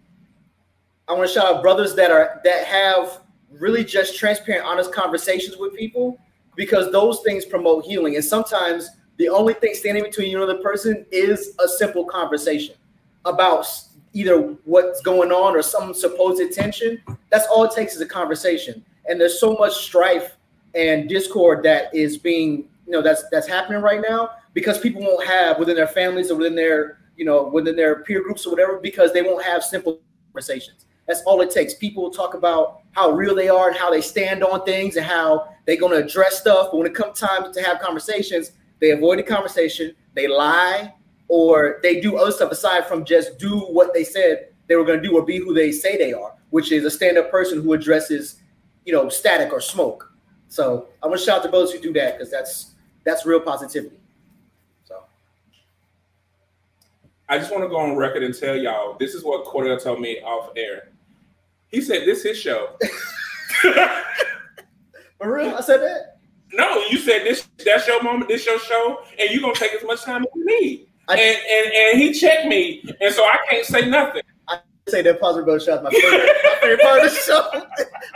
I 1.07 1.13
want 1.13 1.27
to 1.27 1.33
shout 1.33 1.45
out 1.45 1.61
brothers 1.61 1.95
that 1.95 2.11
are 2.11 2.41
that 2.43 2.65
have 2.65 3.21
really 3.51 3.83
just 3.83 4.17
transparent, 4.17 4.65
honest 4.65 4.93
conversations 4.93 5.57
with 5.57 5.75
people 5.75 6.17
because 6.55 6.91
those 6.91 7.21
things 7.21 7.45
promote 7.45 7.85
healing. 7.85 8.15
And 8.15 8.23
sometimes 8.23 8.89
the 9.17 9.29
only 9.29 9.53
thing 9.53 9.73
standing 9.73 10.03
between 10.03 10.31
you 10.31 10.41
and 10.41 10.49
the 10.49 10.61
person 10.61 11.05
is 11.11 11.55
a 11.59 11.67
simple 11.67 12.05
conversation 12.05 12.75
about 13.25 13.67
either 14.13 14.39
what's 14.65 15.01
going 15.01 15.31
on 15.31 15.55
or 15.55 15.61
some 15.61 15.93
supposed 15.93 16.41
tension. 16.53 17.01
That's 17.29 17.47
all 17.47 17.63
it 17.63 17.71
takes 17.71 17.95
is 17.95 18.01
a 18.01 18.07
conversation. 18.07 18.83
And 19.07 19.19
there's 19.19 19.39
so 19.39 19.53
much 19.55 19.73
strife 19.73 20.37
and 20.75 21.09
discord 21.09 21.63
that 21.63 21.93
is 21.93 22.17
being, 22.17 22.69
you 22.85 22.91
know, 22.91 23.01
that's 23.01 23.23
that's 23.31 23.47
happening 23.47 23.81
right 23.81 24.01
now 24.01 24.29
because 24.53 24.79
people 24.79 25.01
won't 25.01 25.25
have 25.25 25.59
within 25.59 25.75
their 25.75 25.87
families 25.87 26.31
or 26.31 26.35
within 26.35 26.55
their, 26.55 26.99
you 27.15 27.25
know, 27.25 27.43
within 27.47 27.75
their 27.75 28.03
peer 28.03 28.21
groups 28.23 28.45
or 28.45 28.51
whatever, 28.51 28.79
because 28.79 29.13
they 29.13 29.21
won't 29.21 29.43
have 29.43 29.63
simple 29.63 29.99
conversations. 30.27 30.85
That's 31.07 31.21
all 31.25 31.41
it 31.41 31.49
takes. 31.49 31.73
People 31.73 32.11
talk 32.11 32.35
about 32.35 32.81
how 32.91 33.11
real 33.11 33.33
they 33.33 33.49
are 33.49 33.69
and 33.69 33.77
how 33.77 33.89
they 33.89 34.01
stand 34.01 34.43
on 34.43 34.63
things 34.63 34.95
and 34.95 35.05
how 35.05 35.49
they're 35.65 35.79
going 35.79 35.99
to 35.99 36.05
address 36.05 36.39
stuff. 36.39 36.69
But 36.71 36.77
when 36.77 36.87
it 36.87 36.93
comes 36.93 37.19
time 37.19 37.51
to 37.51 37.61
have 37.63 37.79
conversations, 37.79 38.51
they 38.79 38.91
avoid 38.91 39.17
the 39.19 39.23
conversation, 39.23 39.95
they 40.13 40.27
lie, 40.27 40.93
or 41.27 41.79
they 41.81 41.99
do 41.99 42.17
other 42.17 42.31
stuff 42.31 42.51
aside 42.51 42.85
from 42.85 43.05
just 43.05 43.39
do 43.39 43.59
what 43.59 43.93
they 43.93 44.03
said 44.03 44.49
they 44.67 44.75
were 44.75 44.85
going 44.85 45.01
to 45.01 45.07
do 45.07 45.17
or 45.17 45.25
be 45.25 45.37
who 45.37 45.53
they 45.53 45.71
say 45.71 45.97
they 45.97 46.13
are, 46.13 46.33
which 46.51 46.71
is 46.71 46.85
a 46.85 46.91
stand-up 46.91 47.31
person 47.31 47.61
who 47.61 47.73
addresses, 47.73 48.41
you 48.85 48.93
know, 48.93 49.09
static 49.09 49.51
or 49.51 49.59
smoke. 49.59 50.08
So 50.49 50.87
I 51.01 51.07
want 51.07 51.19
to 51.19 51.25
shout 51.25 51.37
out 51.39 51.43
to 51.45 51.51
those 51.51 51.71
who 51.71 51.79
do 51.79 51.93
that 51.93 52.17
because 52.17 52.29
that's 52.31 52.71
that's 53.05 53.25
real 53.25 53.39
positivity. 53.39 53.97
So 54.83 55.03
I 57.29 57.37
just 57.37 57.51
want 57.51 57.63
to 57.63 57.69
go 57.69 57.77
on 57.77 57.95
record 57.95 58.23
and 58.23 58.37
tell 58.37 58.55
y'all 58.57 58.97
this 58.99 59.13
is 59.13 59.23
what 59.23 59.45
Cordell 59.45 59.81
told 59.81 60.01
me 60.01 60.19
off 60.21 60.49
air. 60.57 60.89
He 61.69 61.81
said 61.81 62.05
this 62.05 62.23
his 62.23 62.37
show. 62.37 62.75
For 63.61 65.33
real? 65.33 65.55
I 65.55 65.61
said 65.61 65.81
that? 65.81 66.17
No, 66.53 66.83
you 66.89 66.97
said 66.97 67.23
this 67.25 67.47
that's 67.63 67.87
your 67.87 68.01
moment, 68.01 68.27
this 68.27 68.45
your 68.45 68.57
show, 68.59 69.03
and 69.19 69.29
you're 69.29 69.41
gonna 69.41 69.53
take 69.53 69.73
as 69.73 69.83
much 69.83 70.03
time 70.03 70.23
as 70.23 70.29
you 70.35 70.45
need. 70.45 70.87
I- 71.07 71.17
and, 71.19 71.37
and 71.49 71.73
and 71.73 71.99
he 72.01 72.13
checked 72.13 72.47
me, 72.47 72.83
and 73.01 73.13
so 73.13 73.23
I 73.23 73.37
can't 73.49 73.65
say 73.65 73.87
nothing. 73.87 74.23
Say 74.89 75.01
that 75.03 75.19
positive 75.19 75.45
brother 75.45 75.59
shot 75.59 75.83
my 75.83 75.89
favorite, 75.91 76.29
my 76.43 76.55
favorite 76.61 76.81
part 76.81 77.03
of 77.05 77.11
the 77.11 77.19
show. 77.19 77.49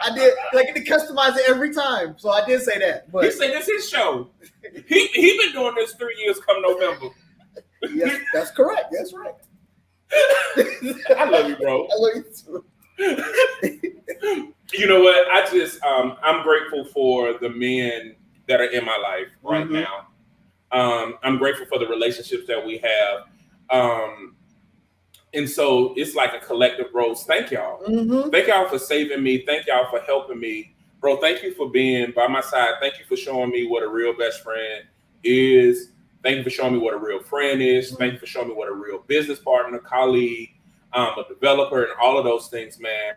I 0.01 0.13
did 0.15 0.33
like 0.53 0.69
I 0.69 0.71
get 0.73 0.85
to 0.85 0.91
customize 0.91 1.35
it 1.37 1.49
every 1.49 1.73
time. 1.73 2.15
So 2.17 2.29
I 2.31 2.45
did 2.45 2.61
say 2.61 2.79
that. 2.79 3.03
He 3.05 3.11
But 3.11 3.33
said 3.33 3.51
this 3.51 3.67
his 3.67 3.89
show. 3.89 4.29
He 4.87 5.07
he 5.07 5.37
been 5.37 5.51
doing 5.53 5.75
this 5.75 5.93
three 5.93 6.15
years 6.23 6.39
come 6.39 6.61
November. 6.61 7.07
yes, 7.93 8.19
that's 8.33 8.51
correct. 8.51 8.85
That's 8.91 9.13
right. 9.13 9.33
I 11.17 11.29
love 11.29 11.49
you, 11.49 11.55
bro. 11.57 11.85
I 11.85 11.95
love 11.95 12.11
you 12.15 12.25
too. 12.35 12.65
You 14.75 14.87
know 14.87 15.01
what? 15.01 15.27
I 15.29 15.45
just 15.51 15.83
um 15.83 16.15
I'm 16.23 16.41
grateful 16.41 16.85
for 16.85 17.33
the 17.37 17.49
men 17.49 18.15
that 18.47 18.59
are 18.59 18.65
in 18.65 18.83
my 18.85 18.97
life 18.97 19.27
right 19.43 19.67
Mhm. 19.67 19.83
now. 19.83 20.07
Um, 20.71 21.15
I'm 21.21 21.37
grateful 21.37 21.67
for 21.67 21.77
the 21.77 21.85
relationships 21.87 22.47
that 22.47 22.65
we 22.65 22.79
have. 22.79 23.23
Um, 23.69 24.35
and 25.33 25.49
so 25.49 25.93
it's 25.97 26.15
like 26.15 26.33
a 26.33 26.39
collective 26.45 26.87
rose. 26.93 27.23
Thank 27.23 27.51
y'all. 27.51 27.81
Mhm. 27.83 28.31
Thank 28.31 28.47
y'all 28.47 28.67
for 28.67 28.79
saving 28.79 29.23
me. 29.23 29.39
Thank 29.45 29.67
y'all 29.67 29.89
for 29.89 29.99
helping 30.01 30.39
me. 30.39 30.75
Bro, 30.99 31.17
thank 31.17 31.43
you 31.43 31.53
for 31.53 31.69
being 31.69 32.11
by 32.11 32.27
my 32.27 32.41
side. 32.41 32.75
Thank 32.79 32.99
you 32.99 33.05
for 33.05 33.17
showing 33.17 33.49
me 33.49 33.67
what 33.67 33.83
a 33.83 33.87
real 33.87 34.13
best 34.13 34.41
friend 34.43 34.83
is. 35.23 35.89
Thank 36.23 36.37
you 36.37 36.43
for 36.43 36.49
showing 36.49 36.73
me 36.73 36.79
what 36.79 36.93
a 36.93 36.97
real 36.97 37.19
friend 37.19 37.61
is. 37.61 37.93
Thank 37.95 38.13
you 38.13 38.19
for 38.19 38.25
showing 38.25 38.47
me 38.49 38.53
what 38.53 38.69
a 38.69 38.73
real 38.73 38.99
business 39.07 39.39
partner, 39.39 39.79
colleague, 39.79 40.51
um, 40.93 41.09
a 41.17 41.25
developer, 41.27 41.83
and 41.83 41.91
all 42.01 42.17
of 42.17 42.23
those 42.23 42.47
things, 42.47 42.79
man. 42.79 43.15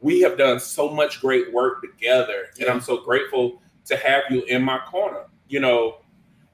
We 0.00 0.20
have 0.20 0.36
done 0.36 0.60
so 0.60 0.90
much 0.90 1.20
great 1.20 1.52
work 1.52 1.80
together, 1.80 2.48
and 2.60 2.68
I'm 2.68 2.80
so 2.80 2.98
grateful 2.98 3.62
to 3.86 3.96
have 3.96 4.24
you 4.30 4.42
in 4.42 4.62
my 4.62 4.78
corner. 4.90 5.24
You 5.48 5.60
know, 5.60 5.98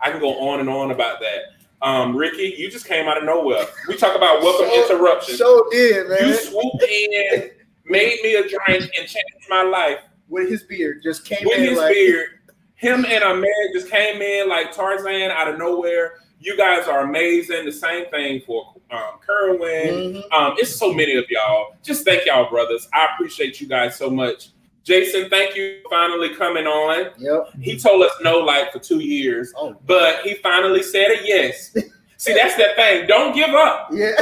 I 0.01 0.11
can 0.11 0.21
go 0.21 0.39
on 0.51 0.61
and 0.61 0.69
on 0.69 0.91
about 0.93 1.19
that. 1.21 1.55
Um, 1.83 2.17
Ricky, 2.17 2.55
you 2.59 2.71
just 2.71 2.87
came 2.87 3.07
out 3.09 3.19
of 3.19 3.25
nowhere. 3.25 3.65
We 3.87 3.97
talk 3.97 4.17
about 4.17 4.43
welcome 4.43 4.69
So- 4.69 4.95
interruption. 4.97 5.37
So 5.37 5.67
did 5.71 6.09
man 6.09 6.27
You 6.29 6.35
swooped 6.35 6.83
in, 6.83 7.51
made 7.87 8.19
me 8.23 8.35
a 8.35 8.43
drink, 8.43 8.91
and 8.99 9.07
changed 9.07 9.47
my 9.49 9.63
life 9.63 9.99
with 10.29 10.49
his 10.51 10.63
beard 10.65 11.01
just 11.03 11.25
came 11.25 11.39
with 11.45 11.57
his 11.57 11.79
like 11.79 11.95
beard. 11.95 12.27
Him 12.75 13.05
and 13.07 13.25
Ahmed 13.25 13.49
just 13.73 13.89
came 13.91 14.21
in 14.21 14.49
like 14.49 14.73
Tarzan 14.73 15.31
out 15.31 15.49
of 15.49 15.59
nowhere. 15.59 16.15
You 16.39 16.57
guys 16.57 16.87
are 16.87 17.01
amazing. 17.01 17.65
The 17.65 17.73
same 17.73 18.07
thing 18.11 18.43
for 18.47 18.75
um, 18.91 19.19
Kerwin. 19.27 19.89
Mhm. 20.23 20.33
Um, 20.33 20.55
it's 20.59 20.75
so 20.77 20.93
many 20.93 21.17
of 21.17 21.25
y'all. 21.31 21.75
Just 21.83 22.05
thank 22.05 22.27
y'all, 22.27 22.49
brothers. 22.49 22.89
I 22.93 23.09
appreciate 23.15 23.61
you 23.61 23.67
guys 23.69 23.97
so 23.97 24.09
much. 24.11 24.51
Jason, 24.85 25.29
thank 25.29 25.55
you 25.55 25.81
for 25.83 25.91
finally 25.91 26.35
coming 26.35 26.67
on. 26.67 27.11
Yep. 27.19 27.51
He 27.61 27.79
told 27.79 28.03
us 28.03 28.13
no 28.23 28.39
like 28.39 28.73
for 28.73 28.79
two 28.79 29.01
years, 29.01 29.53
Oh 29.57 29.77
but 29.87 30.21
he 30.23 30.35
finally 30.35 30.83
said 30.83 31.11
a 31.11 31.27
yes. 31.27 31.77
See, 32.17 32.35
that's 32.35 32.57
that 32.57 32.75
thing. 32.77 33.07
Don't 33.07 33.35
give 33.35 33.51
up. 33.51 33.91
yeah. 33.93 34.13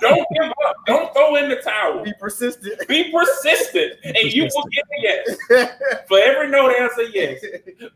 Don't 0.00 0.26
give 0.34 0.50
up. 0.66 0.76
Don't 0.86 1.12
throw 1.12 1.36
in 1.36 1.48
the 1.48 1.56
towel. 1.56 2.02
Be 2.02 2.12
persistent. 2.18 2.86
Be 2.88 3.10
persistent, 3.12 3.94
and 4.04 4.16
you 4.32 4.44
will 4.44 4.64
get 4.72 4.84
a 4.84 5.02
yes. 5.02 5.70
For 6.08 6.18
every 6.18 6.48
no, 6.50 6.68
there's 6.68 6.96
a 6.98 7.10
yes. 7.12 7.44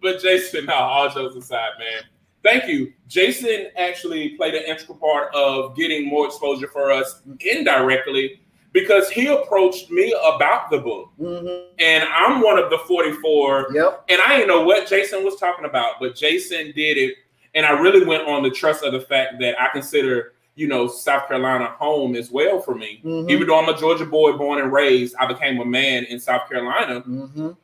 But 0.02 0.20
Jason, 0.20 0.66
no, 0.66 0.74
all 0.74 1.08
jokes 1.10 1.36
aside, 1.36 1.70
man. 1.78 2.02
Thank 2.42 2.68
you. 2.68 2.92
Jason 3.08 3.68
actually 3.76 4.30
played 4.30 4.54
an 4.54 4.64
integral 4.64 4.98
part 4.98 5.34
of 5.34 5.76
getting 5.76 6.06
more 6.08 6.26
exposure 6.26 6.68
for 6.68 6.90
us 6.90 7.22
indirectly 7.40 8.40
because 8.78 9.10
he 9.10 9.26
approached 9.26 9.90
me 9.90 10.14
about 10.34 10.70
the 10.70 10.78
book. 10.78 11.10
Mhm. 11.20 11.66
And 11.78 12.04
I'm 12.04 12.40
one 12.40 12.58
of 12.58 12.70
the 12.70 12.78
44 12.78 13.68
Yep. 13.72 14.04
and 14.08 14.20
I 14.20 14.36
didn't 14.36 14.48
know 14.48 14.62
what 14.62 14.86
Jason 14.86 15.24
was 15.24 15.36
talking 15.36 15.64
about, 15.64 15.94
but 16.00 16.14
Jason 16.14 16.72
did 16.72 16.96
it. 16.96 17.14
And 17.54 17.64
I 17.66 17.70
really 17.70 18.04
went 18.04 18.26
on 18.28 18.42
the 18.42 18.50
trust 18.50 18.84
of 18.84 18.92
the 18.92 19.00
fact 19.00 19.38
that 19.40 19.60
I 19.60 19.68
consider, 19.68 20.34
you 20.54 20.68
know, 20.68 20.86
South 20.86 21.28
Carolina 21.28 21.66
home 21.78 22.14
as 22.14 22.30
well 22.30 22.60
for 22.60 22.74
me. 22.74 23.00
Mhm. 23.04 23.30
Even 23.30 23.46
though 23.46 23.58
I'm 23.58 23.68
a 23.68 23.76
Georgia 23.76 24.04
boy 24.06 24.32
born 24.32 24.60
and 24.60 24.72
raised, 24.72 25.14
I 25.18 25.26
became 25.26 25.60
a 25.60 25.64
man 25.64 26.04
in 26.04 26.20
South 26.20 26.48
Carolina. 26.48 27.00
Mhm. 27.00 27.56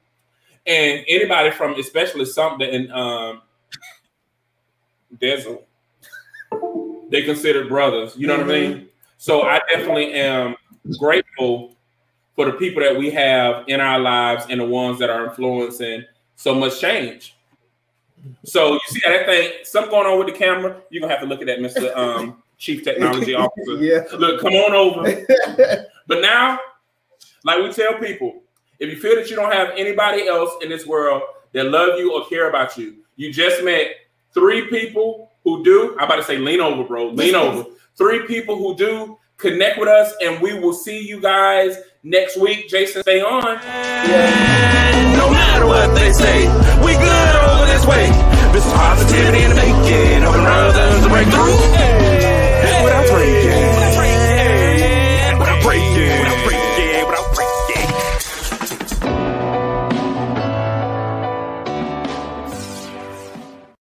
And 0.67 1.05
anybody 1.09 1.51
from 1.51 1.75
especially 1.75 2.25
something 2.25 2.69
in 2.69 2.91
um 2.93 3.43
Desert, 5.21 5.61
they 7.11 7.23
consider 7.23 7.67
brothers. 7.67 8.17
You 8.17 8.27
know 8.27 8.37
what 8.39 8.47
I 8.47 8.61
mean? 8.61 8.89
So 9.19 9.43
I 9.43 9.61
definitely 9.71 10.13
am 10.13 10.57
grateful 10.99 11.75
for 12.37 12.47
the 12.47 12.53
people 12.53 12.83
that 12.83 12.97
we 12.97 13.11
have 13.11 13.65
in 13.69 13.81
our 13.81 13.99
lives 13.99 14.47
and 14.51 14.61
the 14.61 14.65
ones 14.67 14.99
that 14.99 15.11
are 15.11 15.27
influencing 15.27 16.05
so 16.37 16.55
much 16.55 16.81
change. 16.81 17.37
So 18.45 18.75
you 18.75 18.81
see 18.89 19.01
that 19.07 19.27
thing, 19.27 19.53
something 19.65 19.91
going 19.91 20.07
on 20.07 20.19
with 20.19 20.29
the 20.29 20.39
camera. 20.39 20.81
You're 20.91 21.01
gonna 21.03 21.13
have 21.13 21.23
to 21.23 21.29
look 21.29 21.41
at 21.41 21.47
that, 21.47 21.59
Mr. 21.61 21.95
Um, 21.97 22.43
Chief 22.59 22.83
Technology 22.83 23.35
Officer. 23.35 23.77
yeah. 23.77 24.01
Look, 24.17 24.41
come 24.41 24.53
on 24.55 24.73
over. 24.75 25.87
But 26.07 26.21
now, 26.21 26.59
like 27.45 27.63
we 27.63 27.73
tell 27.73 27.95
people, 27.95 28.43
if 28.79 28.91
you 28.91 29.01
feel 29.01 29.17
that 29.17 29.31
you 29.31 29.37
don't 29.37 29.53
have 29.53 29.71
anybody 29.75 30.27
else 30.27 30.51
in 30.63 30.69
this 30.69 30.87
world 30.87 31.23
that 31.53 31.65
love 31.65 31.99
you 31.99 32.13
or 32.15 32.27
care 32.27 32.51
about 32.51 32.77
you, 32.77 32.97
you 33.17 33.33
just 33.33 33.65
met 33.65 33.87
three 34.35 34.69
people 34.69 35.31
who 35.45 35.65
do. 35.65 35.97
I'm 35.99 36.05
about 36.05 36.17
to 36.17 36.25
say, 36.25 36.37
lean 36.37 36.61
over, 36.61 36.85
bro. 36.85 37.09
Lean 37.09 37.35
over. 37.37 37.65
Three 37.97 38.27
people 38.27 38.57
who 38.57 38.77
do 38.77 39.19
connect 39.37 39.79
with 39.79 39.89
us, 39.89 40.15
and 40.23 40.41
we 40.41 40.59
will 40.59 40.73
see 40.73 41.07
you 41.07 41.21
guys 41.21 41.77
next 42.03 42.37
week. 42.37 42.69
Jason, 42.69 43.03
stay 43.03 43.21
on. 43.21 43.43
No 45.17 45.31
matter 45.31 45.67
what 45.67 45.95
they 45.95 46.13
say, 46.13 46.47
we 46.85 46.93
good 46.93 47.37
over 47.37 47.67
this 47.67 47.87
way. 47.87 48.07
This 48.53 48.65
positivity 48.73 49.55
making. 49.55 50.25